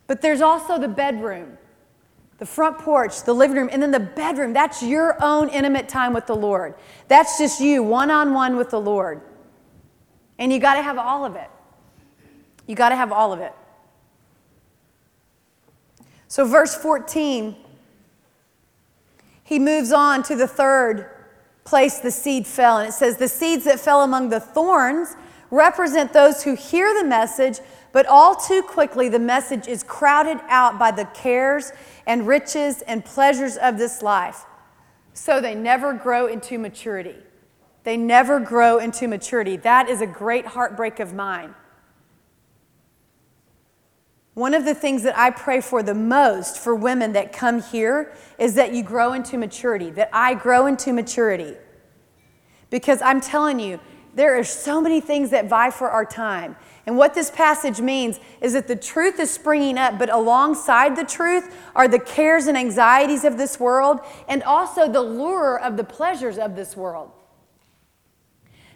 But 0.09 0.23
there's 0.23 0.41
also 0.41 0.77
the 0.77 0.89
bedroom, 0.89 1.57
the 2.39 2.47
front 2.47 2.79
porch, 2.79 3.23
the 3.23 3.33
living 3.33 3.57
room, 3.57 3.69
and 3.71 3.81
then 3.81 3.93
the 3.93 4.01
bedroom. 4.01 4.53
That's 4.53 4.83
your 4.83 5.23
own 5.23 5.51
intimate 5.51 5.89
time 5.89 6.13
with 6.13 6.27
the 6.27 6.35
Lord. 6.35 6.75
That's 7.07 7.39
just 7.39 7.61
you, 7.61 7.85
one 7.85 8.11
on 8.11 8.35
one 8.35 8.57
with 8.57 8.71
the 8.71 8.81
Lord. 8.81 9.21
And 10.41 10.53
you 10.53 10.59
got 10.59 10.75
to 10.75 10.83
have 10.83 10.99
all 10.99 11.25
of 11.25 11.37
it. 11.37 11.49
You 12.67 12.75
got 12.75 12.89
to 12.89 12.97
have 12.97 13.13
all 13.13 13.33
of 13.33 13.39
it. 13.39 13.55
So, 16.33 16.47
verse 16.47 16.75
14, 16.75 17.55
he 19.45 19.59
moves 19.59 19.93
on 19.93 20.23
to 20.23 20.35
the 20.35 20.49
third 20.49 21.11
place 21.63 21.99
the 21.99 22.11
seed 22.11 22.47
fell. 22.47 22.79
And 22.79 22.89
it 22.89 22.93
says, 22.93 23.19
The 23.19 23.29
seeds 23.29 23.65
that 23.65 23.79
fell 23.79 24.01
among 24.01 24.31
the 24.31 24.41
thorns 24.41 25.15
represent 25.51 26.15
those 26.15 26.43
who 26.43 26.55
hear 26.55 26.99
the 26.99 27.07
message, 27.07 27.59
but 27.93 28.07
all 28.07 28.35
too 28.35 28.63
quickly 28.63 29.11
the 29.11 29.19
message 29.19 29.69
is 29.69 29.83
crowded 29.83 30.39
out 30.49 30.79
by 30.79 30.91
the 30.91 31.05
cares 31.05 31.71
and 32.07 32.27
riches 32.27 32.81
and 32.81 33.05
pleasures 33.05 33.59
of 33.59 33.77
this 33.77 34.01
life. 34.01 34.47
So 35.13 35.39
they 35.39 35.55
never 35.55 35.93
grow 35.93 36.29
into 36.29 36.57
maturity. 36.57 37.17
They 37.85 37.99
never 37.99 38.41
grow 38.41 38.79
into 38.79 39.07
maturity. 39.07 39.59
That 39.59 39.91
is 39.91 40.01
a 40.01 40.07
great 40.07 40.47
heartbreak 40.47 40.99
of 40.99 41.13
mine. 41.13 41.55
One 44.35 44.55
of 44.55 44.65
the 44.65 44.75
things 44.75 45.03
that 45.03 45.17
I 45.19 45.31
pray 45.31 45.61
for 45.61 45.83
the 45.83 45.95
most 45.95 46.57
for 46.57 46.75
women 46.75 47.13
that 47.13 47.33
come 47.33 47.61
here 47.61 48.13
is 48.39 48.55
that 48.55 48.73
you 48.73 48.83
grow 48.83 49.13
into 49.13 49.37
maturity, 49.37 49.91
that 49.91 50.09
I 50.13 50.35
grow 50.35 50.67
into 50.67 50.93
maturity. 50.93 51.55
Because 52.71 53.03
I'm 53.03 53.21
telling 53.21 53.61
you, 53.61 53.79
there 54.15 54.39
are 54.39 54.45
so 54.45 54.81
many 54.81 55.01
things 55.01 55.31
that 55.31 55.49
vie 55.49 55.71
for 55.71 55.91
our 55.91 56.07
time. 56.07 56.57
And 56.87 56.97
what 56.97 57.15
this 57.15 57.31
passage 57.31 57.81
means 57.81 58.19
is 58.41 58.55
that 58.55 58.69
the 58.69 58.77
truth 58.77 59.21
is 59.21 59.31
springing 59.31 59.79
up, 59.79 59.99
but 59.99 60.11
alongside 60.11 60.97
the 60.97 61.05
truth 61.05 61.55
are 61.75 61.87
the 61.87 61.99
cares 61.99 62.47
and 62.47 62.57
anxieties 62.57 63.25
of 63.25 63.37
this 63.37 63.61
world 63.61 64.01
and 64.29 64.43
also 64.43 64.89
the 64.91 65.03
lure 65.03 65.59
of 65.59 65.77
the 65.77 65.85
pleasures 65.85 66.39
of 66.39 66.57
this 66.57 66.77
world. 66.77 67.11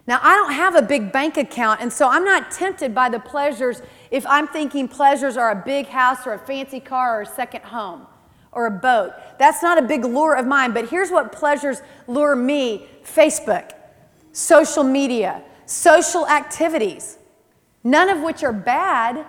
Now, 0.07 0.21
I 0.23 0.35
don't 0.35 0.53
have 0.53 0.75
a 0.75 0.81
big 0.81 1.11
bank 1.11 1.35
account, 1.35 1.81
and 1.81 1.91
so 1.91 2.07
I'm 2.07 2.23
not 2.23 2.49
tempted 2.49 2.95
by 2.95 3.09
the 3.09 3.19
pleasures 3.19 3.81
if 4.09 4.25
I'm 4.25 4.47
thinking 4.47 4.87
pleasures 4.87 5.35
are 5.35 5.51
a 5.51 5.55
big 5.55 5.87
house 5.87 6.25
or 6.25 6.33
a 6.33 6.39
fancy 6.39 6.79
car 6.79 7.19
or 7.19 7.21
a 7.23 7.25
second 7.25 7.63
home 7.63 8.07
or 8.53 8.67
a 8.67 8.71
boat. 8.71 9.11
That's 9.37 9.61
not 9.61 9.77
a 9.77 9.81
big 9.81 10.05
lure 10.05 10.35
of 10.35 10.47
mine, 10.47 10.73
but 10.73 10.89
here's 10.89 11.11
what 11.11 11.33
pleasures 11.33 11.81
lure 12.07 12.37
me 12.37 12.87
Facebook, 13.03 13.73
social 14.31 14.83
media, 14.83 15.43
social 15.65 16.25
activities, 16.25 17.17
none 17.83 18.07
of 18.07 18.21
which 18.21 18.43
are 18.45 18.53
bad, 18.53 19.25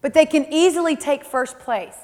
but 0.00 0.12
they 0.12 0.26
can 0.26 0.44
easily 0.52 0.96
take 0.96 1.24
first 1.24 1.56
place. 1.60 1.96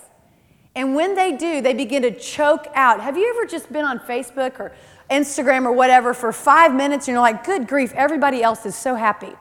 And 0.76 0.95
when 0.95 1.14
they 1.14 1.33
do, 1.33 1.61
they 1.61 1.72
begin 1.74 2.03
to 2.03 2.11
choke 2.12 2.66
out. 2.74 3.01
Have 3.01 3.16
you 3.16 3.35
ever 3.35 3.47
just 3.47 3.72
been 3.72 3.85
on 3.85 3.99
Facebook 3.99 4.61
or 4.61 4.72
Instagram 5.11 5.65
or 5.65 5.73
whatever 5.73 6.15
for 6.15 6.33
five 6.33 6.75
minutes 6.75 7.07
and 7.09 7.15
you're 7.15 7.23
like, 7.23 7.45
good 7.45 7.69
grief, 7.69 7.93
everybody 7.95 8.43
else 8.43 8.67
is 8.67 8.75
so 8.75 8.95
happy. 8.95 9.33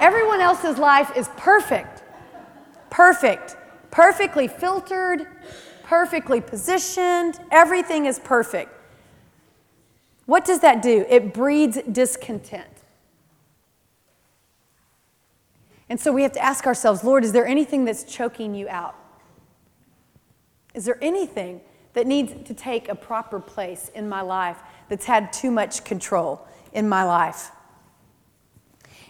Everyone 0.00 0.40
else's 0.40 0.78
life 0.78 1.16
is 1.16 1.28
perfect. 1.36 2.02
Perfect. 2.90 3.56
Perfectly 3.90 4.46
filtered, 4.46 5.26
perfectly 5.84 6.40
positioned, 6.40 7.40
everything 7.50 8.04
is 8.04 8.18
perfect. 8.18 8.70
What 10.26 10.44
does 10.44 10.60
that 10.60 10.82
do? 10.82 11.06
It 11.08 11.32
breeds 11.32 11.78
discontent. 11.90 12.66
And 15.88 16.00
so 16.00 16.12
we 16.12 16.22
have 16.22 16.32
to 16.32 16.44
ask 16.44 16.66
ourselves, 16.66 17.04
Lord, 17.04 17.24
is 17.24 17.32
there 17.32 17.46
anything 17.46 17.84
that's 17.84 18.02
choking 18.02 18.54
you 18.54 18.68
out? 18.68 18.96
Is 20.74 20.84
there 20.84 20.98
anything 21.00 21.60
that 21.96 22.06
needs 22.06 22.34
to 22.46 22.52
take 22.52 22.90
a 22.90 22.94
proper 22.94 23.40
place 23.40 23.90
in 23.94 24.06
my 24.06 24.20
life 24.20 24.58
that's 24.90 25.06
had 25.06 25.32
too 25.32 25.50
much 25.50 25.82
control 25.82 26.46
in 26.74 26.86
my 26.86 27.02
life. 27.02 27.50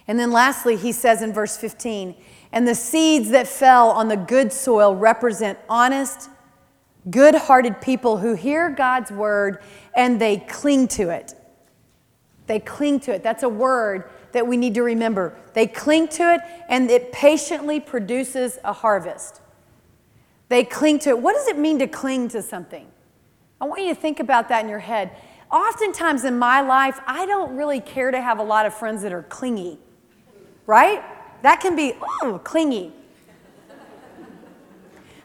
And 0.07 0.17
then 0.17 0.31
lastly, 0.31 0.77
he 0.77 0.93
says 0.93 1.21
in 1.21 1.33
verse 1.33 1.57
15, 1.57 2.15
and 2.53 2.65
the 2.65 2.73
seeds 2.73 3.31
that 3.31 3.45
fell 3.45 3.89
on 3.89 4.07
the 4.07 4.15
good 4.15 4.53
soil 4.53 4.95
represent 4.95 5.59
honest, 5.67 6.29
good 7.09 7.35
hearted 7.35 7.81
people 7.81 8.19
who 8.19 8.35
hear 8.35 8.69
God's 8.69 9.11
word 9.11 9.61
and 9.93 10.17
they 10.21 10.37
cling 10.37 10.87
to 10.87 11.09
it. 11.09 11.33
They 12.45 12.61
cling 12.61 13.01
to 13.01 13.15
it. 13.15 13.21
That's 13.21 13.43
a 13.43 13.49
word 13.49 14.09
that 14.31 14.47
we 14.47 14.55
need 14.55 14.75
to 14.75 14.83
remember. 14.83 15.37
They 15.51 15.67
cling 15.67 16.07
to 16.09 16.35
it 16.35 16.41
and 16.69 16.89
it 16.89 17.11
patiently 17.11 17.81
produces 17.81 18.59
a 18.63 18.71
harvest. 18.71 19.41
They 20.49 20.63
cling 20.63 20.99
to 20.99 21.09
it. 21.09 21.19
What 21.19 21.33
does 21.33 21.47
it 21.47 21.57
mean 21.57 21.79
to 21.79 21.87
cling 21.87 22.29
to 22.29 22.41
something? 22.41 22.87
I 23.59 23.65
want 23.65 23.81
you 23.81 23.93
to 23.93 23.99
think 23.99 24.19
about 24.19 24.49
that 24.49 24.63
in 24.63 24.69
your 24.69 24.79
head. 24.79 25.11
Oftentimes 25.51 26.23
in 26.25 26.37
my 26.37 26.61
life, 26.61 26.99
I 27.05 27.25
don't 27.25 27.55
really 27.55 27.79
care 27.79 28.11
to 28.11 28.21
have 28.21 28.39
a 28.39 28.43
lot 28.43 28.65
of 28.65 28.73
friends 28.73 29.01
that 29.01 29.13
are 29.13 29.23
clingy, 29.23 29.79
right? 30.65 31.03
That 31.41 31.59
can 31.61 31.75
be 31.75 31.93
oh, 32.21 32.39
clingy. 32.43 32.93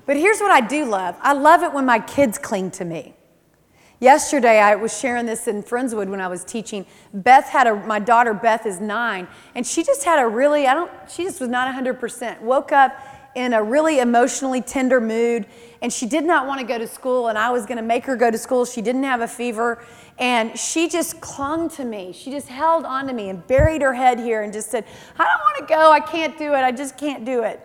But 0.05 0.17
here's 0.17 0.41
what 0.41 0.51
I 0.51 0.61
do 0.61 0.85
love 0.85 1.17
I 1.21 1.33
love 1.33 1.63
it 1.63 1.73
when 1.73 1.87
my 1.87 1.99
kids 1.99 2.39
cling 2.39 2.71
to 2.73 2.85
me. 2.85 3.15
Yesterday, 4.01 4.59
I 4.59 4.75
was 4.75 4.99
sharing 4.99 5.27
this 5.27 5.47
in 5.47 5.63
Friendswood 5.63 6.09
when 6.09 6.21
I 6.21 6.27
was 6.27 6.43
teaching. 6.43 6.87
Beth 7.15 7.49
had 7.49 7.69
a, 7.69 7.77
my 7.87 8.01
daughter 8.01 8.35
Beth 8.35 8.67
is 8.67 8.81
nine, 8.81 9.29
and 9.55 9.65
she 9.65 9.85
just 9.85 10.03
had 10.03 10.21
a 10.21 10.27
really, 10.27 10.67
I 10.67 10.75
don't, 10.75 10.91
she 11.09 11.23
just 11.23 11.41
was 11.41 11.49
not 11.49 11.73
100%. 11.73 12.41
Woke 12.41 12.73
up 12.73 12.99
in 13.35 13.53
a 13.53 13.63
really 13.63 13.99
emotionally 13.99 14.61
tender 14.61 15.01
mood, 15.01 15.47
and 15.81 15.93
she 15.93 16.07
did 16.07 16.25
not 16.25 16.47
want 16.47 16.61
to 16.61 16.67
go 16.67 16.79
to 16.79 16.87
school, 16.87 17.29
and 17.29 17.39
I 17.39 17.51
was 17.51 17.67
going 17.67 17.79
to 17.79 17.83
make 17.83 18.05
her 18.05 18.17
go 18.17 18.31
to 18.31 18.39
school. 18.39 18.65
She 18.65 18.83
didn't 18.83 19.05
have 19.05 19.21
a 19.21 19.29
fever, 19.29 19.85
and 20.19 20.59
she 20.59 20.89
just 20.89 21.21
clung 21.21 21.69
to 21.71 21.85
me. 21.85 22.13
She 22.13 22.31
just 22.31 22.49
held 22.49 22.85
on 22.85 23.07
to 23.07 23.13
me 23.13 23.31
and 23.31 23.47
buried 23.47 23.83
her 23.83 23.95
head 23.95 24.19
here 24.19 24.43
and 24.43 24.53
just 24.53 24.71
said, 24.71 24.85
I 25.19 25.25
don't 25.25 25.41
want 25.41 25.69
to 25.69 25.75
go. 25.75 25.91
I 25.91 26.01
can't 26.01 26.39
do 26.39 26.53
it. 26.55 26.59
I 26.59 26.73
just 26.73 26.97
can't 26.97 27.25
do 27.25 27.43
it. 27.43 27.61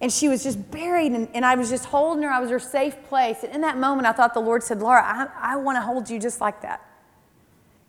And 0.00 0.12
she 0.12 0.28
was 0.28 0.42
just 0.42 0.70
buried, 0.70 1.12
and, 1.12 1.28
and 1.32 1.46
I 1.46 1.54
was 1.54 1.70
just 1.70 1.86
holding 1.86 2.24
her. 2.24 2.30
I 2.30 2.40
was 2.40 2.50
her 2.50 2.58
safe 2.58 3.02
place. 3.04 3.44
And 3.44 3.54
in 3.54 3.60
that 3.62 3.78
moment, 3.78 4.06
I 4.06 4.12
thought 4.12 4.34
the 4.34 4.40
Lord 4.40 4.62
said, 4.62 4.80
Laura, 4.80 5.02
I, 5.02 5.52
I 5.54 5.56
want 5.56 5.76
to 5.76 5.82
hold 5.82 6.10
you 6.10 6.18
just 6.18 6.40
like 6.40 6.60
that. 6.62 6.86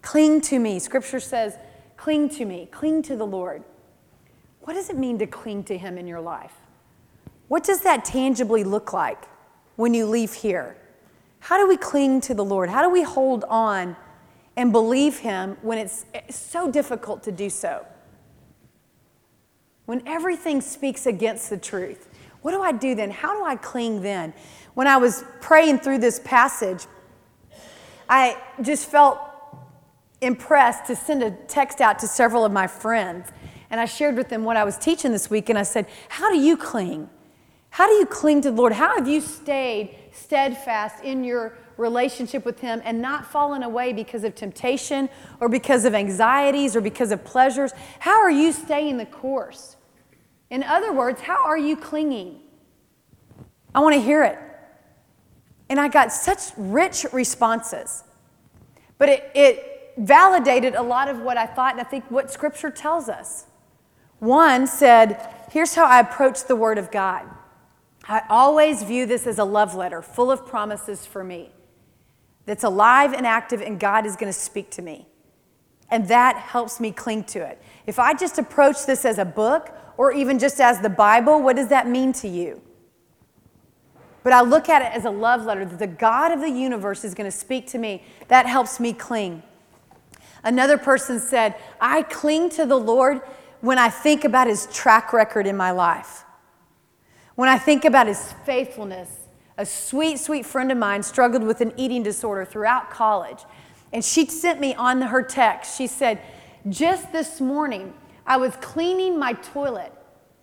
Cling 0.01 0.41
to 0.41 0.59
me. 0.59 0.79
Scripture 0.79 1.19
says, 1.19 1.57
cling 1.97 2.29
to 2.29 2.45
me, 2.45 2.69
cling 2.71 3.01
to 3.01 3.15
the 3.15 3.25
Lord. 3.25 3.63
What 4.65 4.73
does 4.73 4.89
it 4.89 4.97
mean 4.97 5.19
to 5.19 5.27
cling 5.27 5.63
to 5.65 5.77
Him 5.77 5.97
in 5.97 6.07
your 6.07 6.19
life? 6.19 6.53
What 7.47 7.63
does 7.63 7.81
that 7.81 8.03
tangibly 8.03 8.63
look 8.63 8.93
like 8.93 9.25
when 9.75 9.93
you 9.93 10.07
leave 10.07 10.33
here? 10.33 10.75
How 11.39 11.57
do 11.57 11.67
we 11.67 11.77
cling 11.77 12.19
to 12.21 12.33
the 12.33 12.43
Lord? 12.43 12.69
How 12.69 12.81
do 12.81 12.89
we 12.89 13.03
hold 13.03 13.43
on 13.43 13.95
and 14.57 14.71
believe 14.71 15.19
Him 15.19 15.57
when 15.61 15.77
it's 15.77 16.05
so 16.31 16.71
difficult 16.71 17.21
to 17.23 17.31
do 17.31 17.47
so? 17.47 17.85
When 19.85 20.01
everything 20.07 20.61
speaks 20.61 21.05
against 21.05 21.51
the 21.51 21.57
truth, 21.57 22.09
what 22.41 22.51
do 22.51 22.61
I 22.63 22.71
do 22.71 22.95
then? 22.95 23.11
How 23.11 23.37
do 23.37 23.45
I 23.45 23.55
cling 23.55 24.01
then? 24.01 24.33
When 24.73 24.87
I 24.87 24.97
was 24.97 25.23
praying 25.41 25.79
through 25.79 25.99
this 25.99 26.19
passage, 26.19 26.87
I 28.09 28.41
just 28.63 28.89
felt 28.89 29.19
impressed 30.21 30.87
to 30.87 30.95
send 30.95 31.21
a 31.21 31.29
text 31.29 31.81
out 31.81 31.99
to 31.99 32.07
several 32.07 32.43
of 32.43 32.51
my 32.51 32.65
friends. 32.65 33.29
And 33.69 33.79
I 33.79 33.85
shared 33.85 34.15
with 34.15 34.29
them 34.29 34.43
what 34.43 34.57
I 34.57 34.63
was 34.63 34.77
teaching 34.77 35.11
this 35.11 35.29
week, 35.29 35.49
and 35.49 35.57
I 35.57 35.63
said, 35.63 35.87
How 36.09 36.29
do 36.29 36.37
you 36.37 36.57
cling? 36.57 37.09
How 37.71 37.87
do 37.87 37.93
you 37.93 38.05
cling 38.05 38.41
to 38.41 38.51
the 38.51 38.55
Lord? 38.55 38.73
How 38.73 38.95
have 38.95 39.07
you 39.07 39.19
stayed 39.19 39.97
steadfast 40.13 41.03
in 41.03 41.23
your 41.23 41.57
relationship 41.77 42.45
with 42.45 42.61
Him 42.61 42.81
and 42.85 43.01
not 43.01 43.25
fallen 43.25 43.63
away 43.63 43.91
because 43.91 44.23
of 44.23 44.33
temptation 44.33 45.09
or 45.41 45.49
because 45.49 45.83
of 45.83 45.93
anxieties 45.93 46.75
or 46.75 46.81
because 46.81 47.11
of 47.11 47.25
pleasures? 47.25 47.73
How 47.99 48.21
are 48.21 48.31
you 48.31 48.53
staying 48.53 48.97
the 48.97 49.05
course? 49.05 49.75
In 50.49 50.63
other 50.63 50.93
words, 50.93 51.21
how 51.21 51.43
are 51.43 51.57
you 51.57 51.75
clinging? 51.75 52.39
I 53.73 53.81
want 53.81 53.95
to 53.95 54.01
hear 54.01 54.23
it. 54.23 54.39
And 55.67 55.79
I 55.79 55.89
got 55.89 56.13
such 56.13 56.39
rich 56.55 57.05
responses. 57.11 58.03
But 58.97 59.09
it, 59.09 59.31
it 59.35 59.93
validated 59.97 60.75
a 60.75 60.81
lot 60.81 61.09
of 61.09 61.19
what 61.19 61.37
I 61.37 61.45
thought, 61.45 61.73
and 61.73 61.81
I 61.81 61.83
think 61.83 62.09
what 62.09 62.31
Scripture 62.31 62.71
tells 62.71 63.09
us. 63.09 63.47
One 64.19 64.67
said, 64.67 65.29
Here's 65.51 65.75
how 65.75 65.85
I 65.85 65.99
approach 65.99 66.45
the 66.45 66.55
Word 66.55 66.77
of 66.77 66.91
God. 66.91 67.29
I 68.07 68.21
always 68.29 68.83
view 68.83 69.05
this 69.05 69.25
as 69.25 69.39
a 69.39 69.43
love 69.43 69.73
letter 69.73 70.01
full 70.01 70.31
of 70.31 70.45
promises 70.45 71.05
for 71.05 71.23
me 71.23 71.51
that's 72.45 72.63
alive 72.63 73.13
and 73.13 73.25
active, 73.25 73.61
and 73.61 73.79
God 73.79 74.05
is 74.05 74.15
going 74.15 74.31
to 74.31 74.37
speak 74.37 74.69
to 74.71 74.81
me. 74.81 75.07
And 75.89 76.07
that 76.07 76.35
helps 76.35 76.79
me 76.79 76.91
cling 76.91 77.23
to 77.25 77.39
it. 77.39 77.61
If 77.87 77.99
I 77.99 78.13
just 78.13 78.37
approach 78.37 78.85
this 78.85 79.05
as 79.05 79.17
a 79.17 79.25
book 79.25 79.75
or 79.97 80.11
even 80.11 80.39
just 80.39 80.59
as 80.59 80.79
the 80.79 80.89
Bible, 80.89 81.41
what 81.41 81.55
does 81.55 81.69
that 81.69 81.87
mean 81.87 82.13
to 82.13 82.27
you? 82.27 82.61
But 84.23 84.33
I 84.33 84.41
look 84.41 84.69
at 84.69 84.81
it 84.81 84.91
as 84.95 85.05
a 85.05 85.11
love 85.11 85.45
letter 85.45 85.65
that 85.65 85.77
the 85.77 85.87
God 85.87 86.31
of 86.31 86.41
the 86.41 86.49
universe 86.49 87.03
is 87.03 87.13
going 87.13 87.29
to 87.29 87.35
speak 87.35 87.67
to 87.67 87.77
me. 87.77 88.03
That 88.27 88.47
helps 88.47 88.79
me 88.79 88.91
cling. 88.93 89.43
Another 90.43 90.77
person 90.77 91.19
said, 91.19 91.55
I 91.79 92.03
cling 92.03 92.49
to 92.51 92.65
the 92.65 92.77
Lord 92.77 93.21
when 93.61 93.77
I 93.77 93.89
think 93.89 94.23
about 94.23 94.47
his 94.47 94.67
track 94.67 95.13
record 95.13 95.47
in 95.47 95.57
my 95.57 95.71
life. 95.71 96.23
When 97.35 97.49
I 97.49 97.57
think 97.57 97.85
about 97.85 98.07
his 98.07 98.33
faithfulness, 98.45 99.09
a 99.57 99.65
sweet, 99.65 100.19
sweet 100.19 100.45
friend 100.45 100.71
of 100.71 100.77
mine 100.77 101.03
struggled 101.03 101.43
with 101.43 101.61
an 101.61 101.73
eating 101.77 102.03
disorder 102.03 102.45
throughout 102.45 102.89
college. 102.89 103.39
And 103.93 104.03
she 104.03 104.25
sent 104.25 104.59
me 104.59 104.75
on 104.75 105.01
her 105.01 105.21
text, 105.23 105.77
she 105.77 105.87
said, 105.87 106.21
Just 106.69 107.11
this 107.11 107.39
morning, 107.39 107.93
I 108.25 108.37
was 108.37 108.55
cleaning 108.57 109.17
my 109.17 109.33
toilet 109.33 109.93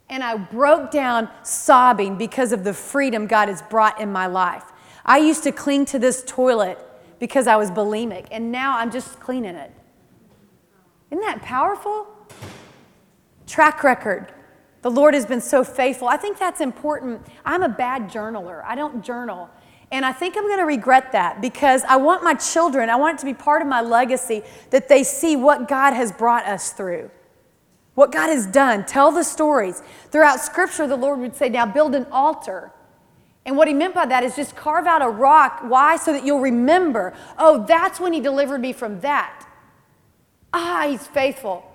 and 0.08 0.22
I 0.22 0.36
broke 0.36 0.90
down 0.90 1.30
sobbing 1.42 2.18
because 2.18 2.52
of 2.52 2.64
the 2.64 2.74
freedom 2.74 3.26
God 3.26 3.48
has 3.48 3.62
brought 3.62 4.00
in 4.00 4.12
my 4.12 4.26
life. 4.26 4.64
I 5.06 5.18
used 5.18 5.42
to 5.44 5.52
cling 5.52 5.86
to 5.86 5.98
this 5.98 6.22
toilet 6.26 6.78
because 7.18 7.46
I 7.46 7.56
was 7.56 7.70
bulimic, 7.70 8.26
and 8.30 8.52
now 8.52 8.76
I'm 8.76 8.90
just 8.90 9.20
cleaning 9.20 9.54
it. 9.54 9.72
Isn't 11.10 11.24
that 11.24 11.40
powerful? 11.40 12.06
Track 13.53 13.84
record. 13.84 14.32
The 14.80 14.90
Lord 14.90 15.12
has 15.12 15.26
been 15.26 15.42
so 15.42 15.62
faithful. 15.62 16.09
I 16.09 16.16
think 16.16 16.38
that's 16.38 16.62
important. 16.62 17.26
I'm 17.44 17.62
a 17.62 17.68
bad 17.68 18.09
journaler, 18.09 18.64
I 18.64 18.74
don't 18.74 19.05
journal. 19.05 19.50
And 19.90 20.07
I 20.07 20.12
think 20.12 20.38
I'm 20.38 20.44
going 20.44 20.59
to 20.59 20.64
regret 20.64 21.12
that 21.12 21.42
because 21.42 21.82
I 21.86 21.96
want 21.96 22.24
my 22.24 22.32
children, 22.32 22.88
I 22.88 22.96
want 22.96 23.18
it 23.18 23.20
to 23.20 23.26
be 23.26 23.34
part 23.34 23.61
of 23.61 23.68
my 23.68 23.82
legacy 23.82 24.42
that 24.70 24.88
they 24.88 25.05
see 25.05 25.36
what 25.36 25.68
God 25.68 25.92
has 25.92 26.12
brought 26.12 26.46
us 26.46 26.72
through, 26.72 27.11
what 27.94 28.11
God 28.11 28.28
has 28.28 28.46
done. 28.46 28.86
Tell 28.86 29.12
the 29.12 29.22
stories. 29.22 29.82
Throughout 30.11 30.40
Scripture, 30.40 30.86
the 30.86 30.96
Lord 30.96 31.18
would 31.18 31.36
say, 31.36 31.50
Now 31.50 31.66
build 31.66 31.94
an 31.94 32.07
altar. 32.11 32.72
And 33.44 33.59
what 33.59 33.68
he 33.68 33.74
meant 33.74 33.94
by 33.94 34.07
that 34.07 34.24
is 34.24 34.34
just 34.34 34.57
carve 34.57 34.86
out 34.86 35.03
a 35.03 35.11
rock. 35.11 35.61
Why? 35.61 35.96
So 35.96 36.14
that 36.14 36.24
you'll 36.24 36.40
remember, 36.40 37.12
oh, 37.36 37.66
that's 37.68 38.00
when 38.00 38.14
he 38.14 38.20
delivered 38.20 38.62
me 38.62 38.72
from 38.72 39.00
that. 39.00 39.46
Ah, 40.55 40.86
he's 40.88 41.07
faithful. 41.07 41.68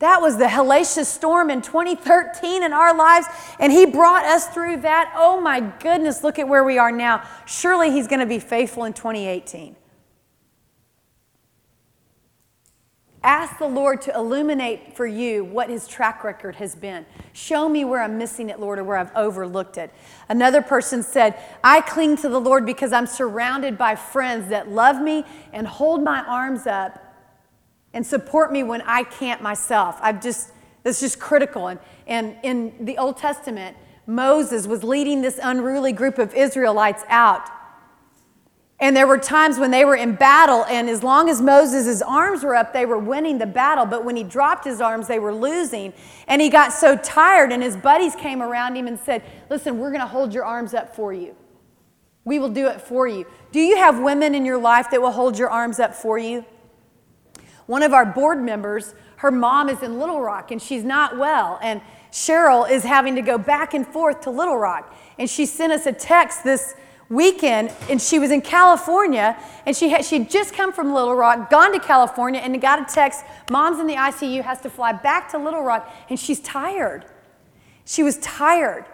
That 0.00 0.20
was 0.20 0.38
the 0.38 0.46
hellacious 0.46 1.06
storm 1.06 1.50
in 1.50 1.62
2013 1.62 2.62
in 2.62 2.72
our 2.72 2.94
lives, 2.94 3.26
and 3.60 3.72
He 3.72 3.86
brought 3.86 4.24
us 4.24 4.48
through 4.48 4.78
that. 4.78 5.12
Oh 5.16 5.40
my 5.40 5.60
goodness, 5.60 6.24
look 6.24 6.38
at 6.38 6.48
where 6.48 6.64
we 6.64 6.78
are 6.78 6.92
now. 6.92 7.26
Surely 7.46 7.90
He's 7.90 8.08
going 8.08 8.20
to 8.20 8.26
be 8.26 8.38
faithful 8.40 8.84
in 8.84 8.92
2018. 8.92 9.76
Ask 13.22 13.58
the 13.58 13.66
Lord 13.66 14.02
to 14.02 14.14
illuminate 14.14 14.94
for 14.94 15.06
you 15.06 15.46
what 15.46 15.70
His 15.70 15.88
track 15.88 16.24
record 16.24 16.56
has 16.56 16.74
been. 16.74 17.06
Show 17.32 17.70
me 17.70 17.82
where 17.86 18.02
I'm 18.02 18.18
missing 18.18 18.50
it, 18.50 18.60
Lord, 18.60 18.78
or 18.78 18.84
where 18.84 18.98
I've 18.98 19.14
overlooked 19.16 19.78
it. 19.78 19.90
Another 20.28 20.60
person 20.60 21.02
said, 21.02 21.38
I 21.62 21.80
cling 21.80 22.18
to 22.18 22.28
the 22.28 22.40
Lord 22.40 22.66
because 22.66 22.92
I'm 22.92 23.06
surrounded 23.06 23.78
by 23.78 23.94
friends 23.94 24.50
that 24.50 24.68
love 24.68 25.00
me 25.00 25.24
and 25.54 25.66
hold 25.66 26.02
my 26.02 26.22
arms 26.24 26.66
up 26.66 27.03
and 27.94 28.06
support 28.06 28.52
me 28.52 28.62
when 28.62 28.82
I 28.82 29.04
can't 29.04 29.40
myself. 29.40 29.98
I've 30.02 30.20
just, 30.20 30.50
that's 30.82 31.00
just 31.00 31.18
critical. 31.18 31.68
And, 31.68 31.78
and 32.06 32.36
in 32.42 32.84
the 32.84 32.98
Old 32.98 33.16
Testament, 33.16 33.76
Moses 34.06 34.66
was 34.66 34.84
leading 34.84 35.22
this 35.22 35.40
unruly 35.42 35.92
group 35.92 36.18
of 36.18 36.34
Israelites 36.34 37.04
out. 37.08 37.48
And 38.80 38.96
there 38.96 39.06
were 39.06 39.18
times 39.18 39.58
when 39.58 39.70
they 39.70 39.84
were 39.84 39.94
in 39.94 40.16
battle, 40.16 40.64
and 40.64 40.90
as 40.90 41.02
long 41.04 41.30
as 41.30 41.40
Moses' 41.40 42.02
arms 42.02 42.42
were 42.42 42.56
up, 42.56 42.72
they 42.72 42.84
were 42.84 42.98
winning 42.98 43.38
the 43.38 43.46
battle. 43.46 43.86
But 43.86 44.04
when 44.04 44.16
he 44.16 44.24
dropped 44.24 44.64
his 44.64 44.80
arms, 44.80 45.06
they 45.06 45.20
were 45.20 45.32
losing. 45.32 45.92
And 46.26 46.42
he 46.42 46.50
got 46.50 46.72
so 46.72 46.96
tired, 46.96 47.52
and 47.52 47.62
his 47.62 47.76
buddies 47.76 48.16
came 48.16 48.42
around 48.42 48.74
him 48.74 48.88
and 48.88 48.98
said, 48.98 49.22
Listen, 49.48 49.78
we're 49.78 49.90
going 49.90 50.00
to 50.00 50.06
hold 50.06 50.34
your 50.34 50.44
arms 50.44 50.74
up 50.74 50.94
for 50.94 51.12
you. 51.12 51.36
We 52.24 52.40
will 52.40 52.50
do 52.50 52.66
it 52.66 52.80
for 52.80 53.06
you. 53.06 53.26
Do 53.52 53.60
you 53.60 53.76
have 53.76 54.00
women 54.00 54.34
in 54.34 54.44
your 54.44 54.58
life 54.58 54.90
that 54.90 55.00
will 55.00 55.12
hold 55.12 55.38
your 55.38 55.50
arms 55.50 55.78
up 55.78 55.94
for 55.94 56.18
you? 56.18 56.44
One 57.66 57.82
of 57.82 57.92
our 57.92 58.04
board 58.04 58.42
members, 58.42 58.94
her 59.16 59.30
mom 59.30 59.68
is 59.68 59.82
in 59.82 59.98
Little 59.98 60.20
Rock 60.20 60.50
and 60.50 60.60
she's 60.60 60.84
not 60.84 61.16
well. 61.16 61.58
And 61.62 61.80
Cheryl 62.12 62.68
is 62.68 62.84
having 62.84 63.14
to 63.16 63.22
go 63.22 63.38
back 63.38 63.74
and 63.74 63.86
forth 63.86 64.22
to 64.22 64.30
Little 64.30 64.56
Rock. 64.56 64.94
And 65.18 65.28
she 65.28 65.46
sent 65.46 65.72
us 65.72 65.86
a 65.86 65.92
text 65.92 66.44
this 66.44 66.74
weekend 67.08 67.72
and 67.88 68.00
she 68.00 68.18
was 68.18 68.30
in 68.30 68.40
California 68.40 69.36
and 69.66 69.76
she 69.76 69.88
had, 69.88 70.04
she 70.04 70.18
had 70.18 70.30
just 70.30 70.54
come 70.54 70.72
from 70.72 70.92
Little 70.92 71.14
Rock, 71.14 71.50
gone 71.50 71.72
to 71.72 71.80
California, 71.80 72.40
and 72.40 72.60
got 72.60 72.78
a 72.80 72.92
text 72.92 73.24
mom's 73.50 73.78
in 73.80 73.86
the 73.86 73.94
ICU, 73.94 74.42
has 74.42 74.60
to 74.62 74.70
fly 74.70 74.92
back 74.92 75.30
to 75.30 75.38
Little 75.38 75.62
Rock, 75.62 75.92
and 76.08 76.18
she's 76.18 76.40
tired. 76.40 77.04
She 77.84 78.02
was 78.02 78.18
tired. 78.18 78.84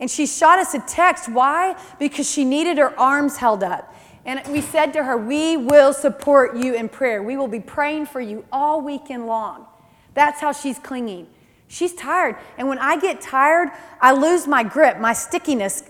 And 0.00 0.10
she 0.10 0.26
shot 0.26 0.58
us 0.58 0.74
a 0.74 0.80
text. 0.80 1.28
Why? 1.28 1.76
Because 1.98 2.30
she 2.30 2.44
needed 2.44 2.78
her 2.78 2.98
arms 2.98 3.36
held 3.36 3.62
up. 3.62 3.94
And 4.24 4.40
we 4.48 4.60
said 4.60 4.92
to 4.94 5.04
her, 5.04 5.16
We 5.16 5.56
will 5.56 5.92
support 5.92 6.56
you 6.56 6.74
in 6.74 6.88
prayer. 6.88 7.22
We 7.22 7.36
will 7.36 7.48
be 7.48 7.60
praying 7.60 8.06
for 8.06 8.20
you 8.20 8.44
all 8.50 8.80
weekend 8.80 9.26
long. 9.26 9.66
That's 10.14 10.40
how 10.40 10.52
she's 10.52 10.78
clinging. 10.78 11.28
She's 11.68 11.94
tired. 11.94 12.36
And 12.56 12.68
when 12.68 12.78
I 12.78 12.98
get 12.98 13.20
tired, 13.20 13.70
I 14.00 14.12
lose 14.12 14.46
my 14.46 14.62
grip, 14.62 14.98
my 14.98 15.12
stickiness. 15.12 15.84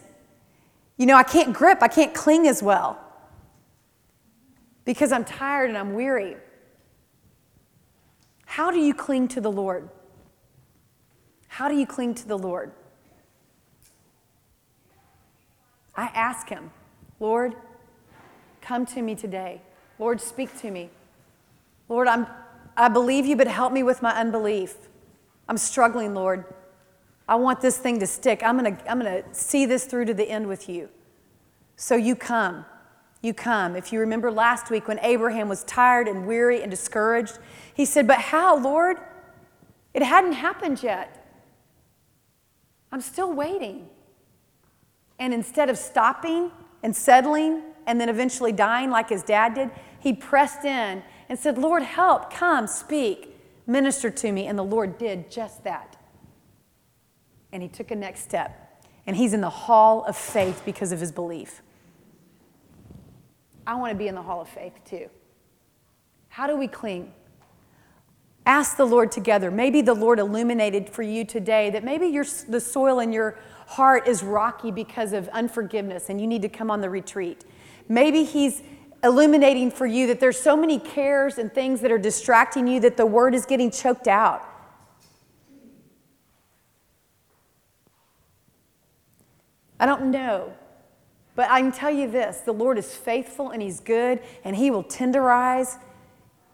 You 0.96 1.06
know, 1.06 1.16
I 1.16 1.24
can't 1.24 1.52
grip, 1.52 1.78
I 1.82 1.88
can't 1.88 2.14
cling 2.14 2.46
as 2.46 2.62
well 2.62 2.98
because 4.84 5.12
I'm 5.12 5.24
tired 5.24 5.70
and 5.70 5.78
I'm 5.78 5.94
weary. 5.94 6.36
How 8.46 8.70
do 8.70 8.78
you 8.78 8.94
cling 8.94 9.28
to 9.28 9.40
the 9.40 9.50
Lord? 9.50 9.88
How 11.48 11.68
do 11.68 11.76
you 11.76 11.86
cling 11.86 12.14
to 12.16 12.28
the 12.28 12.38
Lord? 12.38 12.72
I 15.96 16.06
ask 16.06 16.48
Him, 16.48 16.70
Lord, 17.20 17.54
come 18.64 18.86
to 18.86 19.02
me 19.02 19.14
today. 19.14 19.60
Lord, 19.98 20.20
speak 20.20 20.58
to 20.60 20.70
me. 20.70 20.90
Lord, 21.88 22.08
I'm, 22.08 22.26
I 22.76 22.88
believe 22.88 23.26
you, 23.26 23.36
but 23.36 23.46
help 23.46 23.72
me 23.72 23.82
with 23.82 24.02
my 24.02 24.10
unbelief. 24.10 24.74
I'm 25.48 25.58
struggling, 25.58 26.14
Lord. 26.14 26.46
I 27.28 27.36
want 27.36 27.60
this 27.60 27.76
thing 27.76 28.00
to 28.00 28.06
stick. 28.06 28.42
I'm 28.42 28.58
going 28.58 28.76
to 28.76 28.90
I'm 28.90 29.00
going 29.00 29.22
to 29.22 29.34
see 29.34 29.66
this 29.66 29.84
through 29.84 30.06
to 30.06 30.14
the 30.14 30.28
end 30.28 30.46
with 30.46 30.68
you. 30.68 30.88
So 31.76 31.94
you 31.94 32.16
come. 32.16 32.64
You 33.22 33.34
come. 33.34 33.76
If 33.76 33.92
you 33.92 34.00
remember 34.00 34.30
last 34.30 34.70
week 34.70 34.88
when 34.88 34.98
Abraham 35.00 35.48
was 35.48 35.64
tired 35.64 36.08
and 36.08 36.26
weary 36.26 36.62
and 36.62 36.70
discouraged, 36.70 37.38
he 37.74 37.84
said, 37.84 38.06
But 38.06 38.18
how, 38.18 38.58
Lord? 38.58 38.98
It 39.94 40.02
hadn't 40.02 40.32
happened 40.32 40.82
yet. 40.82 41.24
I'm 42.90 43.00
still 43.00 43.32
waiting. 43.32 43.88
And 45.18 45.32
instead 45.32 45.70
of 45.70 45.78
stopping 45.78 46.50
and 46.82 46.94
settling 46.94 47.62
and 47.86 48.00
then 48.00 48.08
eventually 48.08 48.52
dying 48.52 48.90
like 48.90 49.08
his 49.08 49.22
dad 49.22 49.54
did, 49.54 49.70
he 50.00 50.12
pressed 50.12 50.64
in 50.64 51.02
and 51.28 51.38
said, 51.38 51.58
Lord, 51.58 51.82
help, 51.82 52.32
come, 52.32 52.66
speak, 52.66 53.38
minister 53.66 54.10
to 54.10 54.32
me. 54.32 54.46
And 54.46 54.58
the 54.58 54.64
Lord 54.64 54.98
did 54.98 55.30
just 55.30 55.64
that. 55.64 55.96
And 57.52 57.62
he 57.62 57.68
took 57.68 57.90
a 57.90 57.96
next 57.96 58.22
step. 58.22 58.82
And 59.06 59.16
he's 59.16 59.34
in 59.34 59.40
the 59.40 59.50
hall 59.50 60.04
of 60.04 60.16
faith 60.16 60.62
because 60.64 60.92
of 60.92 61.00
his 61.00 61.12
belief. 61.12 61.62
I 63.66 63.74
want 63.76 63.92
to 63.92 63.96
be 63.96 64.08
in 64.08 64.14
the 64.14 64.22
hall 64.22 64.40
of 64.40 64.48
faith 64.48 64.78
too. 64.84 65.08
How 66.28 66.46
do 66.46 66.56
we 66.56 66.68
cling? 66.68 67.12
Ask 68.46 68.76
the 68.76 68.84
Lord 68.84 69.10
together. 69.10 69.50
Maybe 69.50 69.80
the 69.80 69.94
Lord 69.94 70.18
illuminated 70.18 70.90
for 70.90 71.02
you 71.02 71.24
today 71.24 71.70
that 71.70 71.82
maybe 71.82 72.06
your, 72.08 72.26
the 72.48 72.60
soil 72.60 73.00
in 73.00 73.12
your 73.12 73.38
heart 73.66 74.06
is 74.06 74.22
rocky 74.22 74.70
because 74.70 75.12
of 75.14 75.28
unforgiveness 75.28 76.10
and 76.10 76.20
you 76.20 76.26
need 76.26 76.42
to 76.42 76.48
come 76.48 76.70
on 76.70 76.80
the 76.82 76.90
retreat. 76.90 77.44
Maybe 77.88 78.24
He's 78.24 78.62
illuminating 79.02 79.70
for 79.70 79.86
you 79.86 80.06
that 80.06 80.20
there's 80.20 80.40
so 80.40 80.56
many 80.56 80.78
cares 80.78 81.38
and 81.38 81.52
things 81.52 81.80
that 81.82 81.92
are 81.92 81.98
distracting 81.98 82.66
you 82.66 82.80
that 82.80 82.96
the 82.96 83.06
word 83.06 83.34
is 83.34 83.44
getting 83.44 83.70
choked 83.70 84.08
out. 84.08 84.42
I 89.78 89.86
don't 89.86 90.10
know. 90.10 90.54
But 91.36 91.50
I 91.50 91.60
can 91.60 91.72
tell 91.72 91.90
you 91.90 92.10
this 92.10 92.38
the 92.38 92.52
Lord 92.52 92.78
is 92.78 92.94
faithful 92.94 93.50
and 93.50 93.60
He's 93.60 93.80
good, 93.80 94.20
and 94.44 94.56
He 94.56 94.70
will 94.70 94.84
tenderize 94.84 95.78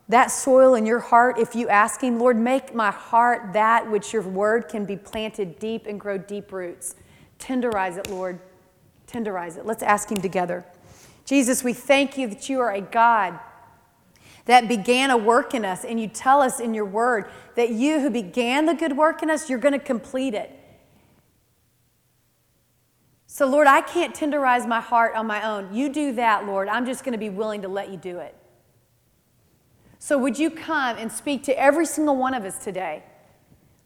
that 0.08 0.28
soil 0.28 0.74
in 0.74 0.86
your 0.86 0.98
heart 0.98 1.38
if 1.38 1.54
you 1.54 1.68
ask 1.68 2.00
Him, 2.00 2.18
Lord, 2.18 2.36
make 2.36 2.74
my 2.74 2.90
heart 2.90 3.52
that 3.52 3.88
which 3.88 4.12
your 4.12 4.22
word 4.22 4.68
can 4.68 4.84
be 4.84 4.96
planted 4.96 5.58
deep 5.58 5.86
and 5.86 6.00
grow 6.00 6.18
deep 6.18 6.50
roots. 6.50 6.96
Tenderize 7.38 7.96
it, 7.96 8.10
Lord. 8.10 8.40
Tenderize 9.06 9.56
it. 9.56 9.66
Let's 9.66 9.82
ask 9.82 10.10
Him 10.10 10.20
together. 10.20 10.64
Jesus, 11.30 11.62
we 11.62 11.72
thank 11.72 12.18
you 12.18 12.26
that 12.26 12.48
you 12.48 12.58
are 12.58 12.72
a 12.72 12.80
God 12.80 13.38
that 14.46 14.66
began 14.66 15.10
a 15.10 15.16
work 15.16 15.54
in 15.54 15.64
us, 15.64 15.84
and 15.84 16.00
you 16.00 16.08
tell 16.08 16.42
us 16.42 16.58
in 16.58 16.74
your 16.74 16.84
word 16.84 17.30
that 17.54 17.70
you 17.70 18.00
who 18.00 18.10
began 18.10 18.66
the 18.66 18.74
good 18.74 18.96
work 18.96 19.22
in 19.22 19.30
us, 19.30 19.48
you're 19.48 19.60
going 19.60 19.72
to 19.72 19.78
complete 19.78 20.34
it. 20.34 20.50
So, 23.28 23.46
Lord, 23.46 23.68
I 23.68 23.80
can't 23.80 24.12
tenderize 24.12 24.66
my 24.66 24.80
heart 24.80 25.14
on 25.14 25.28
my 25.28 25.48
own. 25.48 25.72
You 25.72 25.88
do 25.88 26.12
that, 26.14 26.46
Lord. 26.46 26.66
I'm 26.68 26.84
just 26.84 27.04
going 27.04 27.12
to 27.12 27.18
be 27.18 27.30
willing 27.30 27.62
to 27.62 27.68
let 27.68 27.92
you 27.92 27.96
do 27.96 28.18
it. 28.18 28.34
So, 30.00 30.18
would 30.18 30.36
you 30.36 30.50
come 30.50 30.96
and 30.96 31.12
speak 31.12 31.44
to 31.44 31.56
every 31.56 31.86
single 31.86 32.16
one 32.16 32.34
of 32.34 32.44
us 32.44 32.58
today? 32.58 33.04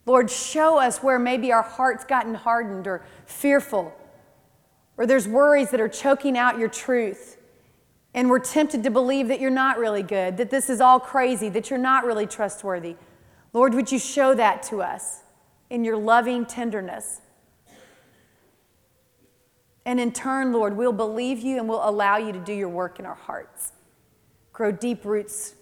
Lord, 0.07 0.31
show 0.31 0.79
us 0.79 1.03
where 1.03 1.19
maybe 1.19 1.53
our 1.53 1.61
heart's 1.61 2.07
gotten 2.07 2.35
hardened 2.37 2.87
or 2.87 3.05
fearful, 3.27 3.93
or 4.97 5.07
there's 5.07 5.29
worries 5.29 5.71
that 5.73 5.81
are 5.83 5.89
choking 5.89 6.39
out 6.39 6.59
your 6.59 6.71
truth, 6.71 7.34
and 8.15 8.31
we're 8.31 8.39
tempted 8.39 8.83
to 8.85 8.91
believe 8.91 9.29
that 9.29 9.41
you're 9.41 9.51
not 9.51 9.79
really 9.79 10.03
good, 10.03 10.37
that 10.37 10.51
this 10.51 10.71
is 10.71 10.81
all 10.81 11.01
crazy, 11.01 11.49
that 11.49 11.69
you're 11.69 11.79
not 11.79 12.05
really 12.05 12.27
trustworthy. 12.27 12.97
Lord, 13.53 13.75
would 13.75 13.91
you 13.91 13.99
show 13.99 14.35
that 14.35 14.63
to 14.65 14.83
us 14.83 15.21
in 15.69 15.85
your 15.85 15.97
loving 15.97 16.47
tenderness? 16.47 17.21
And 19.85 20.01
in 20.01 20.13
turn, 20.13 20.53
Lord, 20.53 20.77
we'll 20.77 20.93
believe 20.93 21.41
you 21.41 21.59
and 21.59 21.69
we'll 21.69 21.87
allow 21.87 22.17
you 22.17 22.33
to 22.33 22.39
do 22.39 22.53
your 22.53 22.71
work 22.71 22.99
in 22.99 23.05
our 23.05 23.15
hearts. 23.15 23.73
Grow 24.53 24.73
deep 24.73 25.05
roots 25.05 25.57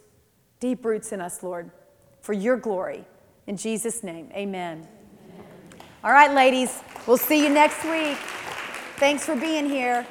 deep 0.62 0.84
roots 0.84 1.10
in 1.10 1.20
us, 1.20 1.42
Lord, 1.42 1.72
for 2.20 2.32
your 2.32 2.56
glory. 2.56 3.04
In 3.48 3.56
Jesus' 3.56 4.04
name, 4.04 4.28
amen. 4.32 4.86
amen. 4.86 5.86
All 6.04 6.12
right, 6.12 6.32
ladies, 6.32 6.78
we'll 7.04 7.16
see 7.16 7.42
you 7.42 7.50
next 7.50 7.82
week. 7.82 8.16
Thanks 8.98 9.26
for 9.26 9.34
being 9.34 9.68
here. 9.68 10.06